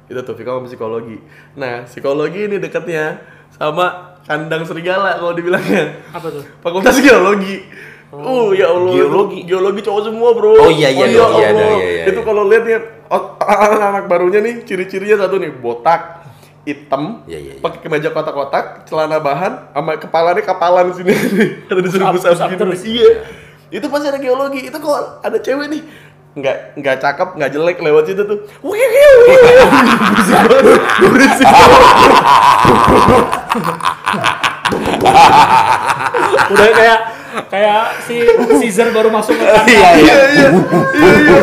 Itu 0.09 0.19
tuh 0.25 0.33
Vkom 0.33 0.65
sama 0.65 0.67
psikologi. 0.67 1.17
Nah, 1.53 1.85
psikologi 1.85 2.49
ini 2.49 2.57
dekatnya 2.57 3.21
sama 3.53 4.17
kandang 4.25 4.65
serigala 4.65 5.21
kalau 5.21 5.33
dibilangnya. 5.37 6.01
Apa 6.09 6.33
tuh? 6.33 6.43
Fakultas 6.65 6.97
geologi. 6.97 7.61
Uh, 8.09 8.49
ya 8.57 8.73
Allah. 8.73 8.89
Geologi. 8.89 9.45
itu 9.45 9.53
Geologi 9.53 9.81
cowok 9.85 10.01
semua, 10.09 10.29
Bro. 10.33 10.57
Oh, 10.57 10.69
iya, 10.73 10.89
iya, 10.89 11.05
ya 11.05 11.13
iya, 11.13 11.21
Allah. 11.21 11.41
ada, 11.45 11.61
iya, 11.77 11.77
iya, 11.77 12.03
Itu 12.09 12.19
iya. 12.21 12.25
kalau 12.25 12.43
lihat 12.49 12.63
nih 12.65 12.73
ot- 13.05 13.37
anak-anak 13.37 14.03
barunya 14.09 14.39
nih 14.41 14.55
ciri-cirinya 14.65 15.29
satu 15.29 15.37
nih, 15.37 15.53
botak, 15.53 16.25
hitam, 16.65 17.21
Iya, 17.29 17.37
iya, 17.37 17.51
iya. 17.57 17.61
pakai 17.61 17.79
kemeja 17.85 18.09
kotak-kotak, 18.09 18.89
celana 18.89 19.21
bahan, 19.21 19.77
sama 19.77 19.93
kepalanya 20.01 20.41
kapalan 20.41 20.89
sini 20.97 21.13
nih. 21.13 21.49
Ada 21.69 21.81
disuruh 21.85 22.09
gitu. 22.17 22.57
terus. 22.57 22.81
Iya. 22.81 23.09
Itu 23.69 23.85
pasti 23.93 24.09
ada 24.09 24.17
geologi. 24.17 24.65
Itu 24.65 24.77
kalau 24.81 25.21
ada 25.21 25.37
cewek 25.37 25.69
nih 25.69 25.81
nggak 26.37 26.77
nggak 26.77 26.97
cakep 27.01 27.29
nggak 27.41 27.51
jelek 27.51 27.77
lewat 27.81 28.03
situ 28.05 28.21
tuh 28.25 28.39
wih 28.61 28.85
Udah 36.49 36.69
kayak 36.73 36.99
kayak 37.49 37.81
si 38.05 38.25
Caesar 38.61 38.89
baru 38.89 39.13
masuk 39.13 39.37
ke 39.37 39.45
kantor. 39.45 39.69
Iya 39.69 39.89
iya. 40.01 40.15
iya 40.93 41.13
iya 41.21 41.39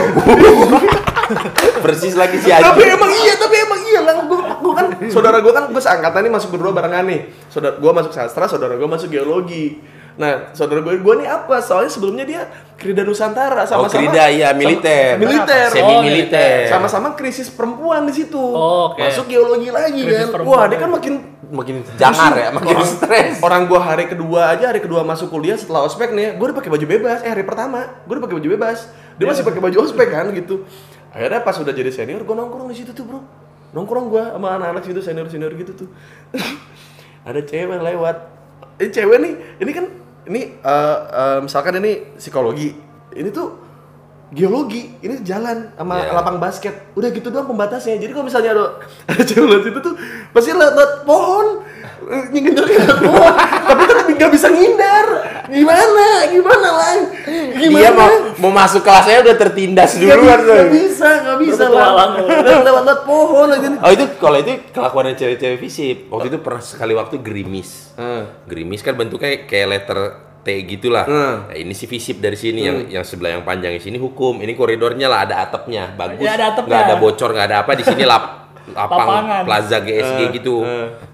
Persis 1.82 2.14
lagi 2.14 2.38
si 2.38 2.50
tapi 2.50 2.82
Aji. 2.86 2.94
emang 2.94 3.10
iya 3.10 3.34
tapi 3.34 3.54
emang 3.58 3.80
iya 3.82 4.00
lah 4.06 4.14
gua, 4.26 4.40
gua 4.62 4.74
kan 4.78 4.86
saudara 5.10 5.42
gua 5.42 5.52
kan 5.54 5.64
gua 5.70 5.82
seangkatan 5.82 6.20
nih 6.26 6.32
masuk 6.32 6.54
berdua 6.54 6.70
barengan 6.70 7.06
nih 7.06 7.20
saudara 7.50 7.74
gua 7.82 7.92
masuk 7.94 8.14
sastra 8.14 8.46
saudara 8.46 8.78
gua 8.78 8.86
masuk 8.86 9.10
geologi 9.10 9.82
nah 10.16 10.48
saudara 10.50 10.80
gua 10.80 10.96
gua 10.96 11.14
nih 11.14 11.28
apa? 11.28 11.60
Soalnya 11.60 11.88
sebelumnya 11.88 12.24
dia 12.24 12.48
Krida 12.74 13.00
Nusantara 13.00 13.62
Oh, 13.62 13.68
sama-sama 13.84 14.00
Krida, 14.00 14.28
iya, 14.28 14.52
sama- 14.52 14.58
militer. 14.58 15.12
militer. 15.16 15.66
Semi 15.68 15.84
Oh, 15.86 16.00
militer. 16.00 16.58
sama-sama 16.66 17.08
krisis 17.12 17.48
perempuan 17.48 18.04
di 18.04 18.14
situ. 18.14 18.36
Oh, 18.36 18.90
oke. 18.90 19.00
masuk 19.00 19.24
geologi 19.26 19.68
lagi 19.68 20.00
Krisis 20.00 20.24
kan? 20.24 20.28
perempuan. 20.32 20.56
wah 20.56 20.64
dia 20.66 20.78
kan 20.78 20.90
makin 20.90 21.14
makin 21.46 21.76
jangar 21.94 22.32
ya, 22.34 22.48
makin 22.50 22.74
orang, 22.74 22.88
stres. 22.90 23.34
orang 23.38 23.62
gua 23.64 23.80
hari 23.82 24.04
kedua 24.06 24.50
aja 24.50 24.68
hari 24.68 24.80
kedua 24.80 25.00
masuk 25.02 25.28
kuliah 25.28 25.54
setelah 25.54 25.84
ospek 25.84 26.10
nih 26.10 26.34
gua 26.34 26.50
udah 26.50 26.56
pakai 26.58 26.70
baju 26.70 26.86
bebas. 26.86 27.20
Eh 27.20 27.30
hari 27.30 27.44
pertama 27.44 27.78
gua 28.04 28.12
udah 28.16 28.24
pakai 28.24 28.36
baju 28.40 28.48
bebas. 28.50 28.78
Dia 29.16 29.24
masih 29.24 29.42
pakai 29.42 29.60
baju 29.62 29.76
ospek 29.80 30.08
kan 30.08 30.26
gitu. 30.32 30.64
Akhirnya 31.08 31.40
pas 31.40 31.56
udah 31.56 31.72
jadi 31.72 31.88
senior 31.88 32.20
gua 32.22 32.36
nongkrong 32.38 32.68
di 32.68 32.76
situ 32.76 32.92
tuh 32.92 33.04
bro. 33.04 33.20
Nongkrong 33.72 34.08
gua 34.08 34.32
sama 34.32 34.48
anak-anak 34.54 34.82
situ 34.82 35.00
senior 35.00 35.28
senior 35.28 35.52
gitu 35.52 35.76
tuh. 35.76 35.88
Ada 37.28 37.40
cewek 37.42 37.80
lewat. 37.80 38.16
Ini 38.76 38.90
cewek 38.90 39.18
nih 39.18 39.32
ini 39.58 39.70
kan 39.72 39.86
ini 40.26 40.40
eh, 40.58 40.98
eh, 41.06 41.38
misalkan 41.40 41.78
ini 41.78 42.18
psikologi 42.18 42.74
ini 43.14 43.30
tuh 43.30 43.64
geologi 44.26 44.90
ini 45.00 45.22
jalan 45.22 45.70
sama 45.78 46.02
Iya. 46.02 46.10
lapang 46.12 46.42
basket. 46.42 46.90
Udah 46.98 47.14
gitu 47.14 47.30
doang 47.30 47.46
pembatasnya. 47.46 47.94
Jadi 47.94 48.10
kalau 48.10 48.26
misalnya 48.26 48.58
ada 48.58 48.64
ada 49.06 49.22
cewek 49.22 49.62
situ 49.62 49.78
tuh 49.78 49.94
pasti 50.34 50.50
lewat, 50.50 50.74
lewat 50.74 50.92
pohon 51.06 51.46
eh, 52.10 52.24
ngincer 52.34 52.64
lewat 52.66 52.98
pohon. 53.06 53.32
Tapi 53.70 53.82
tetap 53.86 54.06
nggak 54.10 54.30
bisa 54.34 54.46
ngindar. 54.50 55.06
Gimana? 55.46 56.06
Gimana 56.26 56.68
lang 56.74 56.85
gimana 57.56 57.78
Dia 57.78 57.90
mau 57.90 58.10
mau 58.38 58.52
masuk 58.54 58.80
kelasnya 58.80 59.20
udah 59.22 59.36
tertindas 59.36 59.90
bisa, 59.94 60.04
nggak 60.06 60.38
tuh. 60.38 60.64
bisa 60.70 61.08
nggak 61.18 61.36
bisa 61.40 61.62
Berpetualang. 61.64 61.94
lang 61.96 62.10
lewat 62.44 62.62
lewat 62.62 62.82
lewat 62.84 63.00
pohon 63.02 63.48
aja 63.50 63.66
nih 63.66 63.78
Oh 63.78 63.90
itu 63.90 64.04
kalau 64.16 64.36
itu 64.36 64.52
kelakuannya 64.70 65.14
cewek-cewek 65.14 65.58
visip. 65.58 65.96
Waktu 66.06 66.26
itu 66.28 66.38
pernah 66.38 66.60
sekali 66.60 66.92
waktu 66.92 67.16
gerimis. 67.18 67.96
Gerimis 68.44 68.80
kan 68.80 68.94
bentuknya 68.94 69.42
kayak 69.42 69.66
letter 69.66 69.98
T 70.40 70.62
gitulah. 70.62 71.02
Hmm. 71.02 71.50
Nah, 71.50 71.56
ini 71.56 71.74
si 71.74 71.84
visip 71.84 72.22
dari 72.22 72.38
sini 72.38 72.62
yang 72.62 72.78
yang 72.88 73.02
sebelah 73.02 73.34
yang 73.34 73.42
panjang 73.42 73.72
di 73.72 73.82
sini 73.82 73.98
hukum. 73.98 74.38
Ini 74.38 74.54
koridornya 74.54 75.06
lah 75.06 75.26
ada 75.26 75.42
atapnya. 75.42 75.90
Bagus. 75.90 76.22
Ya, 76.22 76.38
ada 76.38 76.54
atapnya. 76.54 76.70
Nggak 76.70 76.82
ada 76.84 76.94
bocor, 76.96 77.30
nggak 77.34 77.46
ada 77.46 77.56
apa 77.66 77.72
di 77.74 77.82
sini 77.82 78.04
lap 78.06 78.24
lapang 78.78 79.06
Lapangan. 79.06 79.42
plaza 79.42 79.76
GSG 79.78 80.20
Eh, 80.22 80.28
gitu. 80.32 80.62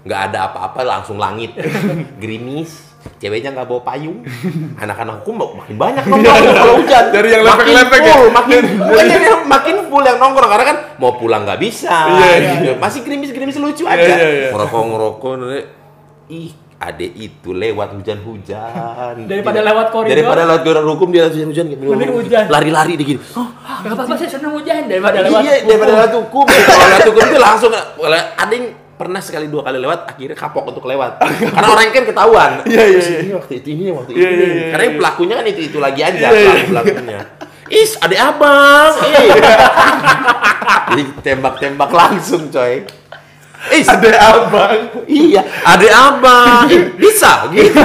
Nggak 0.05 0.21
ada 0.29 0.39
apa-apa 0.47 0.81
langsung 0.83 1.17
langit. 1.17 1.57
Gerimis. 2.21 2.92
Ceweknya 3.15 3.51
nggak 3.51 3.65
bawa 3.65 3.81
payung, 3.83 4.19
anak-anak 4.83 5.23
hukum 5.23 5.33
makin 5.55 5.75
banyak 5.75 6.03
nongkrong 6.03 6.43
kalau 6.53 6.75
hujan. 6.77 7.03
Dari 7.09 7.29
yang 7.29 7.43
Makin 7.43 7.55
lepek-lepek 7.71 8.01
ya? 8.01 8.15
makin 8.29 8.61
jadi 8.99 9.25
yang 9.25 9.43
makin 9.55 9.75
full 9.87 10.03
yang 10.03 10.19
nongkrong 10.19 10.49
karena 10.49 10.65
kan 10.65 10.77
mau 10.97 11.11
pulang 11.13 11.43
nggak 11.43 11.57
bisa. 11.57 11.91
Iya, 12.09 12.27
iya, 12.33 12.51
gitu. 12.57 12.71
Masih 12.77 12.99
gerimis-gerimis 13.01 13.55
lucu 13.57 13.83
Iya, 13.83 13.95
aja. 13.95 14.13
iya, 14.13 14.27
iya. 14.29 14.47
Ngerokok 14.51 14.81
ngerokok. 14.85 15.33
Ih, 16.25 16.51
adek 16.79 17.11
itu 17.13 17.49
lewat 17.51 17.89
hujan-hujan. 17.93 19.15
Daripada 19.23 19.59
Dia- 19.59 19.67
lewat 19.67 19.87
koridor. 19.89 20.11
Daripada 20.11 20.41
lewat 20.43 20.61
koridor 20.61 20.85
hukum 20.89 21.07
dia 21.09 21.23
hujan-hujan 21.25 21.65
gitu. 21.69 21.83
Hujan. 21.87 22.43
Lari-lari 22.47 22.93
dia 22.95 23.07
gitu. 23.09 23.23
Oh, 23.35 23.47
Gak 23.83 23.91
apa-apa 23.93 24.15
saya 24.15 24.29
seneng 24.29 24.51
hujan 24.51 24.83
daripada 24.85 25.19
lewat. 25.21 25.41
iya, 25.41 25.55
daripada 25.63 25.91
lewat 25.97 26.11
hukum. 26.17 26.43
Kalau 26.43 26.85
lewat 26.87 27.07
hukum 27.07 27.23
itu 27.25 27.39
langsung 27.39 27.71
ada 27.71 28.51
yang 28.51 28.67
pernah 28.93 29.19
sekali 29.19 29.49
dua 29.49 29.65
kali 29.65 29.81
lewat 29.81 30.15
akhirnya 30.15 30.37
kapok 30.37 30.69
untuk 30.69 30.85
lewat. 30.85 31.19
Karena 31.55 31.67
orangnya 31.67 31.93
kan 31.93 32.05
ketahuan. 32.05 32.51
Iya, 32.63 32.83
iya, 32.87 33.01
iya. 33.01 33.19
ini 33.25 33.33
waktu 33.33 33.53
itu 33.59 33.67
ini 33.73 33.83
waktu 33.89 34.11
Iya, 34.13 34.29
ini 34.29 34.43
iya, 34.43 34.47
iya, 34.53 34.65
karena 34.71 34.83
yang 34.85 34.97
pelakunya 35.01 35.33
kan 35.39 35.45
itu 35.49 35.61
itu 35.67 35.77
lagi 35.81 36.01
aja 36.01 36.27
Iya, 36.29 36.29
iya. 36.29 36.65
pelaku 36.69 36.91
pelakunya. 36.93 37.19
Is 37.73 37.91
adek 37.97 38.19
abang. 38.21 38.93
Ih 39.09 39.25
jadi 40.93 41.03
tembak-tembak 41.25 41.89
langsung 41.89 42.53
coy. 42.53 42.85
Is. 43.71 43.87
Ada 43.87 44.11
abang. 44.35 45.07
Iya. 45.07 45.41
Adek 45.63 45.93
abang. 45.95 46.67
Ih, 46.67 46.91
bisa 46.99 47.47
gitu. 47.49 47.79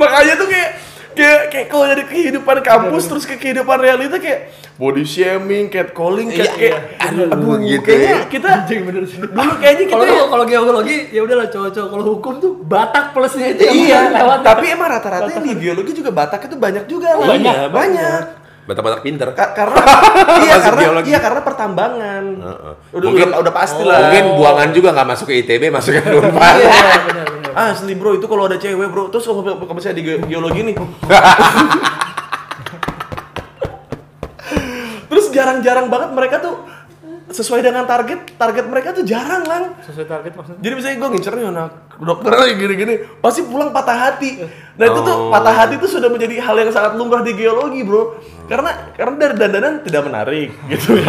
Makanya 0.00 0.36
tuh 0.36 0.48
kayak 0.48 0.75
kayak 1.16 1.42
kayak 1.48 1.66
kalau 1.66 1.84
dari 1.84 2.04
kehidupan 2.04 2.56
kampus 2.60 3.04
terus 3.06 3.24
ke 3.24 3.34
kehidupan 3.34 3.76
realita 3.76 4.16
kayak 4.16 4.52
body 4.74 5.02
shaming, 5.02 5.66
catcalling, 5.66 6.28
kayak, 6.28 6.46
Iya, 6.46 6.52
kayak 6.52 6.78
iya. 7.00 7.26
aduh, 7.26 7.56
Gitu 7.58 7.80
kayaknya 7.80 8.12
ya. 8.12 8.20
kita 8.28 8.48
bener 8.68 9.02
sih. 9.02 9.18
dulu 9.18 9.52
kayaknya 9.56 9.84
kita 9.86 9.96
Kalau 9.96 10.26
kalau 10.28 10.44
geologi 10.44 10.96
ya 11.08 11.20
udahlah 11.22 11.48
cowok-cowok. 11.48 11.88
Kalau 11.88 12.04
hukum 12.06 12.34
tuh 12.36 12.52
Batak 12.60 13.10
plusnya 13.10 13.46
itu 13.50 13.64
iya, 13.64 14.12
lewat. 14.12 14.44
tapi 14.44 14.68
emang 14.68 14.88
rata-rata 14.90 15.32
yang 15.32 15.42
di 15.42 15.56
biologi 15.56 15.92
juga 15.94 16.12
Batak 16.12 16.44
itu 16.44 16.56
banyak 16.56 16.84
juga 16.84 17.08
lah. 17.14 17.26
Banyak, 17.26 17.56
banyak. 17.72 18.22
Batak-batak 18.66 19.00
pinter. 19.00 19.28
Ka- 19.32 19.54
karena 19.54 19.78
iya 20.42 20.52
Masuk 20.52 20.64
karena 20.66 20.80
geologi. 20.82 21.06
iya 21.08 21.18
karena 21.22 21.40
pertambangan. 21.40 22.24
Heeh. 22.36 22.72
Udah, 22.92 23.06
Mungkin- 23.06 23.30
udah 23.30 23.38
udah 23.40 23.54
pasti 23.54 23.80
Oh, 23.80 23.86
lah. 23.86 23.98
Mungkin 24.04 24.24
buangan 24.36 24.68
juga 24.74 24.88
nggak 24.90 25.08
masuk 25.08 25.26
ke 25.26 25.34
ITB, 25.40 25.62
masuk 25.70 25.92
ke 25.94 26.02
Unpar. 26.12 26.52
Iya, 26.52 26.68
benar 26.68 27.00
benar. 27.06 27.26
Asli 27.56 27.96
bro, 27.96 28.12
itu 28.12 28.28
kalau 28.28 28.44
ada 28.44 28.60
cewek 28.60 28.92
bro, 28.92 29.08
terus 29.08 29.24
kalau 29.24 29.40
kalau 29.40 29.72
misalnya 29.72 29.96
di 29.96 30.04
ge- 30.04 30.20
geologi 30.22 30.60
nih. 30.62 30.76
terus 35.08 35.32
jarang-jarang 35.32 35.88
banget 35.88 36.10
mereka 36.12 36.36
tuh 36.38 36.54
sesuai 37.26 37.58
dengan 37.58 37.82
target, 37.82 38.36
target 38.36 38.64
mereka 38.68 38.92
tuh 38.92 39.02
jarang 39.02 39.42
lang. 39.42 39.72
Sesuai 39.82 40.04
target 40.04 40.32
maksudnya. 40.32 40.60
Jadi 40.60 40.72
misalnya 40.74 40.96
gue 40.96 41.08
ngincer 41.10 41.32
nih 41.32 41.46
anak 41.48 41.70
dokter 41.96 42.30
lagi 42.30 42.54
gini-gini, 42.54 42.94
pasti 43.18 43.40
pulang 43.42 43.72
patah 43.72 43.98
hati. 44.04 44.30
Nah 44.76 44.84
itu 44.84 45.00
tuh 45.00 45.16
Oh. 45.16 45.32
patah 45.32 45.54
hati 45.56 45.74
tuh 45.76 45.88
sudah 45.88 46.06
menjadi 46.06 46.38
hal 46.38 46.54
yang 46.54 46.68
sangat 46.68 46.92
lumrah 46.94 47.24
di 47.24 47.32
geologi 47.32 47.80
bro. 47.82 48.20
Karena 48.46 48.70
karena 48.94 49.14
dari 49.18 49.34
dandanan 49.34 49.74
tidak 49.82 50.02
menarik 50.06 50.48
gitu 50.70 50.90
ya. 50.96 51.06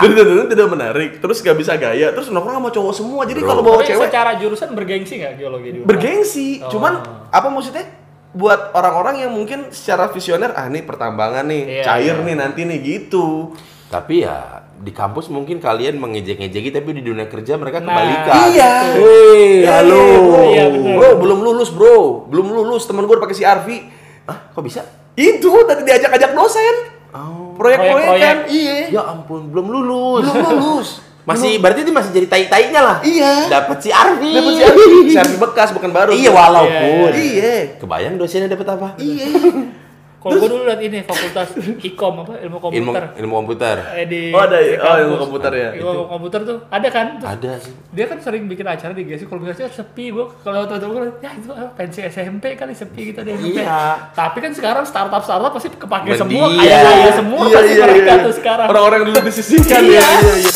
dari 0.00 0.12
dandanan 0.16 0.46
tidak 0.48 0.68
menarik, 0.68 1.10
terus 1.20 1.38
gak 1.40 1.56
bisa 1.56 1.76
gaya, 1.76 2.10
terus 2.10 2.28
nongkrong 2.28 2.56
sama 2.58 2.70
cowok 2.72 2.92
semua. 2.92 3.22
Jadi 3.24 3.40
kalau 3.40 3.60
bawa 3.60 3.80
Tapi 3.80 3.88
cewek 3.92 4.08
secara 4.08 4.30
jurusan 4.36 4.68
bergengsi 4.72 5.14
nggak 5.20 5.34
geologi 5.36 5.68
di 5.70 5.78
bergengsi. 5.84 6.48
Oh. 6.60 6.72
Cuman 6.72 6.92
apa 7.28 7.48
maksudnya? 7.48 7.84
Buat 8.30 8.70
orang-orang 8.72 9.26
yang 9.26 9.34
mungkin 9.34 9.74
secara 9.74 10.06
visioner, 10.06 10.54
ah 10.54 10.70
nih 10.70 10.86
pertambangan 10.86 11.50
nih, 11.50 11.62
Iya, 11.66 11.82
cair 11.82 12.14
iya. 12.14 12.22
nih 12.22 12.36
nanti 12.38 12.62
nih 12.62 12.78
gitu. 12.78 13.58
Tapi 13.90 14.22
ya 14.22 14.62
di 14.78 14.94
kampus 14.94 15.26
mungkin 15.28 15.58
kalian 15.58 15.98
mengejek-ngejeki 15.98 16.70
tapi 16.70 16.94
di 16.94 17.02
dunia 17.02 17.26
kerja 17.26 17.58
mereka 17.58 17.82
Nah, 17.82 17.90
kebalikan. 17.90 18.34
Iya. 18.48 18.72
Hei, 18.94 19.66
Iya, 19.66 19.82
halo. 19.82 19.98
bro. 19.98 20.42
Iya. 20.46 20.64
Bro, 20.94 21.08
belum 21.18 21.38
lulus, 21.42 21.74
bro. 21.74 22.30
Belum 22.30 22.54
lulus. 22.54 22.86
Temen 22.86 23.02
gue 23.02 23.18
pakai 23.18 23.34
si 23.34 23.42
Arfi. 23.42 23.82
Hah, 24.30 24.54
kok 24.54 24.62
bisa? 24.62 24.86
Itu 25.20 25.52
tadi 25.68 25.82
diajak-ajak 25.84 26.30
dosen. 26.32 26.74
Oh. 27.12 27.52
Proyek-proyek 27.60 28.08
kan. 28.16 28.36
Iya. 28.48 28.76
Ya 28.88 29.02
ampun, 29.04 29.52
belum 29.52 29.66
lulus. 29.68 30.24
Belum 30.24 30.48
lulus. 30.56 30.88
Masih 31.28 31.60
berarti 31.60 31.84
itu 31.84 31.92
masih 31.92 32.10
jadi 32.16 32.26
tai-tainya 32.26 32.80
lah. 32.80 32.96
Iya. 33.04 33.46
Dapat 33.46 33.78
si 33.84 33.92
Arfi. 33.92 34.34
Dapat 34.34 34.52
si 34.56 34.62
Arfi. 34.64 34.84
Si 35.12 35.18
Arfi 35.20 35.36
bekas 35.36 35.68
bukan 35.70 35.92
baru. 35.92 36.10
Iya, 36.16 36.32
walaupun. 36.32 37.12
Iya. 37.12 37.76
Kebayang 37.76 38.16
dosennya 38.16 38.48
dapat 38.50 38.66
apa? 38.74 38.88
Iya. 38.96 39.28
Kalau 40.20 40.36
gue 40.36 40.48
dulu 40.48 40.68
liat 40.68 40.80
ini 40.80 41.00
fakultas 41.00 41.48
ikom 41.80 42.20
apa 42.20 42.36
ilmu 42.38 42.60
Ilmu 42.60 42.92
komputer. 42.92 43.04
ilmu 43.16 43.34
komputer. 43.34 43.76
Eh, 43.94 44.04
di, 44.04 44.20
Oh, 44.28 44.42
ada 44.42 44.52
di 44.54 44.68
ya? 44.70 44.78
Oh, 44.78 44.96
ilmu 45.00 45.16
komputer 45.18 45.52
ya? 45.54 45.70
Ilmu 45.74 46.04
komputer 46.06 46.40
tuh 46.44 46.56
ada 46.68 46.88
kan? 46.88 47.06
Terus 47.16 47.30
Ada 47.32 47.52
sih. 47.58 47.72
dia 47.90 48.04
kan 48.04 48.18
sering 48.20 48.44
bikin 48.44 48.62
acara 48.62 48.92
di 48.92 49.02
GSI 49.02 49.24
kalau 49.24 49.40
biasanya 49.40 49.72
sepi 49.72 50.12
gue 50.12 50.28
kalau 50.44 50.62
teman-teman 50.62 50.92
gue 50.92 51.24
ya 51.24 51.32
itu 51.32 51.48
ah, 51.50 51.72
pensi 51.72 52.04
SMP 52.04 52.52
kali 52.52 52.70
sepi 52.70 53.00
gitu 53.08 53.20
di 53.22 53.32
SMP 53.32 53.58
Iya. 53.58 54.12
tapi 54.12 54.38
kan 54.38 54.52
sekarang 54.52 54.84
startup 54.84 55.20
startup 55.20 55.50
pasti 55.50 55.72
kepake 55.72 56.12
semua 56.14 56.46
kaya 56.52 56.78
kaya 56.84 57.12
semua 57.14 57.40
Iya, 57.42 57.56
pasti 57.56 57.72
iya, 57.72 57.82
mereka 57.82 58.12
iya. 58.12 58.22
tuh 58.22 58.34
sekarang 58.36 58.66
Orang-orang 58.68 58.96
yang 58.98 59.08
dulu 59.08 59.20
disisihkan 59.24 59.82
Iya. 59.82 59.96
ya. 59.96 60.04
Iya, 60.04 60.34
iya. 60.38 60.50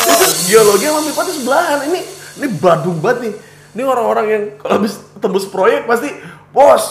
Geologi 0.45 0.85
sama 0.85 1.01
MIPA 1.03 1.23
tuh 1.23 1.35
sebelahan. 1.35 1.79
Ini 1.85 2.01
ini 2.35 2.47
badung 2.55 2.99
banget 3.01 3.19
nih. 3.23 3.35
Ini 3.73 3.83
orang-orang 3.83 4.27
yang 4.29 4.43
kalau 4.57 4.75
habis 4.77 4.93
tembus 5.17 5.47
proyek 5.47 5.83
pasti, 5.85 6.13
"Bos, 6.51 6.85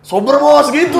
sober 0.00 0.38
bos 0.38 0.70
gitu 0.70 0.96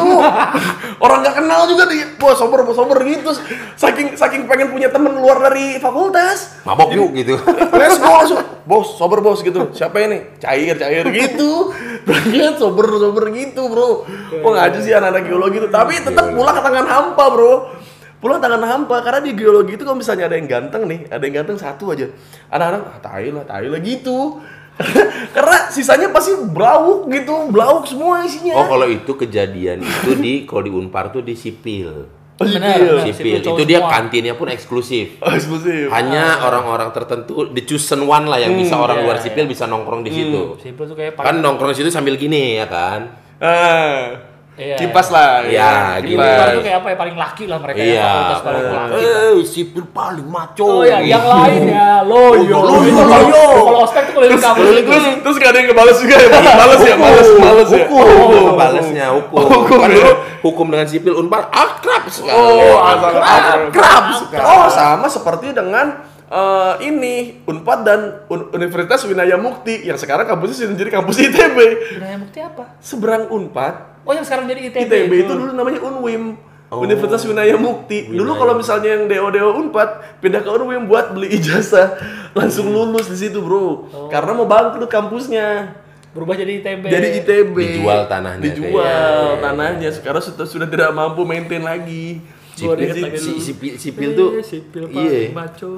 orang 1.00 1.24
nggak 1.24 1.36
kenal 1.40 1.64
juga 1.64 1.88
nih 1.88 2.20
bos 2.20 2.36
sober 2.36 2.60
bos 2.62 2.76
sober 2.76 3.00
gitu 3.08 3.32
saking 3.74 4.14
saking 4.14 4.44
pengen 4.44 4.68
punya 4.68 4.92
temen 4.92 5.16
luar 5.16 5.40
dari 5.48 5.80
fakultas 5.80 6.60
Mabok 6.60 6.92
yuk 6.92 7.10
gitu. 7.16 7.34
Let's 7.72 7.96
go 7.96 8.08
langsung. 8.12 8.40
Bos, 8.68 8.94
sober 8.94 9.24
bos 9.24 9.40
gitu. 9.40 9.72
Siapa 9.72 9.96
ini? 10.04 10.36
Cair, 10.38 10.76
cair 10.76 11.08
gitu. 11.08 11.72
Berangkat 12.04 12.60
sober, 12.60 12.86
sober 13.00 13.24
gitu, 13.32 13.66
Bro. 13.72 14.04
Kok 14.38 14.52
ngaji 14.54 14.78
sih 14.84 14.92
anak-anak 14.92 15.22
geologi 15.26 15.56
itu. 15.58 15.68
Tapi 15.72 16.04
tetap 16.04 16.30
pulang 16.30 16.54
ke 16.54 16.62
tangan 16.62 16.86
hampa, 16.86 17.24
Bro. 17.32 17.52
Pulang 18.20 18.38
tangan 18.38 18.60
hampa 18.60 19.00
karena 19.00 19.20
di 19.24 19.32
geologi 19.32 19.80
itu 19.80 19.82
kalau 19.88 19.96
misalnya 19.96 20.28
ada 20.28 20.36
yang 20.36 20.44
ganteng 20.44 20.84
nih, 20.84 21.08
ada 21.08 21.22
yang 21.24 21.40
ganteng 21.40 21.56
satu 21.56 21.96
aja. 21.96 22.06
Anak-anak 22.52 22.82
ah, 22.84 22.98
tai 23.00 23.28
lah, 23.32 23.44
tai 23.48 23.66
lah 23.66 23.80
gitu. 23.80 24.38
karena 25.36 25.56
sisanya 25.68 26.08
pasti 26.08 26.32
brauk 26.40 27.06
gitu, 27.12 27.52
brauk 27.52 27.84
semua 27.84 28.24
isinya. 28.24 28.56
Oh, 28.56 28.66
kalau 28.66 28.88
itu 28.88 29.12
kejadian 29.12 29.84
itu 29.84 30.10
di 30.16 30.48
kalau 30.48 30.62
di 30.64 30.72
Unpar 30.72 31.12
tuh 31.12 31.20
di 31.20 31.36
sipil. 31.36 32.08
Oh, 32.40 32.48
Benar, 32.48 33.04
sipil. 33.04 33.12
Sipil. 33.12 33.36
Itu 33.44 33.64
dia 33.68 33.84
semua. 33.84 33.92
kantinnya 33.92 34.32
pun 34.32 34.48
eksklusif. 34.48 35.16
Oh, 35.24 35.28
eksklusif. 35.36 35.92
Hanya 35.92 36.40
orang-orang 36.48 36.88
tertentu 36.96 37.52
the 37.52 37.62
chosen 37.68 38.08
one 38.08 38.24
lah 38.24 38.40
yang 38.40 38.56
bisa 38.56 38.80
orang 38.80 39.00
iya, 39.00 39.04
luar 39.04 39.16
iya. 39.20 39.24
sipil 39.28 39.44
bisa 39.44 39.68
nongkrong 39.68 40.00
di 40.00 40.10
situ. 40.10 40.56
Simpel 40.56 40.88
tuh 40.88 40.96
kayak 40.96 41.20
Kan 41.20 41.44
nongkrong 41.44 41.76
di 41.76 41.84
situ 41.84 41.92
sambil 41.92 42.16
gini 42.16 42.56
ya 42.56 42.64
kan. 42.64 43.12
Ah. 43.40 44.29
Iya. 44.58 44.76
Kipas 44.76 45.08
lah. 45.08 45.40
Iya, 45.42 46.02
di 46.02 46.12
gila. 46.12 46.20
Unpar 46.20 46.46
tuh 46.52 46.62
kayak 46.62 46.78
apa 46.78 46.88
ya 46.88 46.96
paling 46.98 47.16
laki 47.16 47.44
lah 47.48 47.58
mereka 47.58 47.78
ya 47.78 47.86
Iya. 47.86 48.02
fakultas 48.04 48.40
paling 48.42 48.64
laki 48.68 48.98
Eh, 49.00 49.34
sipil 49.42 49.84
paling 49.88 50.26
maco. 50.26 50.64
Oh 50.66 50.82
ya, 50.82 50.98
yang 51.00 51.24
lain 51.24 51.62
ya, 51.66 51.90
loyo. 52.02 52.58
Loyo, 52.60 53.00
loyo. 53.00 53.44
Kalau 53.62 53.80
ospek 53.82 54.02
tuh 54.04 54.14
keliling 54.18 54.36
kampus 54.36 54.60
Terus, 54.60 54.76
itu. 54.76 54.90
terus, 54.90 55.04
terus 55.22 55.36
gak 55.38 55.48
ada 55.48 55.58
yang 55.58 55.68
ngebales 55.72 55.98
juga 55.98 56.14
ya? 56.14 56.28
Males 56.28 56.82
ya, 56.82 56.94
males, 56.94 57.28
males 57.38 57.70
ya. 57.70 57.84
Hukum, 57.88 58.04
Oh. 58.20 58.52
balesnya 58.52 59.06
hukum. 59.14 59.38
Hukum, 59.40 59.78
Kan 59.80 59.88
ya. 59.88 59.96
dulu 59.96 60.12
hukum 60.42 60.66
dengan 60.68 60.86
sipil 60.86 61.14
Unpar 61.16 61.48
akrab 61.48 62.04
sekali. 62.06 62.36
Oh, 62.36 62.76
asal 62.82 63.14
akrab 63.16 64.04
sekali. 64.18 64.44
Oh, 64.44 64.66
sama 64.68 65.06
seperti 65.06 65.52
dengan 65.52 66.09
eh, 66.30 66.74
ini 66.84 67.14
Unpad 67.42 67.78
dan 67.82 68.00
Un- 68.26 68.48
Universitas 68.52 69.02
Winaya 69.02 69.34
Mukti 69.34 69.82
yang 69.82 69.96
sekarang 69.96 70.24
kampusnya 70.24 70.64
sudah 70.64 70.76
jadi 70.76 70.90
kampus 70.92 71.16
ITB. 71.20 71.58
Wilayah 71.92 72.18
bukti 72.18 72.38
apa? 72.38 72.64
Seberang 72.78 73.26
Unpad, 73.28 73.74
Oh 74.00 74.12
yang 74.12 74.22
sekarang 74.22 74.46
jadi 74.46 74.70
ITB, 74.70 74.86
ITB 74.86 75.12
itu 75.20 75.32
dulu 75.32 75.52
namanya 75.52 75.82
Unwim. 75.82 76.38
Universitas 76.70 77.26
Winaya 77.26 77.58
Mukti. 77.58 78.06
Dulu 78.08 78.30
kalau 78.32 78.54
misalnya 78.54 78.94
yang 78.94 79.04
DO-DO 79.04 79.58
Unpad 79.58 80.22
pindah 80.22 80.38
ke 80.38 80.48
Unwim 80.48 80.86
buat 80.86 81.10
beli 81.10 81.34
ijazah, 81.34 81.98
langsung 82.38 82.70
lulus 82.70 83.10
di 83.10 83.18
situ, 83.18 83.42
Bro. 83.42 83.90
Karena 84.06 84.30
mau 84.32 84.46
bangkrut 84.46 84.86
kampusnya. 84.86 85.76
berubah 86.10 86.34
jadi 86.34 86.58
ITB. 86.58 86.84
Jadi 86.84 87.06
ITB. 87.18 87.54
Dijual 87.54 88.06
tanahnya 88.06 88.42
Dijual 88.44 88.82
kayaknya. 88.82 89.42
tanahnya. 89.42 89.88
Sekarang 89.90 90.18
sudah 90.18 90.42
sudah 90.42 90.66
tidak 90.66 90.90
mampu 90.90 91.22
maintain 91.22 91.62
lagi. 91.62 92.18
Sipil, 92.54 92.76
inget 92.82 92.96
lagi 93.00 93.18
si, 93.18 93.30
dulu. 93.30 93.40
sipil, 93.40 93.72
sipil 93.78 94.10
tuh 94.12 94.28
Eh, 94.36 94.44
sipil 94.44 94.84
iya. 94.90 95.00
paling 95.00 95.34
maco. 95.36 95.70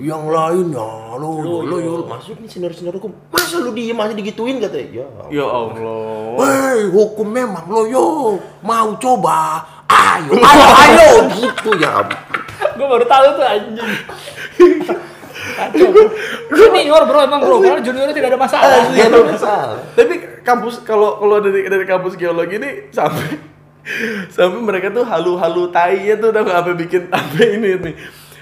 Yang 0.00 0.24
lainnya 0.32 0.88
lo 1.20 1.30
lo 1.44 1.56
lo 1.68 1.76
yo 1.76 1.92
masuk 2.08 2.40
nih 2.40 2.48
senior-senior 2.48 2.96
hukum. 2.96 3.12
Masa 3.28 3.60
lu 3.60 3.70
diem 3.70 3.98
aja 3.98 4.14
digituin 4.16 4.56
katanya? 4.56 5.04
Ya. 5.04 5.42
Ya 5.42 5.46
Allah. 5.46 6.40
Woi, 6.40 6.80
hukum 6.88 7.28
memang 7.28 7.68
lo 7.68 7.82
yo 7.84 8.04
mau 8.64 8.96
coba. 8.96 9.60
Ayo, 9.92 10.32
ayo, 10.32 10.66
ayo 10.72 11.08
gitu 11.36 11.70
ya. 11.76 12.00
Gue 12.72 12.86
baru 12.88 13.04
tahu 13.04 13.26
tuh 13.36 13.44
anjing. 13.44 13.92
Kacau. 15.52 15.90
Junior 16.48 17.02
bro 17.04 17.20
emang 17.20 17.40
bro, 17.44 17.60
karena 17.60 17.82
juniornya 17.84 18.14
tidak 18.16 18.28
ada 18.32 18.40
masalah. 18.40 18.88
Ya 18.96 19.12
lo 19.12 19.28
masalah. 19.28 19.76
Tapi 19.92 20.14
kampus 20.40 20.80
kalau 20.80 21.20
kalau 21.20 21.44
dari 21.44 21.68
dari 21.68 21.84
kampus 21.84 22.16
geologi 22.16 22.56
ini 22.56 22.88
sampai 22.88 23.51
sampai 24.28 24.60
mereka 24.60 24.88
tuh 24.88 25.02
halu-halu 25.02 25.68
tainya 25.68 26.14
tuh 26.16 26.30
udah 26.30 26.42
apa 26.46 26.72
bikin 26.72 27.10
apa 27.10 27.38
ini 27.40 27.70
nih 27.76 27.94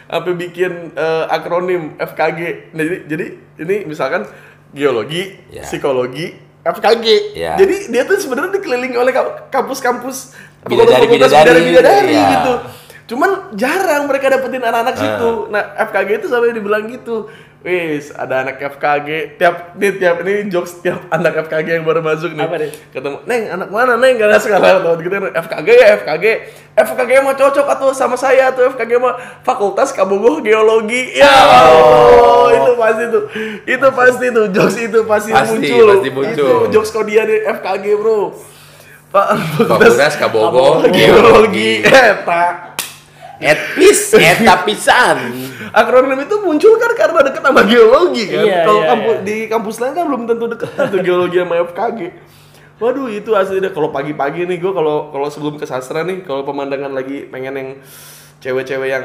apa 0.07 0.31
bikin 0.31 0.73
eh, 0.93 1.25
akronim 1.29 1.95
FKG. 1.97 2.41
Nah, 2.71 2.83
jadi 2.83 2.99
jadi 3.07 3.27
ini 3.59 3.77
misalkan 3.87 4.27
geologi, 4.71 5.39
Ya. 5.49 5.63
psikologi, 5.63 6.35
FKG. 6.61 7.07
Ya. 7.35 7.55
Jadi 7.55 7.89
dia 7.89 8.03
tuh 8.05 8.19
sebenarnya 8.19 8.55
dikelilingi 8.55 8.95
oleh 8.95 9.11
ka- 9.11 9.49
kampus-kampus 9.49 10.35
Bidadari- 10.63 11.07
fakultas 11.07 11.31
bidadari. 11.31 11.61
bidadari 11.65 12.13
Ya. 12.13 12.29
gitu. 12.33 12.55
Cuman 13.11 13.51
jarang 13.59 14.07
mereka 14.07 14.31
dapetin 14.31 14.63
anak-anak 14.63 14.95
situ. 14.95 15.51
Nah, 15.51 15.75
FKG 15.83 16.23
itu 16.23 16.27
sampai 16.31 16.55
dibilang 16.55 16.87
gitu. 16.87 17.27
Wis, 17.61 18.09
ada 18.17 18.41
anak 18.41 18.57
FKG 18.57 19.37
tiap 19.37 19.77
ini 19.77 20.01
tiap 20.01 20.25
ini 20.25 20.49
jokes 20.49 20.81
tiap 20.81 21.05
anak 21.13 21.45
FKG 21.45 21.77
yang 21.77 21.85
baru 21.85 22.01
masuk 22.01 22.33
nih. 22.33 22.47
Apa 22.49 22.57
nih? 22.57 22.73
Ketemu, 22.89 23.21
"Neng, 23.29 23.43
anak 23.53 23.69
mana, 23.69 24.01
Neng?" 24.01 24.17
Gak 24.17 24.33
ada 24.33 24.41
sekarang 24.41 24.81
atau 24.81 24.97
gitu 24.97 25.13
FKG 25.13 25.69
ya, 25.69 25.87
FKG. 26.01 26.25
FKG 26.73 27.11
mah 27.21 27.37
cocok 27.37 27.67
atau 27.69 27.93
sama 27.93 28.17
saya 28.17 28.49
atau 28.49 28.65
FKG 28.65 28.97
mah 28.97 29.13
Fakultas 29.45 29.93
Kabogoh 29.93 30.41
Geologi. 30.41 31.13
Ya 31.13 31.29
Allah, 31.29 32.49
itu 32.57 32.73
pasti 32.81 33.05
tuh. 33.13 33.23
Itu 33.69 33.89
pasti 33.93 34.27
tuh 34.33 34.47
jokes 34.49 34.77
itu 34.81 34.99
pasti, 35.05 35.31
Pasti, 35.35 35.61
muncul. 35.61 35.87
pasti 35.93 36.09
muncul. 36.17 36.33
Itu 36.33 36.73
jokes 36.73 36.91
kodian 36.97 37.29
di 37.29 37.45
FKG, 37.45 37.85
Bro. 38.01 38.41
Pak 39.13 39.27
Fakultas 39.69 40.17
Kabogoh 40.17 40.87
Geologi. 40.89 41.85
Eta. 41.85 42.70
Etpis, 43.41 44.13
eta 44.21 44.69
pisan. 44.69 45.33
Akronim 45.73 46.21
itu 46.21 46.37
muncul 46.45 46.77
kan 46.77 46.93
karena 46.93 47.25
deket 47.25 47.41
sama 47.41 47.65
geologi 47.65 48.29
kan. 48.29 48.45
Iya, 48.45 48.69
Kalau 48.69 48.81
iya, 48.85 48.89
kampus 48.93 49.17
iya. 49.17 49.25
di 49.25 49.37
kampus 49.49 49.77
lain 49.81 49.93
kan 49.97 50.05
belum 50.13 50.23
tentu 50.29 50.45
deket 50.45 50.71
tuh 50.77 51.01
geologi 51.01 51.37
sama 51.41 51.55
FKG. 51.65 52.01
Waduh 52.81 53.09
itu 53.09 53.33
asli 53.33 53.61
deh 53.65 53.73
kalau 53.73 53.89
pagi-pagi 53.89 54.45
nih 54.45 54.57
gue 54.61 54.73
kalau 54.73 55.09
kalau 55.13 55.29
sebelum 55.33 55.57
ke 55.57 55.65
sastra 55.65 56.05
nih 56.05 56.25
kalau 56.25 56.45
pemandangan 56.45 56.93
lagi 56.93 57.29
pengen 57.29 57.55
yang 57.57 57.69
cewek-cewek 58.41 58.89
yang 58.89 59.05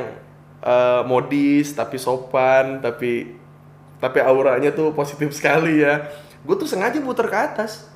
eh, 0.63 1.01
modis 1.07 1.75
tapi 1.75 1.95
sopan 1.95 2.79
tapi 2.79 3.35
tapi 3.99 4.19
auranya 4.19 4.75
tuh 4.75 4.91
positif 4.91 5.31
sekali 5.31 5.79
ya. 5.79 6.11
Gue 6.43 6.59
tuh 6.59 6.67
sengaja 6.67 6.99
muter 6.99 7.27
ke 7.31 7.35
atas 7.39 7.94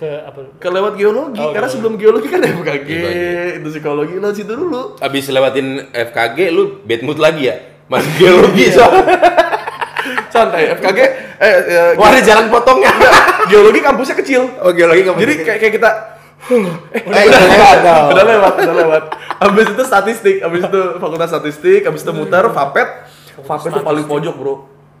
Ke 0.00 0.24
apa? 0.24 0.40
ke 0.56 0.68
lewat 0.72 0.96
geologi 0.96 1.36
Oh, 1.36 1.52
karena 1.52 1.68
geologi. 1.68 1.74
sebelum 1.76 1.94
geologi 2.00 2.28
kan 2.32 2.40
FKG 2.40 2.88
Iya, 2.88 3.60
itu 3.60 3.68
psikologi 3.68 4.16
lo 4.16 4.32
situ 4.32 4.48
dulu. 4.56 4.96
Abis 4.96 5.28
lewatin 5.28 5.92
FKG 5.92 6.38
lu 6.48 6.80
bad 6.88 7.04
mood 7.04 7.20
lagi 7.20 7.52
ya? 7.52 7.84
Masuk 7.84 8.08
geologi 8.16 8.72
soalnya. 8.72 9.04
Santai 10.32 10.72
FKG 10.80 10.98
eh, 11.36 11.52
eh, 11.68 11.90
Wah 12.00 12.16
ada 12.16 12.20
jalan 12.24 12.48
potongnya. 12.48 12.88
geologi 13.52 13.84
kampusnya 13.84 14.16
kecil. 14.24 14.48
Oh 14.64 14.72
geologi 14.72 15.04
kamu. 15.04 15.20
Jadi 15.20 15.34
kayak 15.44 15.58
kayak 15.60 15.74
kita 15.76 15.90
eh, 16.48 16.64
udah 17.04 17.40
lewat 17.44 17.76
dong. 17.84 18.04
udah 18.08 18.24
lewat, 18.24 18.52
udah 18.56 18.76
lewat. 18.80 19.02
Habis 19.36 19.66
itu 19.68 19.82
statistik, 19.84 20.36
habis 20.40 20.64
itu 20.64 20.80
fakultas 20.96 21.28
statistik, 21.28 21.84
habis 21.84 22.00
itu 22.00 22.12
muter 22.16 22.48
Fapet. 22.48 22.88
Fapet 23.44 23.68
itu 23.68 23.84
paling 23.84 24.08
pojok, 24.08 24.32
Bro. 24.32 24.54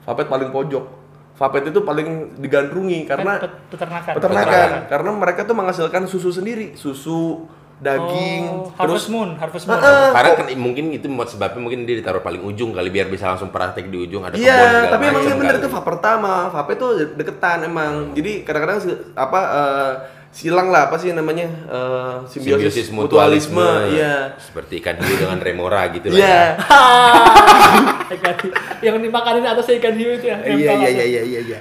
Fapet 0.04 0.28
paling 0.28 0.52
pojok. 0.52 0.99
Fapet 1.40 1.62
itu 1.66 1.80
paling 1.80 2.08
digandrungi 2.36 3.08
karena 3.08 3.32
Kan 3.34 3.48
pet- 3.48 3.58
peternakan. 3.72 4.12
peternakan. 4.12 4.44
Peternakan. 4.44 4.68
Karena 4.86 5.10
mereka 5.16 5.40
tuh 5.42 5.56
menghasilkan 5.56 6.04
susu 6.04 6.28
sendiri, 6.28 6.76
susu, 6.76 7.48
daging, 7.80 8.44
Oh, 8.44 8.68
terus 8.76 8.76
Harvest 8.76 9.08
Moon, 9.08 9.30
Harvest 9.34 9.64
Moon. 9.64 9.72
Heeh. 9.74 10.08
Karena 10.12 10.30
kan 10.36 10.46
mungkin 10.54 10.84
itu 10.92 11.08
buat 11.08 11.26
sebabnya 11.26 11.56
mungkin 11.58 11.82
dia 11.82 11.96
ditaruh 11.96 12.20
paling 12.20 12.44
ujung 12.44 12.70
kali 12.70 12.92
biar 12.92 13.08
bisa 13.08 13.24
langsung 13.26 13.48
praktek 13.48 13.88
di 13.88 13.96
ujung 13.98 14.20
ada 14.20 14.36
kebun 14.36 14.44
Iya, 14.44 14.92
tapi 14.92 15.02
emang 15.06 15.24
iya 15.24 15.32
bener 15.34 15.54
kali. 15.56 15.62
itu 15.64 15.68
vape 15.70 15.86
pertama. 15.88 16.32
Vape 16.50 16.76
itu 16.76 16.86
deketan 17.16 17.58
emang. 17.64 18.12
Jadi 18.12 18.44
kadang-kadang 18.44 18.78
apa 19.16 19.40
eh, 19.40 19.92
silang 20.30 20.68
lah 20.68 20.86
apa 20.86 21.00
sih 21.00 21.10
namanya 21.10 21.48
eh, 21.66 22.16
simbiosis, 22.28 22.92
mutualisme. 22.92 23.64
Iya. 23.90 24.36
Seperti 24.36 24.76
ikan 24.78 25.00
hiu 25.00 25.16
dengan 25.16 25.40
remora 25.40 25.88
gitu 25.88 26.12
lah. 26.12 26.20
Iya. 26.20 26.44
ikan 28.18 28.34
hiu. 28.42 28.52
Yang 28.82 28.96
dimakanin 29.06 29.44
atasnya 29.46 29.74
ikan 29.78 29.94
hiu 29.94 30.10
itu 30.16 30.26
ya. 30.26 30.36
Iya 30.42 30.72
iya 30.74 30.88
iya 30.90 31.04
iya 31.04 31.22
iya. 31.22 31.40
iya. 31.46 31.60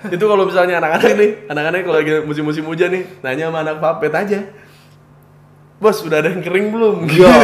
itu 0.00 0.24
kalau 0.24 0.48
misalnya 0.48 0.80
anak-anak 0.80 1.12
nih, 1.12 1.30
anak-anak 1.52 1.80
kalau 1.84 1.96
lagi 2.00 2.12
musim-musim 2.24 2.64
hujan 2.64 2.88
nih, 2.88 3.04
nanya 3.20 3.52
sama 3.52 3.58
anak 3.60 3.76
vapet 3.84 4.12
aja. 4.16 4.40
Bos, 5.80 6.00
udah 6.04 6.24
ada 6.24 6.32
yang 6.32 6.44
kering 6.44 6.72
belum? 6.72 6.96
Ya. 7.20 7.36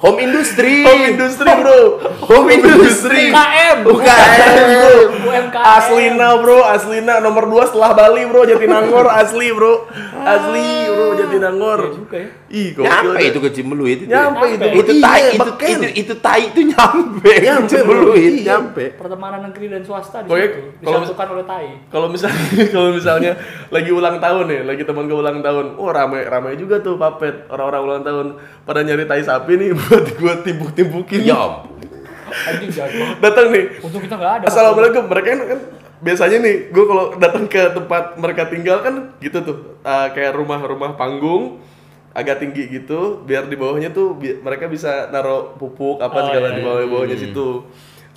Home 0.00 0.16
industry. 0.16 0.80
Home 0.80 1.12
industry, 1.12 1.44
Bro. 1.44 1.80
Home 2.24 2.48
industry. 2.48 3.28
UKM. 3.28 3.84
UKM, 3.84 4.56
bro. 4.64 4.92
UMKM. 5.28 5.60
Aslina, 5.60 6.28
Bro. 6.40 6.58
Aslina 6.64 7.14
nomor 7.20 7.44
2 7.52 7.68
setelah 7.68 7.92
Bali, 7.92 8.24
Bro. 8.24 8.48
Jatinangor 8.48 9.12
asli, 9.12 9.52
Bro. 9.52 9.92
Asli, 10.24 10.88
Bro. 10.88 11.06
Jatinangor. 11.20 11.80
Iya 11.84 11.98
juga 12.00 12.16
ya. 12.16 12.39
Ih. 12.50 12.74
Nyampe 12.74 13.22
itu 13.22 13.38
ke 13.38 13.50
Cimeluit 13.54 13.94
itu. 13.96 14.10
Nyampe 14.10 14.42
itu. 14.50 14.58
Nyampe. 14.58 14.82
Itu 14.82 14.92
Iya, 14.92 15.02
tai 15.06 15.22
itu, 15.30 15.50
itu 15.62 15.86
itu 15.96 16.14
tai 16.18 16.42
itu 16.50 16.60
nyampe. 16.66 17.30
Nyampe, 17.38 17.70
Cimeluit 17.70 18.32
Iya. 18.34 18.42
nyampe. 18.44 18.84
Pertemanan 18.98 19.40
negeri 19.46 19.66
dan 19.70 19.82
swasta 19.82 20.18
di 20.20 20.26
Pokoknya 20.26 20.48
situ 20.50 20.82
kalau- 20.82 21.00
disatukan 21.00 21.28
oleh 21.30 21.44
tai. 21.46 21.66
kalau 21.86 22.06
misalnya 22.10 22.42
kalau 22.74 22.90
misalnya 22.90 23.32
lagi 23.70 23.90
ulang 23.90 24.18
tahun 24.18 24.44
nih, 24.46 24.60
lagi 24.66 24.82
teman 24.82 25.06
gue 25.06 25.14
ulang 25.16 25.38
tahun, 25.38 25.78
oh 25.78 25.88
ramai 25.88 26.26
ramai 26.26 26.52
juga 26.54 26.78
tuh 26.78 26.98
papet 26.98 27.46
orang-orang 27.46 27.80
ulang 27.80 28.02
tahun 28.02 28.26
pada 28.60 28.80
nyari 28.82 29.06
tai 29.06 29.22
sapi 29.22 29.52
nih 29.54 29.70
buat 29.78 30.06
gue 30.10 30.34
timbuk-timbukin. 30.42 31.22
Ya 31.22 31.38
ampun. 31.38 31.78
Anjing 32.50 32.70
jago. 32.70 33.14
Datang 33.20 33.46
nih, 33.50 33.78
Untung 33.78 33.98
kita 34.00 34.14
nggak 34.14 34.32
ada. 34.32 34.44
assalamualaikum. 34.46 35.06
Mereka 35.06 35.26
kan, 35.28 35.40
kan 35.46 35.60
biasanya 35.98 36.38
nih, 36.40 36.56
gue 36.68 36.84
kalau 36.84 37.14
datang 37.14 37.46
ke 37.46 37.62
tempat 37.70 38.14
mereka 38.16 38.42
tinggal 38.46 38.82
kan 38.82 39.14
gitu 39.18 39.38
tuh, 39.38 39.56
uh, 39.82 40.10
kayak 40.10 40.34
rumah-rumah 40.34 40.94
panggung 40.94 41.62
agak 42.10 42.42
tinggi 42.42 42.66
gitu, 42.66 43.22
biar 43.22 43.46
di 43.46 43.54
bawahnya 43.54 43.94
tuh 43.94 44.18
bi- 44.18 44.36
mereka 44.36 44.66
bisa 44.66 45.06
naruh 45.08 45.54
pupuk 45.54 46.02
apa 46.02 46.18
Oh, 46.18 46.24
segala 46.26 46.46
iya, 46.50 46.56
di 46.58 46.62
bawah 46.62 46.82
bawahnya 46.86 47.16
situ. 47.16 47.48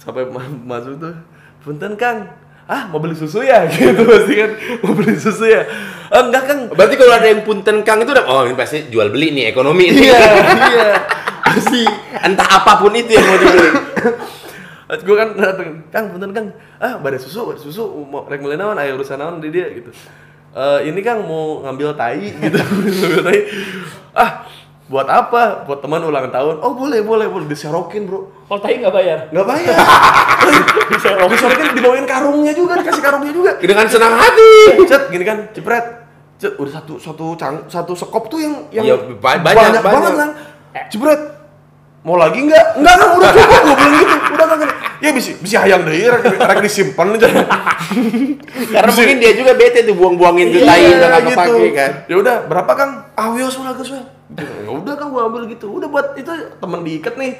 Sampai 0.01 0.25
ma- 0.25 0.49
masuk 0.75 0.97
tuh, 0.97 1.13
punten 1.61 1.93
kang, 1.93 2.25
ah 2.65 2.89
mau 2.89 2.97
beli 2.97 3.13
susu 3.13 3.45
ya? 3.45 3.63
Gitu 3.71 4.01
pasti 4.03 4.33
kan. 4.33 4.51
Mau 4.81 4.97
beli 4.97 5.13
susu 5.15 5.45
ya? 5.45 5.61
"Ah, 6.09 6.25
enggak 6.25 6.43
kang. 6.45 6.59
Berarti 6.73 6.95
kalau 6.97 7.13
ada 7.13 7.27
yang 7.29 7.41
punten 7.45 7.85
Kang 7.85 8.01
itu 8.01 8.11
udah 8.11 8.25
oh 8.25 8.41
ini 8.49 8.57
pasti 8.57 8.89
jual 8.89 9.13
beli 9.13 9.29
nih 9.33 9.53
ekonomi. 9.53 9.89
Ini. 9.89 10.09
iya 10.09 10.19
iya. 10.73 10.89
Pasti. 11.43 11.85
Entah 12.17 12.49
apa 12.49 12.81
pun 12.81 12.93
itu 12.93 13.13
yang 13.13 13.25
mau 13.25 13.37
dibeli. 13.37 13.69
gue 15.05 15.15
kan 15.17 15.29
kang 15.89 16.05
punten 16.13 16.31
kang. 16.33 16.47
Ah 16.77 17.01
badai 17.01 17.17
susu 17.17 17.49
badai 17.49 17.61
susu 17.61 17.81
mau 18.05 18.29
rek 18.29 18.41
naon 18.41 18.77
aya 18.77 18.93
urusan 18.93 19.17
naon 19.17 19.41
di 19.41 19.49
dia 19.49 19.69
gitu 19.73 19.89
Eh 20.53 20.79
ini 20.85 21.01
kang 21.01 21.21
mau 21.21 21.61
ngambil 21.61 21.93
tai 21.93 22.29
gitu. 22.29 22.57
Ngambil 22.93 23.21
tai. 23.23 23.39
Ah 24.13 24.45
buat 24.83 25.07
apa? 25.07 25.65
Buat 25.65 25.81
teman 25.81 26.03
ulang 26.03 26.29
tahun. 26.29 26.61
Oh 26.61 26.73
boleh 26.73 27.01
boleh 27.01 27.25
boleh. 27.25 27.47
Diserokin 27.47 28.05
bro. 28.05 28.29
Kalau 28.45 28.59
tai 28.59 28.77
nggak 28.77 28.93
bayar. 28.93 29.19
nggak 29.29 29.45
bayar. 29.45 29.73
Diserokin. 30.93 31.73
Dibawain 31.73 32.05
karungnya 32.05 32.53
juga 32.53 32.77
dikasih 32.77 33.01
karungnya 33.01 33.33
juga. 33.33 33.51
Dengan 33.57 33.85
senang 33.87 34.13
hati. 34.13 34.77
cet 34.85 35.09
gini 35.09 35.25
kan 35.25 35.49
jepret 35.51 36.05
cet 36.37 36.53
udah 36.55 36.69
satu 36.71 36.93
satu 36.97 37.25
cang 37.33 37.65
satu 37.65 37.93
sekop 37.93 38.27
tuh 38.27 38.37
yang 38.37 38.53
yang 38.69 38.85
Iya, 38.85 38.95
ba- 39.17 39.39
banyak, 39.39 39.79
banyak. 39.79 39.81
banget 39.81 40.13
kan 40.13 40.29
jepret 40.87 41.21
mau 42.03 42.13
lagi 42.13 42.39
nggak? 42.43 42.65
Nggak 42.77 42.93
kan 42.93 43.09
udah 43.15 43.29
cukup 43.31 43.59
gue 43.63 43.75
bilang 43.75 43.95
gitu. 43.95 44.15
Udah 44.29 44.45
kan 44.51 44.59
ya 45.03 45.11
bisa 45.11 45.35
bisa 45.43 45.57
hayang 45.67 45.83
deh. 45.83 46.07
Rek, 46.07 46.23
rek 46.39 46.59
disimpan 46.63 47.19
aja. 47.19 47.27
Karena 48.73 48.91
mungkin 48.95 49.17
dia 49.19 49.31
juga 49.35 49.51
bete 49.53 49.83
tuh 49.83 49.95
buang-buangin 49.99 50.47
tuh 50.55 50.61
tai 50.63 50.87
udah 50.87 51.07
nggak 51.11 51.23
kepake 51.35 51.67
kan. 51.75 51.91
ya 52.07 52.15
udah 52.15 52.35
berapa 52.47 52.71
kang? 52.73 52.91
Ah 53.13 53.27
wios 53.35 53.59
lah 53.59 53.75
gus 53.75 53.91
ya 53.91 54.01
udah 54.65 54.93
kan 54.97 55.07
gua 55.11 55.29
ambil 55.29 55.45
gitu. 55.45 55.67
Udah 55.69 55.91
buat 55.91 56.15
itu 56.15 56.31
temen 56.31 56.79
diikat 56.81 57.19
nih. 57.19 57.31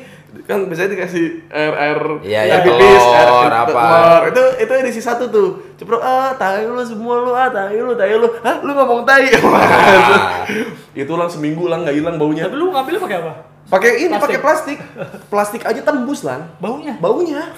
Kan 0.43 0.65
biasanya 0.65 0.97
dikasih 0.97 1.45
air 1.53 1.73
air 1.77 1.99
Iya, 2.25 2.39
air 2.41 2.49
iya, 2.49 2.57
pipis 2.65 3.03
air, 3.05 3.27
telur, 3.29 3.45
air 3.45 3.53
apa. 3.53 3.69
telur. 3.69 4.21
itu 4.33 4.43
itu 4.65 4.73
edisi 4.81 5.01
satu 5.01 5.29
tuh. 5.29 5.49
Cepro 5.77 6.01
ah 6.01 6.33
tai 6.33 6.65
lu 6.65 6.81
semua 6.81 7.21
lu 7.21 7.31
ah 7.33 7.49
tai 7.49 7.77
lu 7.77 7.93
tai 7.93 8.13
lu. 8.17 8.27
Ah 8.41 8.57
lu 8.61 8.73
ngomong 8.73 9.05
tai? 9.05 9.29
Itu 10.93 11.13
lang 11.17 11.29
seminggu 11.29 11.65
lang 11.69 11.85
nggak 11.85 11.95
hilang 11.97 12.15
baunya. 12.21 12.45
Tapi 12.49 12.57
lu 12.57 12.69
ngambilnya 12.69 13.01
pakai 13.01 13.17
apa? 13.21 13.33
Pakai 13.65 13.91
ini 14.01 14.13
pakai 14.13 14.39
plastik 14.39 14.77
plastik 15.27 15.61
aja 15.63 15.81
tembus 15.81 16.21
lang 16.21 16.51
Baunya. 16.57 16.95
baunya 16.97 17.51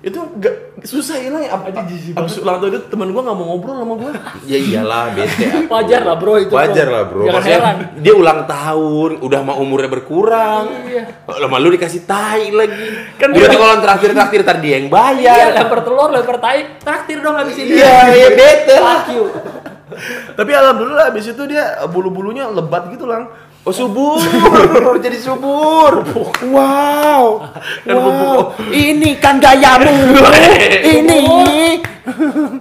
itu 0.00 0.16
gak 0.40 0.54
susah 0.80 1.12
hilang 1.14 1.44
ya 1.44 1.52
Aja 1.52 1.84
jijik 1.84 2.16
abis 2.16 2.40
ulang 2.40 2.56
tahun 2.56 2.72
itu 2.72 2.88
temen 2.88 3.12
gua 3.12 3.20
nggak 3.20 3.36
mau 3.36 3.46
ngobrol 3.50 3.76
sama 3.76 3.94
gua 3.94 4.10
Ya 4.42 4.56
iyalah 4.56 5.12
bete. 5.12 5.44
aku. 5.44 5.68
Wajar 5.68 6.00
lah 6.02 6.16
bro 6.16 6.34
itu. 6.34 6.48
Wajar 6.50 6.88
lah 6.88 7.02
bro. 7.04 7.22
Jangan 7.22 7.36
Maksudnya, 7.36 7.58
heran. 7.60 7.76
dia 8.00 8.14
ulang 8.16 8.40
tahun, 8.46 9.10
udah 9.20 9.40
mau 9.42 9.60
umurnya 9.60 9.92
berkurang. 9.92 10.64
Iya. 10.88 11.04
Lama 11.28 11.56
lu 11.60 11.68
dikasih 11.70 12.02
tai 12.02 12.48
lagi. 12.48 12.80
Kan 13.14 13.28
Berarti 13.30 13.44
dia- 13.46 13.60
kalau 13.60 13.76
traktir 13.78 14.10
traktir 14.10 14.40
tadi 14.42 14.68
yang 14.72 14.84
Iya, 14.84 14.90
bayar. 14.90 15.48
lempar 15.60 15.80
telur, 15.84 16.08
lempar 16.08 16.36
tai, 16.40 16.58
traktir 16.78 17.20
dong 17.20 17.36
habis 17.36 17.54
ini. 17.54 17.76
Iya, 17.76 17.96
iya 18.10 18.28
bete 18.32 18.74
lah. 18.74 18.98
Fuck 18.98 19.12
you. 19.12 19.24
Tapi 20.32 20.50
alhamdulillah 20.50 21.06
abis 21.06 21.28
itu 21.28 21.42
dia 21.44 21.64
bulu-bulunya 21.84 22.48
lebat 22.48 22.88
gitu 22.88 23.04
lang. 23.04 23.28
Oh 23.60 23.74
subur, 23.76 24.16
jadi 25.04 25.20
subur. 25.20 26.00
Wow, 26.48 27.44
wow. 27.84 28.56
Ini 28.72 29.20
kan 29.20 29.36
gayamu. 29.36 30.16
Ini 30.96 31.20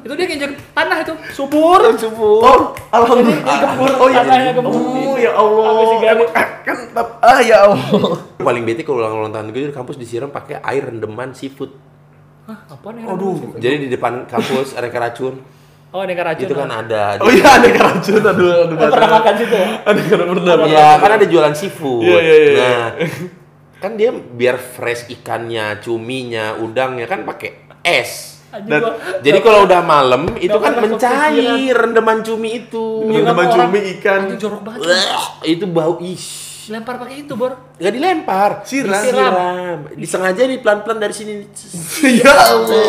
Itu 0.04 0.14
dia 0.20 0.26
nginjek 0.28 0.60
tanah 0.76 1.00
itu, 1.00 1.16
subur. 1.32 1.96
subur. 1.96 2.44
Oh, 2.44 2.76
alhamdulillah. 2.92 3.48
Gembur, 3.64 3.92
oh 3.96 4.08
iya. 4.12 4.28
tanahnya 4.28 4.52
gembur. 4.52 4.76
Oh 4.76 5.16
ya 5.16 5.32
Allah. 5.40 6.28
Ah, 6.36 6.48
kan 6.68 6.78
ah 7.24 7.40
ya 7.48 7.58
Allah. 7.72 8.20
Paling 8.52 8.68
bete 8.68 8.84
kalau 8.84 9.00
ulang 9.00 9.24
ulang 9.24 9.32
tahun 9.32 9.56
gue 9.56 9.72
di 9.72 9.76
kampus 9.76 9.96
disiram 9.96 10.36
pakai 10.36 10.60
air 10.60 10.84
rendeman 10.84 11.32
seafood. 11.32 11.80
Hah, 12.44 12.76
apa 12.76 12.88
nih? 12.92 13.08
Aduh. 13.08 13.56
Jadi 13.56 13.88
di 13.88 13.90
depan 13.96 14.28
kampus 14.28 14.76
ada 14.76 14.92
racun. 14.92 15.40
Oh, 15.90 16.06
ini 16.06 16.14
racun. 16.14 16.46
Itu 16.46 16.54
kan 16.54 16.70
ada. 16.70 17.18
Oh 17.18 17.30
iya 17.30 17.50
ada 17.50 17.66
racun 17.66 18.22
aduh 18.22 18.50
aduh. 18.62 18.78
Oh, 18.78 18.88
pernah 18.88 19.10
makan 19.12 19.34
situ 19.36 19.56
ya? 19.56 19.70
Ada 19.82 20.02
karena 20.06 20.26
pernah. 20.28 20.54
Ya, 20.70 20.88
kan 20.96 21.12
ada 21.18 21.26
jualan 21.26 21.54
seafood. 21.54 22.06
Iya, 22.06 22.20
iya, 22.20 22.36
iya. 22.38 22.54
Nah, 22.54 22.88
kan 23.80 23.92
dia 23.96 24.10
biar 24.12 24.60
fresh 24.60 25.10
ikannya, 25.10 25.82
cuminya, 25.82 26.54
udangnya 26.56 27.06
kan 27.06 27.26
pakai 27.26 27.66
es. 27.82 28.38
Dan- 28.50 28.98
Jadi 29.22 29.40
kalau 29.40 29.66
udah 29.66 29.82
malam 29.82 30.26
itu 30.36 30.54
kan 30.54 30.74
mencair 30.76 31.70
rendeman 31.72 32.22
cumi 32.22 32.50
itu. 32.60 33.06
Iya, 33.06 33.26
Rendeman 33.26 33.46
orang- 33.48 33.70
cumi 33.70 33.80
ikan. 33.98 34.20
Anjing 34.26 34.40
jorok 34.40 34.62
banget. 34.62 34.80
Wah, 34.84 35.26
itu 35.44 35.66
bau 35.66 35.98
ih. 36.00 36.22
Lempar 36.70 37.02
pakai 37.02 37.26
itu, 37.26 37.34
Bor. 37.34 37.58
Nggak 37.78 37.94
dilempar, 37.94 38.52
Siram. 38.62 38.94
disiram. 38.94 39.78
Disengaja 39.90 40.46
nih 40.46 40.62
pelan-pelan 40.62 40.98
dari 41.00 41.14
sini. 41.14 41.34
Ya 42.22 42.30
Allah. 42.30 42.86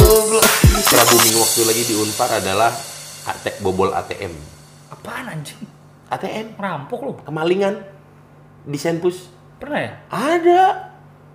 Prabu 0.83 1.17
Minggu 1.19 1.39
waktu 1.39 1.61
lagi 1.65 1.83
di 1.87 1.95
Unpar 1.95 2.29
adalah 2.35 2.69
AT, 3.23 3.61
bobol 3.61 3.91
ATM. 3.91 4.33
Apaan 4.89 5.29
anjing? 5.29 5.61
ATM 6.09 6.57
Rampok 6.57 7.01
lu. 7.01 7.13
kemalingan 7.23 7.87
di 8.63 8.75
Senpus 8.75 9.31
Pernah 9.57 9.79
ya? 9.79 9.91
ada. 10.09 10.63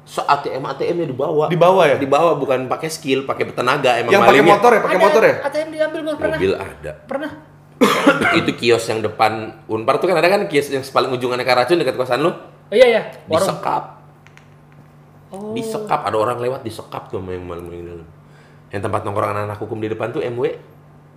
So 0.04 0.22
ATM 0.22 0.62
ATM-nya 0.62 1.08
dibawa. 1.08 1.46
Di 1.48 1.56
bawah 1.56 1.86
ya? 1.86 1.96
Dibawa 1.96 2.36
bukan 2.36 2.68
pakai 2.68 2.90
skill, 2.90 3.24
pakai 3.24 3.50
tenaga 3.50 3.98
emang 3.98 4.12
Yang 4.12 4.24
pakai 4.24 4.44
motor 4.44 4.72
ya, 4.72 4.82
pakai 4.82 5.00
motor 5.00 5.22
ya? 5.22 5.34
ATM 5.42 5.68
diambil 5.72 6.02
Bor, 6.04 6.16
pernah. 6.16 6.38
Mobil 6.38 6.54
ada. 6.54 6.92
Pernah. 6.94 7.32
itu 8.40 8.52
kios 8.56 8.86
yang 8.86 9.04
depan 9.04 9.32
Unpar 9.66 9.98
tuh 9.98 10.08
kan 10.08 10.16
ada 10.16 10.28
kan 10.28 10.48
kios 10.48 10.70
yang 10.70 10.80
paling 10.86 11.12
ujung 11.12 11.32
aneka 11.32 11.52
racun 11.52 11.76
dekat 11.76 11.96
kosan 11.96 12.24
lu 12.24 12.32
Oh 12.66 12.72
iya 12.72 12.88
ya, 12.88 13.02
warung. 13.28 13.52
disekap 13.52 13.84
Oh. 15.28 15.52
disekap 15.52 16.02
ada 16.02 16.16
orang 16.16 16.40
lewat 16.40 16.64
disekap 16.64 17.10
tuh 17.10 17.20
yang 17.20 17.44
malam 17.44 17.68
yang 17.68 17.84
dalam 17.84 18.08
yang 18.70 18.80
tempat 18.80 19.04
nongkrong 19.04 19.36
anak-anak 19.36 19.60
hukum 19.60 19.78
di 19.78 19.90
depan 19.90 20.08
tuh 20.10 20.24
MW 20.24 20.56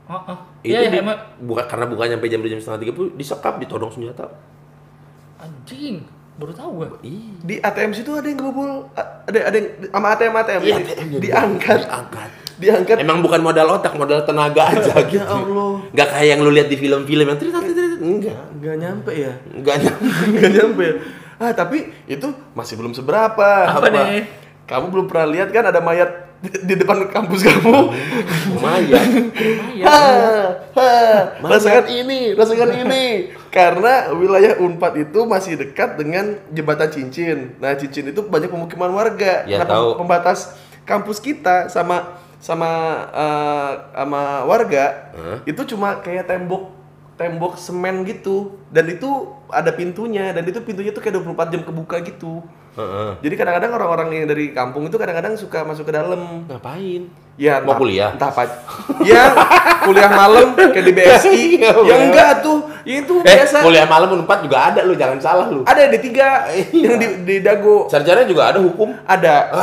Oh, 0.08 0.16
oh. 0.26 0.38
itu 0.58 0.72
Iya, 0.72 0.78
iya, 0.82 0.90
di- 0.90 1.00
emang 1.00 1.18
buka 1.38 1.62
karena 1.64 1.84
bukanya 1.84 2.16
sampai 2.16 2.28
jam 2.28 2.40
2 2.40 2.48
jam 2.48 2.58
setengah 2.58 2.80
tiga 2.80 2.92
puluh 2.92 3.10
disekap 3.12 3.54
ditodong 3.58 3.90
senjata 3.90 4.24
anjing. 5.38 6.02
Baru 6.34 6.52
tahu 6.52 6.70
gua. 6.76 6.88
Ih. 7.02 7.34
Di 7.40 7.58
ATM 7.58 7.90
situ 7.92 8.10
ada 8.10 8.24
yang 8.24 8.38
ngebobol, 8.38 8.86
a- 8.94 9.26
ada 9.26 9.38
ada 9.44 9.56
yang 9.56 9.68
sama 9.88 10.06
ATM 10.12 10.32
ATM 10.32 10.60
Iya, 10.62 10.76
-nya 10.78 11.18
diangkat, 11.18 11.78
diangkat 11.82 12.30
diangkat. 12.56 12.96
emang 12.98 13.18
bukan 13.20 13.38
modal 13.38 13.66
otak 13.72 13.94
modal 13.94 14.22
tenaga 14.22 14.66
aja 14.68 14.94
gitu 15.04 15.18
Ya 15.18 15.26
Allah, 15.28 15.82
nggak 15.88 16.08
kayak 16.08 16.28
yang 16.28 16.40
lu 16.40 16.50
lihat 16.50 16.66
di 16.66 16.74
film-film 16.74 17.22
yang 17.24 17.38
trit 17.38 17.50
trit 17.50 17.70
trit 17.72 17.98
enggak 18.00 18.38
nggak 18.56 18.76
nyampe 18.76 19.12
ya, 19.12 19.32
enggak 19.48 19.76
nyampe 19.78 20.06
nggak 20.32 20.50
nyampe. 20.52 20.84
ya. 20.84 20.94
Ah 21.38 21.52
tapi 21.52 21.78
itu 22.04 22.26
masih 22.52 22.74
belum 22.74 22.94
seberapa. 22.94 23.48
Apa 23.68 23.86
nih? 23.88 24.26
Kamu 24.64 24.90
belum 24.90 25.06
pernah 25.06 25.26
lihat 25.28 25.48
kan 25.48 25.64
ada 25.64 25.78
mayat 25.78 26.27
di, 26.38 26.48
di 26.70 26.74
depan 26.78 27.10
kampus 27.10 27.42
kamu? 27.42 27.90
lumayan 28.54 29.08
rasakan 31.42 31.86
ini, 31.90 32.34
rasakan 32.38 32.70
ini. 32.86 33.34
Karena 33.50 34.14
wilayah 34.14 34.60
Unpad 34.62 35.02
itu 35.02 35.26
masih 35.26 35.58
dekat 35.58 35.98
dengan 35.98 36.38
jembatan 36.54 36.88
cincin. 36.92 37.58
Nah, 37.58 37.74
cincin 37.74 38.14
itu 38.14 38.20
banyak 38.22 38.50
pemukiman 38.50 38.94
warga. 38.94 39.42
Ya, 39.50 39.62
nah, 39.62 39.66
tahu. 39.66 39.98
pembatas 39.98 40.54
kampus 40.86 41.18
kita 41.18 41.68
sama 41.68 42.22
sama 42.38 42.70
eh, 43.10 43.72
sama 43.98 44.46
warga 44.46 45.10
Hah? 45.10 45.38
itu 45.42 45.74
cuma 45.74 45.98
kayak 45.98 46.30
tembok 46.30 46.70
tembok 47.18 47.58
semen 47.58 48.06
gitu 48.06 48.62
dan 48.70 48.86
itu 48.86 49.34
ada 49.50 49.74
pintunya 49.74 50.30
dan 50.30 50.46
itu 50.46 50.62
pintunya 50.62 50.94
tuh 50.94 51.02
kayak 51.02 51.18
24 51.18 51.52
jam 51.52 51.62
kebuka 51.66 51.98
gitu. 52.06 52.46
Jadi 53.18 53.34
kadang-kadang 53.34 53.70
orang-orang 53.72 54.08
yang 54.12 54.26
dari 54.26 54.50
kampung 54.50 54.86
itu 54.86 54.94
kadang-kadang 54.94 55.34
suka 55.34 55.62
masuk 55.62 55.84
ke 55.84 55.92
dalam. 55.92 56.46
ngapain 56.46 57.08
Ya, 57.38 57.62
Mau 57.62 57.70
entah- 57.70 57.78
kuliah? 57.78 58.10
Entah 58.10 58.28
apa. 58.28 58.42
Ya, 59.02 59.30
kuliah 59.82 60.10
malam 60.10 60.58
kayak 60.58 60.82
di 60.82 60.90
BSI. 60.90 61.42
Iya, 61.56 61.70
ya 61.86 61.94
bener. 61.94 61.98
enggak 62.10 62.30
tuh. 62.42 62.58
Ya 62.82 62.94
itu 62.98 63.14
eh 63.20 63.36
biasa. 63.38 63.62
kuliah 63.62 63.86
malam 63.86 64.10
unpad 64.12 64.42
juga 64.42 64.58
ada 64.68 64.82
lu 64.82 64.98
jangan 64.98 65.22
salah 65.22 65.46
lu 65.46 65.62
Ada 65.62 65.86
di 65.86 66.02
tiga 66.02 66.50
yang 66.74 66.98
di, 66.98 67.22
di 67.22 67.36
Dago. 67.38 67.86
sarjana 67.86 68.26
juga 68.26 68.50
ada 68.50 68.58
hukum 68.58 68.90
Ada. 69.06 69.54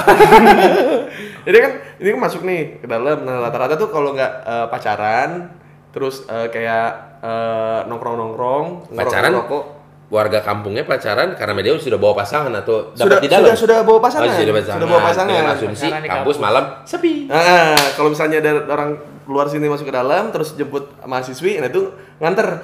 Jadi 1.45 1.57
kan 1.59 1.71
ini 1.99 2.07
kan 2.09 2.19
masuk 2.21 2.41
nih 2.41 2.79
ke 2.79 2.87
dalam. 2.87 3.21
Nah, 3.21 3.43
rata-rata 3.43 3.75
tuh 3.75 3.89
kalau 3.89 4.15
nggak 4.15 4.31
eh, 4.41 4.65
pacaran, 4.67 5.51
terus 5.91 6.23
eh, 6.25 6.47
kayak 6.47 6.87
eh, 7.21 7.79
nongkrong-nongkrong, 7.85 8.89
pacaran 8.89 9.35
ngerokok-ngerokok. 9.35 9.63
Warga 10.05 10.37
kampungnya 10.39 10.83
pacaran 10.83 11.33
karena 11.33 11.53
media 11.53 11.73
sudah 11.75 11.97
bawa 11.97 12.13
pasangan 12.15 12.53
atau 12.53 12.93
Sudah, 12.93 13.17
dapat 13.17 13.21
di 13.21 13.29
dalam 13.29 13.45
sudah, 13.47 13.57
sudah 13.57 13.77
bawa 13.81 13.99
pasangan. 13.99 14.27
oh, 14.27 14.35
sudah 14.35 14.53
pasangan 14.53 14.75
Sudah 14.75 14.87
bawa 14.87 15.01
pasangan. 15.01 15.31
Dengan 15.31 15.47
asumsi 15.51 15.87
kampus 15.89 16.07
kampus. 16.07 16.37
malam 16.37 16.63
sepi 16.83 17.13
Nah, 17.25 17.73
kalau 17.93 18.09
misalnya 18.09 18.37
ada 18.37 18.51
orang 18.69 18.89
luar 19.25 19.49
sini 19.49 19.65
masuk 19.65 19.89
ke 19.89 19.95
dalam, 19.95 20.29
terus 20.29 20.53
jemput 20.53 20.85
mahasiswi, 21.01 21.57
nah 21.57 21.65
itu 21.65 21.89
nganter. 22.17 22.61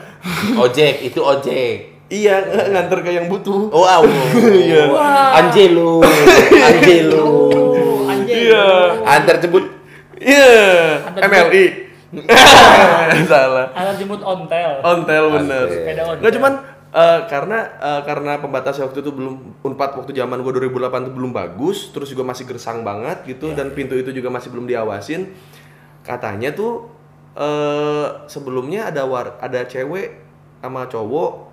ojek 0.56 1.02
itu 1.04 1.18
ojek 1.18 1.90
Iya, 2.08 2.44
nganter 2.70 3.00
ke 3.02 3.10
yang 3.10 3.26
butuh. 3.26 3.72
oh 3.72 3.82
wow 3.82 4.04
Iya. 4.68 4.84
Angelo 5.34 6.04
Oh, 7.18 8.06
anjing. 8.06 8.52
Iya. 8.52 8.66
antar 9.02 9.40
jemput 9.40 9.66
Iya, 10.14 10.54
Antar 11.08 11.26
MLI. 11.26 11.66
Salah. 13.24 13.72
Alat 13.72 13.96
jemput 13.96 14.20
ontel. 14.20 14.72
Ontel 14.82 15.24
bener. 15.32 15.66
Sepeda 15.66 16.02
ontel. 16.06 16.20
Nggak 16.20 16.34
cuman 16.36 16.54
eh, 16.92 17.22
karena 17.28 17.60
eh, 17.80 18.02
karena 18.04 18.38
pembatasnya 18.38 18.88
waktu 18.88 19.00
itu 19.02 19.12
belum 19.16 19.64
unpad 19.64 20.04
waktu 20.04 20.12
zaman 20.12 20.44
gua 20.44 20.54
2008 20.56 21.08
itu 21.08 21.14
belum 21.16 21.32
bagus, 21.32 21.92
terus 21.96 22.12
juga 22.12 22.28
masih 22.28 22.46
gersang 22.46 22.84
banget 22.84 23.24
gitu 23.26 23.52
dan 23.56 23.72
pintu 23.72 23.96
itu 23.96 24.12
juga 24.12 24.30
masih 24.30 24.52
belum 24.52 24.68
diawasin. 24.68 25.32
Katanya 26.04 26.52
tuh 26.52 26.90
eh 27.32 28.08
sebelumnya 28.28 28.92
ada 28.92 29.08
war 29.08 29.40
ada 29.40 29.64
cewek 29.64 30.20
sama 30.60 30.84
cowok 30.92 31.52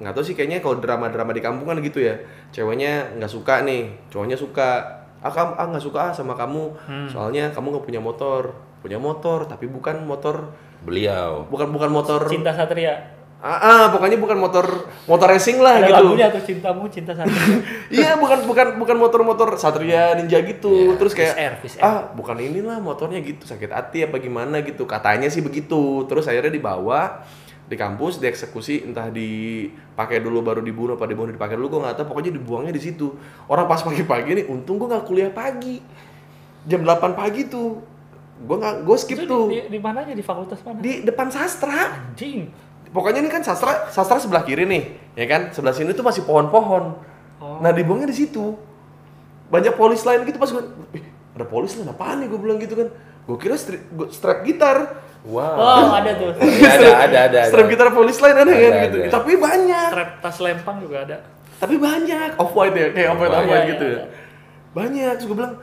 nggak 0.00 0.16
tahu 0.16 0.24
sih 0.24 0.34
kayaknya 0.34 0.64
kalau 0.64 0.80
drama-drama 0.80 1.30
di 1.36 1.44
kampung 1.44 1.68
kan 1.68 1.76
gitu 1.84 2.00
ya 2.00 2.16
ceweknya 2.50 3.14
nggak 3.20 3.30
suka 3.30 3.62
nih 3.62 3.94
cowoknya 4.08 4.34
suka 4.34 4.80
ah 5.20 5.28
kamu 5.28 5.52
ah 5.60 5.66
nggak 5.68 5.84
suka 5.84 5.98
ah 6.08 6.12
sama 6.16 6.32
kamu 6.32 6.72
soalnya 7.12 7.52
kamu 7.52 7.76
nggak 7.76 7.84
punya 7.84 8.00
motor 8.00 8.56
punya 8.80 8.96
motor 8.96 9.44
tapi 9.44 9.68
bukan 9.68 10.02
motor 10.08 10.50
beliau 10.80 11.44
bukan 11.52 11.68
bukan 11.68 11.92
motor 11.92 12.24
Cinta 12.24 12.56
Satria. 12.56 13.19
Ah, 13.40 13.56
ah, 13.56 13.82
pokoknya 13.88 14.20
bukan 14.20 14.36
motor 14.36 14.84
motor 15.08 15.32
racing 15.32 15.64
lah 15.64 15.80
Ada 15.80 15.88
gitu. 15.88 15.96
lagunya 15.96 16.28
tuh 16.28 16.44
cintamu 16.44 16.84
cinta 16.92 17.16
Satria. 17.16 17.40
Iya, 17.88 18.20
bukan 18.20 18.44
bukan 18.44 18.76
bukan 18.76 18.96
motor-motor 19.00 19.56
Satria 19.56 20.12
Ninja 20.12 20.44
gitu. 20.44 20.92
Terus 21.00 21.16
kayak 21.16 21.32
Fish 21.32 21.40
Air, 21.40 21.52
Fish 21.56 21.76
Air. 21.80 21.84
ah, 21.88 22.00
bukan 22.12 22.36
inilah 22.36 22.76
motornya 22.84 23.24
gitu, 23.24 23.48
sakit 23.48 23.72
hati 23.72 24.04
apa 24.04 24.20
gimana 24.20 24.60
gitu. 24.60 24.84
Katanya 24.84 25.32
sih 25.32 25.40
begitu. 25.40 26.04
Terus 26.04 26.28
akhirnya 26.28 26.52
dibawa 26.52 27.24
di 27.64 27.78
kampus 27.78 28.18
dieksekusi 28.20 28.82
entah 28.84 29.08
dipakai 29.08 30.20
dulu 30.20 30.42
baru 30.42 30.60
dibunuh 30.60 30.98
apa 30.98 31.06
dibunuh 31.06 31.30
dipakai 31.30 31.54
dulu 31.54 31.78
gue 31.78 31.80
nggak 31.86 32.02
tahu 32.02 32.06
pokoknya 32.10 32.34
dibuangnya 32.34 32.74
di 32.74 32.82
situ 32.82 33.14
orang 33.46 33.70
pas 33.70 33.78
pagi-pagi 33.78 34.42
nih 34.42 34.46
untung 34.50 34.74
gue 34.74 34.90
nggak 34.90 35.06
kuliah 35.06 35.30
pagi 35.30 35.78
jam 36.66 36.82
8 36.82 37.14
pagi 37.14 37.46
tuh 37.46 37.78
gue 38.42 38.56
nggak 38.58 38.74
gue 38.82 38.96
skip 38.98 39.22
Itu 39.22 39.30
tuh 39.30 39.44
di, 39.54 39.62
di, 39.70 39.78
di 39.78 39.78
mananya 39.78 40.18
di 40.18 40.24
fakultas 40.26 40.58
mana? 40.66 40.82
di 40.82 41.06
depan 41.06 41.30
sastra 41.30 42.10
Anjing. 42.10 42.50
Pokoknya 42.90 43.20
ini 43.20 43.30
kan 43.30 43.40
sastra 43.40 43.86
sastra 43.86 44.18
sebelah 44.18 44.42
kiri 44.42 44.64
nih, 44.64 44.82
ya 45.14 45.24
kan? 45.24 45.50
Sebelah 45.50 45.70
sini 45.70 45.90
tuh 45.90 46.02
masih 46.02 46.22
pohon-pohon. 46.22 46.84
Oh. 47.38 47.56
Nah, 47.58 47.70
dibuangnya 47.70 48.06
di 48.06 48.16
situ. 48.16 48.58
Banyak 49.46 49.74
polis 49.74 50.02
lain 50.02 50.22
gitu 50.22 50.36
pas 50.36 50.46
gue, 50.46 50.62
"Ih, 50.92 51.04
ada 51.32 51.44
polis 51.44 51.70
lain 51.72 51.86
apaan 51.86 52.18
nih? 52.18 52.26
Gue 52.26 52.38
bilang 52.38 52.58
gitu 52.58 52.74
kan. 52.74 52.90
Gue 53.24 53.36
kira 53.36 53.54
stri- 53.54 53.82
gua- 53.88 54.08
strap 54.08 54.42
gitar. 54.42 55.06
wow 55.20 55.52
Oh, 55.52 55.92
ada 55.92 56.16
tuh. 56.16 56.32
Iya, 56.40 56.70
ada 56.72 56.88
ada 57.04 57.18
ada 57.28 57.38
ada 57.38 57.40
Strap 57.44 57.68
gitar 57.68 57.92
polis 57.92 58.16
lain 58.16 58.32
ada, 58.34 58.42
kan 58.42 58.56
Ada, 58.72 58.80
gitu. 58.82 58.98
ada. 58.98 59.10
Tapi 59.12 59.32
banyak. 59.36 59.88
Trap 59.92 60.10
tas 60.18 60.36
lempang 60.40 60.76
juga 60.80 60.96
ada. 61.04 61.16
Tapi 61.56 61.74
banyak. 61.76 62.30
Off 62.36 62.52
white 62.52 62.72
ya, 62.72 62.86
kayak 62.90 63.08
off 63.10 63.20
white 63.20 63.28
off 63.30 63.38
Iya, 63.38 63.46
white 63.46 63.60
iya, 63.60 63.70
gitu 63.70 63.84
ya. 63.84 63.92
iya. 63.92 64.04
Banyak. 64.70 65.12
Terus 65.14 65.26
gue 65.26 65.36
bilang, 65.36 65.54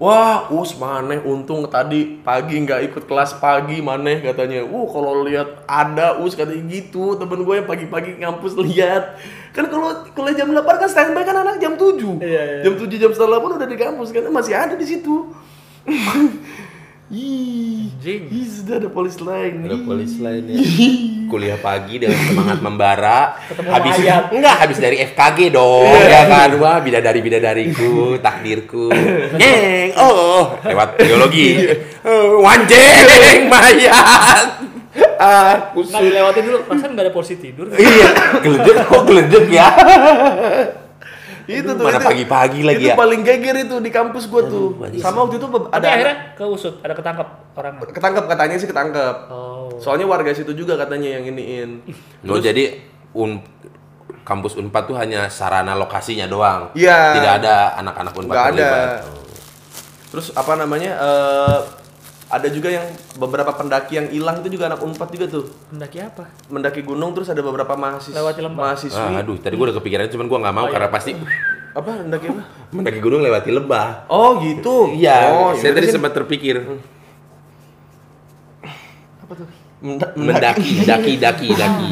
Wah, 0.00 0.48
us 0.48 0.72
maneh 0.80 1.20
untung 1.28 1.68
tadi 1.68 2.24
pagi 2.24 2.56
nggak 2.56 2.88
ikut 2.88 3.04
kelas 3.04 3.36
pagi 3.36 3.84
maneh 3.84 4.24
katanya. 4.24 4.64
Uh, 4.64 4.88
kalau 4.88 5.28
lihat 5.28 5.60
ada 5.68 6.16
us 6.24 6.32
katanya 6.32 6.64
gitu. 6.72 7.20
Temen 7.20 7.44
gue 7.44 7.54
yang 7.60 7.68
pagi-pagi 7.68 8.16
ngampus 8.16 8.56
lihat. 8.56 9.20
Kan 9.52 9.68
kalau 9.68 10.08
kuliah 10.16 10.40
jam 10.40 10.48
8 10.56 10.64
kan 10.64 10.88
standby 10.88 11.20
kan 11.20 11.44
anak 11.44 11.60
jam 11.60 11.76
7. 11.76 12.16
Iya, 12.16 12.24
iya. 12.24 12.60
Jam 12.64 12.80
7 12.80 12.96
jam 12.96 13.12
setengah 13.12 13.44
8 13.44 13.60
udah 13.60 13.68
di 13.68 13.76
kampus 13.76 14.08
kan 14.08 14.24
masih 14.32 14.56
ada 14.56 14.72
di 14.72 14.86
situ. 14.88 15.36
Ih, 17.10 17.90
ih, 18.06 18.46
sudah 18.46 18.78
ada 18.78 18.86
polis 18.86 19.18
lain. 19.18 19.66
ada 19.66 19.82
polis 19.82 20.14
lainnya 20.22 20.62
kuliah 21.26 21.58
pagi 21.58 21.98
dengan 21.98 22.22
semangat 22.22 22.58
membara. 22.62 23.34
Ketemu 23.50 23.66
habis 23.70 23.94
mayat. 23.98 24.22
enggak 24.30 24.56
habis 24.62 24.78
dari 24.78 24.96
FKG 25.10 25.38
dong 25.50 25.90
ya 26.06 26.22
kan? 26.30 26.50
Wah 26.62 26.78
bidadari 26.78 27.18
bidadariku 27.18 28.18
takdirku. 28.22 28.94
Neng 29.38 29.90
oh 29.98 30.54
lewat 30.62 31.02
biologi 31.02 31.66
oh, 32.06 32.46
wanjeng 32.46 33.46
mayat. 33.50 34.46
Ah 35.18 35.74
kusut 35.74 36.02
dilewatin 36.02 36.42
dulu, 36.46 36.58
perasaan 36.66 36.94
nggak 36.94 37.06
ada 37.06 37.12
porsi 37.14 37.34
tidur. 37.38 37.70
iya 37.74 38.38
geledek 38.38 38.86
kok 38.86 39.02
geledek 39.06 39.46
ya 39.50 39.66
Itu 41.52 41.70
tuh 41.72 41.82
mana 41.82 41.96
itu- 41.96 42.06
pagi-pagi 42.06 42.60
lagi 42.62 42.78
itu 42.80 42.88
ya. 42.88 42.94
paling 42.94 43.20
geger 43.20 43.56
itu 43.60 43.76
di 43.76 43.90
kampus 43.90 44.24
gua 44.24 44.42
tuh. 44.44 44.78
Sama 44.96 45.24
waktu 45.24 45.36
itu 45.36 45.46
be- 45.46 45.66
Tapi 45.66 45.74
ada 45.76 45.88
akhirnya 45.90 46.16
keusut, 46.34 46.74
ada 46.78 46.92
ketangkep 46.92 47.28
orangnya. 47.52 47.80
ketangkep 47.88 48.24
katanya 48.26 48.56
sih 48.56 48.68
ketangkep. 48.68 49.16
Oh. 49.28 49.68
Soalnya 49.76 50.06
warga 50.06 50.30
situ 50.30 50.52
juga 50.52 50.76
katanya 50.76 51.10
yang 51.10 51.26
iniin. 51.26 51.82
lo 52.24 52.38
jadi 52.38 52.78
un 53.12 53.42
kampus 54.22 54.54
Unpad 54.54 54.84
tuh 54.84 54.94
hanya 54.94 55.26
sarana 55.26 55.74
lokasinya 55.74 56.24
doang 56.24 56.70
Iya. 56.72 57.18
tidak 57.18 57.32
ada 57.40 57.54
anak-anak 57.76 58.12
Unpad 58.14 58.30
Nggak 58.30 58.46
ada. 58.46 58.54
terlibat. 58.54 58.88
Terus 60.08 60.26
apa 60.32 60.52
namanya? 60.54 60.92
eh, 60.96 61.58
ada 62.30 62.46
juga 62.46 62.70
yang 62.70 62.86
beberapa 63.16 63.50
pendaki 63.50 63.92
yang 63.92 64.06
hilang 64.06 64.38
itu 64.38 64.54
juga 64.54 64.66
anak 64.66 64.80
Unpad 64.80 65.10
juga 65.10 65.26
tuh. 65.28 65.44
Mendaki 65.68 65.98
apa? 65.98 66.30
Mendaki 66.46 66.80
gunung 66.80 67.10
terus 67.10 67.26
ada 67.26 67.40
beberapa 67.40 67.74
mahasiswa 67.74 68.14
Lewati 68.14 68.40
lembah. 68.40 68.62
mahasiswi. 68.64 69.02
Ah, 69.08 69.18
aduh, 69.18 69.34
tadi 69.36 69.54
gua 69.54 69.66
udah 69.66 69.76
kepikiran 69.76 70.06
cuman 70.08 70.26
gua 70.26 70.38
nggak 70.40 70.54
mau 70.54 70.62
Oh, 70.62 70.66
iya. 70.66 70.74
karena 70.74 70.88
pasti 70.88 71.10
Apa 71.70 71.90
mendaki 72.00 72.26
apa? 72.28 72.42
mendaki 72.70 72.98
gunung 72.98 73.20
lewati 73.20 73.50
lembah. 73.50 74.06
Oh, 74.06 74.38
gitu. 74.38 74.90
Iya, 74.92 75.18
Oh, 75.32 75.50
saya 75.52 75.70
tadi 75.72 75.86
sih- 75.86 75.94
sempat 75.94 76.10
terpikir 76.12 76.62
apa 79.20 79.32
tuh? 79.36 79.46
Menda- 79.80 80.12
mendaki, 80.12 80.84
daki, 80.84 81.12
daki, 81.16 81.48
daki. 81.60 81.90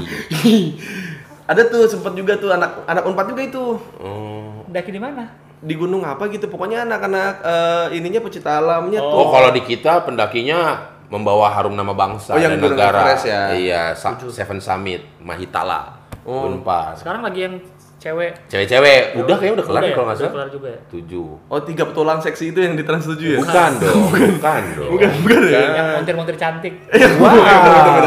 Ada 1.47 1.65
tuh 1.67 1.89
sempat 1.89 2.13
juga 2.13 2.37
tuh 2.37 2.53
anak 2.53 2.85
anak 2.85 3.03
Unpad 3.03 3.27
juga 3.29 3.43
itu. 3.43 3.65
Oh. 3.97 4.63
Mendaki 4.67 4.91
di 4.91 5.01
mana? 5.01 5.25
Di 5.59 5.75
gunung 5.75 6.03
apa 6.03 6.27
gitu. 6.27 6.47
Pokoknya 6.47 6.83
anak-anak 6.83 7.33
eh, 7.41 7.97
ininya 7.97 8.21
pecinta 8.21 8.57
alamnya 8.57 8.99
tuh. 8.99 9.17
Oh, 9.17 9.29
kalau 9.29 9.51
di 9.51 9.61
kita 9.61 10.03
pendakinya 10.03 10.79
membawa 11.09 11.49
harum 11.51 11.73
nama 11.73 11.91
bangsa 11.91 12.33
Oh, 12.33 12.39
yang 12.39 12.55
dan 12.55 12.63
negara. 12.63 13.01
Everest 13.03 13.25
ya? 13.25 13.43
Iya, 13.51 13.83
Sa- 13.93 14.21
Seven 14.21 14.59
Summit, 14.59 15.03
Mahitala, 15.19 15.97
Oh. 16.23 16.47
Unpad. 16.47 17.01
Sekarang 17.01 17.23
lagi 17.23 17.41
yang 17.43 17.57
cewek. 17.99 18.47
Cewek-cewek, 18.47 19.17
udah 19.17 19.35
kayaknya 19.35 19.55
udah 19.57 19.67
kelar 19.67 19.81
Udah 19.81 19.83
ya 19.83 19.91
ya? 19.91 19.97
kalau 19.97 20.07
nggak 20.07 20.15
Udah 20.15 20.23
salah. 20.23 20.37
kelar 20.37 20.49
juga 20.53 20.69
ya. 20.69 20.81
Tujuh. 20.87 21.27
Oh, 21.49 21.61
tiga 21.61 21.83
petualang 21.83 22.21
seksi 22.21 22.45
itu 22.53 22.61
yang 22.61 22.75
di 22.75 22.85
Trans 22.85 23.03
7 23.03 23.19
ya? 23.19 23.39
Bukan 23.43 23.73
dong, 23.81 24.01
bukan 24.07 24.63
dong. 24.77 24.91
Bukan, 24.93 25.11
bukan 25.19 25.41
ya? 25.49 25.61
Yang 25.75 25.89
montir-montir 25.97 26.37
cantik. 26.37 26.75
Wah, 27.19 27.35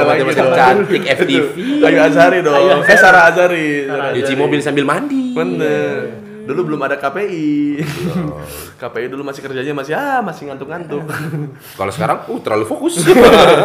lagi 0.05 0.23
macam 0.23 0.45
dong. 0.45 0.55
cantik 0.55 1.01
FTV. 1.03 1.45
Ayu 1.81 1.97
Azari 1.99 2.39
dong. 2.39 2.55
Ayu 2.55 2.69
Eh, 2.79 2.95
Sarah 2.95 3.27
Azari. 3.27 3.67
Sarah 3.83 3.97
Sarah 3.99 4.13
Cuci 4.13 4.23
Azari. 4.23 4.39
mobil 4.39 4.59
sambil 4.61 4.85
mandi. 4.85 5.33
Bener. 5.33 6.30
Dulu 6.47 6.61
belum 6.73 6.81
ada 6.85 6.95
KPI. 6.97 7.81
KPI 8.81 9.07
dulu 9.11 9.21
masih 9.21 9.41
kerjanya 9.45 9.73
masih 9.75 9.93
ah 9.93 10.19
masih 10.25 10.49
ngantuk-ngantuk. 10.49 11.05
Kalau 11.79 11.91
sekarang, 11.93 12.17
uh 12.29 12.39
terlalu 12.41 12.65
fokus. 12.65 13.01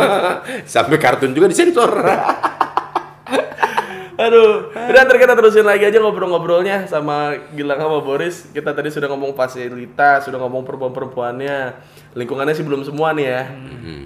Sampai 0.75 1.01
kartun 1.01 1.33
juga 1.33 1.49
disensor. 1.49 1.93
Aduh, 4.17 4.73
udah 4.73 5.01
ntar 5.05 5.21
kita 5.21 5.37
terusin 5.37 5.69
lagi 5.69 5.85
aja 5.85 6.01
ngobrol-ngobrolnya 6.01 6.89
sama 6.89 7.37
Gilang 7.53 7.77
sama 7.77 8.01
Boris. 8.01 8.49
Kita 8.49 8.73
tadi 8.73 8.89
sudah 8.89 9.13
ngomong 9.13 9.37
fasilitas, 9.37 10.25
sudah 10.25 10.41
ngomong 10.41 10.65
perempuan-perempuannya. 10.65 11.59
Lingkungannya 12.17 12.57
sih 12.57 12.65
belum 12.65 12.81
semua 12.81 13.13
nih 13.13 13.27
ya. 13.29 13.43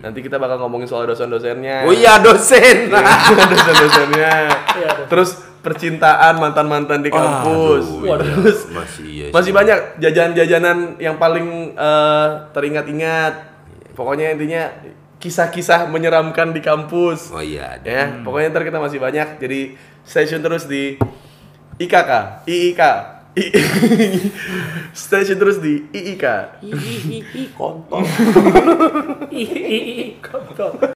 Nanti 0.03 0.19
kita 0.19 0.35
bakal 0.43 0.59
ngomongin 0.67 0.91
soal 0.91 1.07
dosen-dosennya. 1.07 1.87
Oh 1.87 1.95
iya 1.95 2.19
dosen. 2.19 2.91
dosen-dosennya. 2.91 4.35
Iya, 4.51 4.89
dosen. 4.99 5.07
Terus 5.07 5.31
percintaan 5.61 6.41
mantan-mantan 6.41 7.05
di 7.05 7.13
kampus. 7.13 7.85
Aduh, 7.85 8.05
iya. 8.09 8.17
Terus 8.21 8.59
masih 8.73 9.07
iya. 9.07 9.27
sih. 9.29 9.35
masih 9.37 9.53
banyak 9.53 9.79
jajanan-jajanan 10.01 10.79
yang 10.97 11.17
paling 11.21 11.77
eh, 11.77 12.29
teringat-ingat. 12.57 13.35
Pokoknya 13.93 14.33
intinya 14.33 14.73
kisah-kisah 15.21 15.93
menyeramkan 15.93 16.57
di 16.57 16.65
kampus. 16.65 17.29
Oh 17.31 17.45
iya. 17.45 17.77
Ya, 17.85 18.25
pokoknya 18.25 18.57
ntar 18.57 18.65
kita 18.65 18.81
masih 18.81 18.97
banyak. 18.97 19.37
Jadi 19.37 19.77
stay 20.01 20.25
tune 20.25 20.41
terus 20.41 20.65
di 20.65 20.97
IKK, 21.77 22.11
IIK. 22.49 22.83
I- 23.31 23.53
stay 24.97 25.23
tune 25.29 25.39
terus 25.39 25.61
di 25.61 25.85
IIK. 25.93 26.25
Ih, 26.65 27.53
kontol. 27.53 28.01
Kontol. 30.25 30.73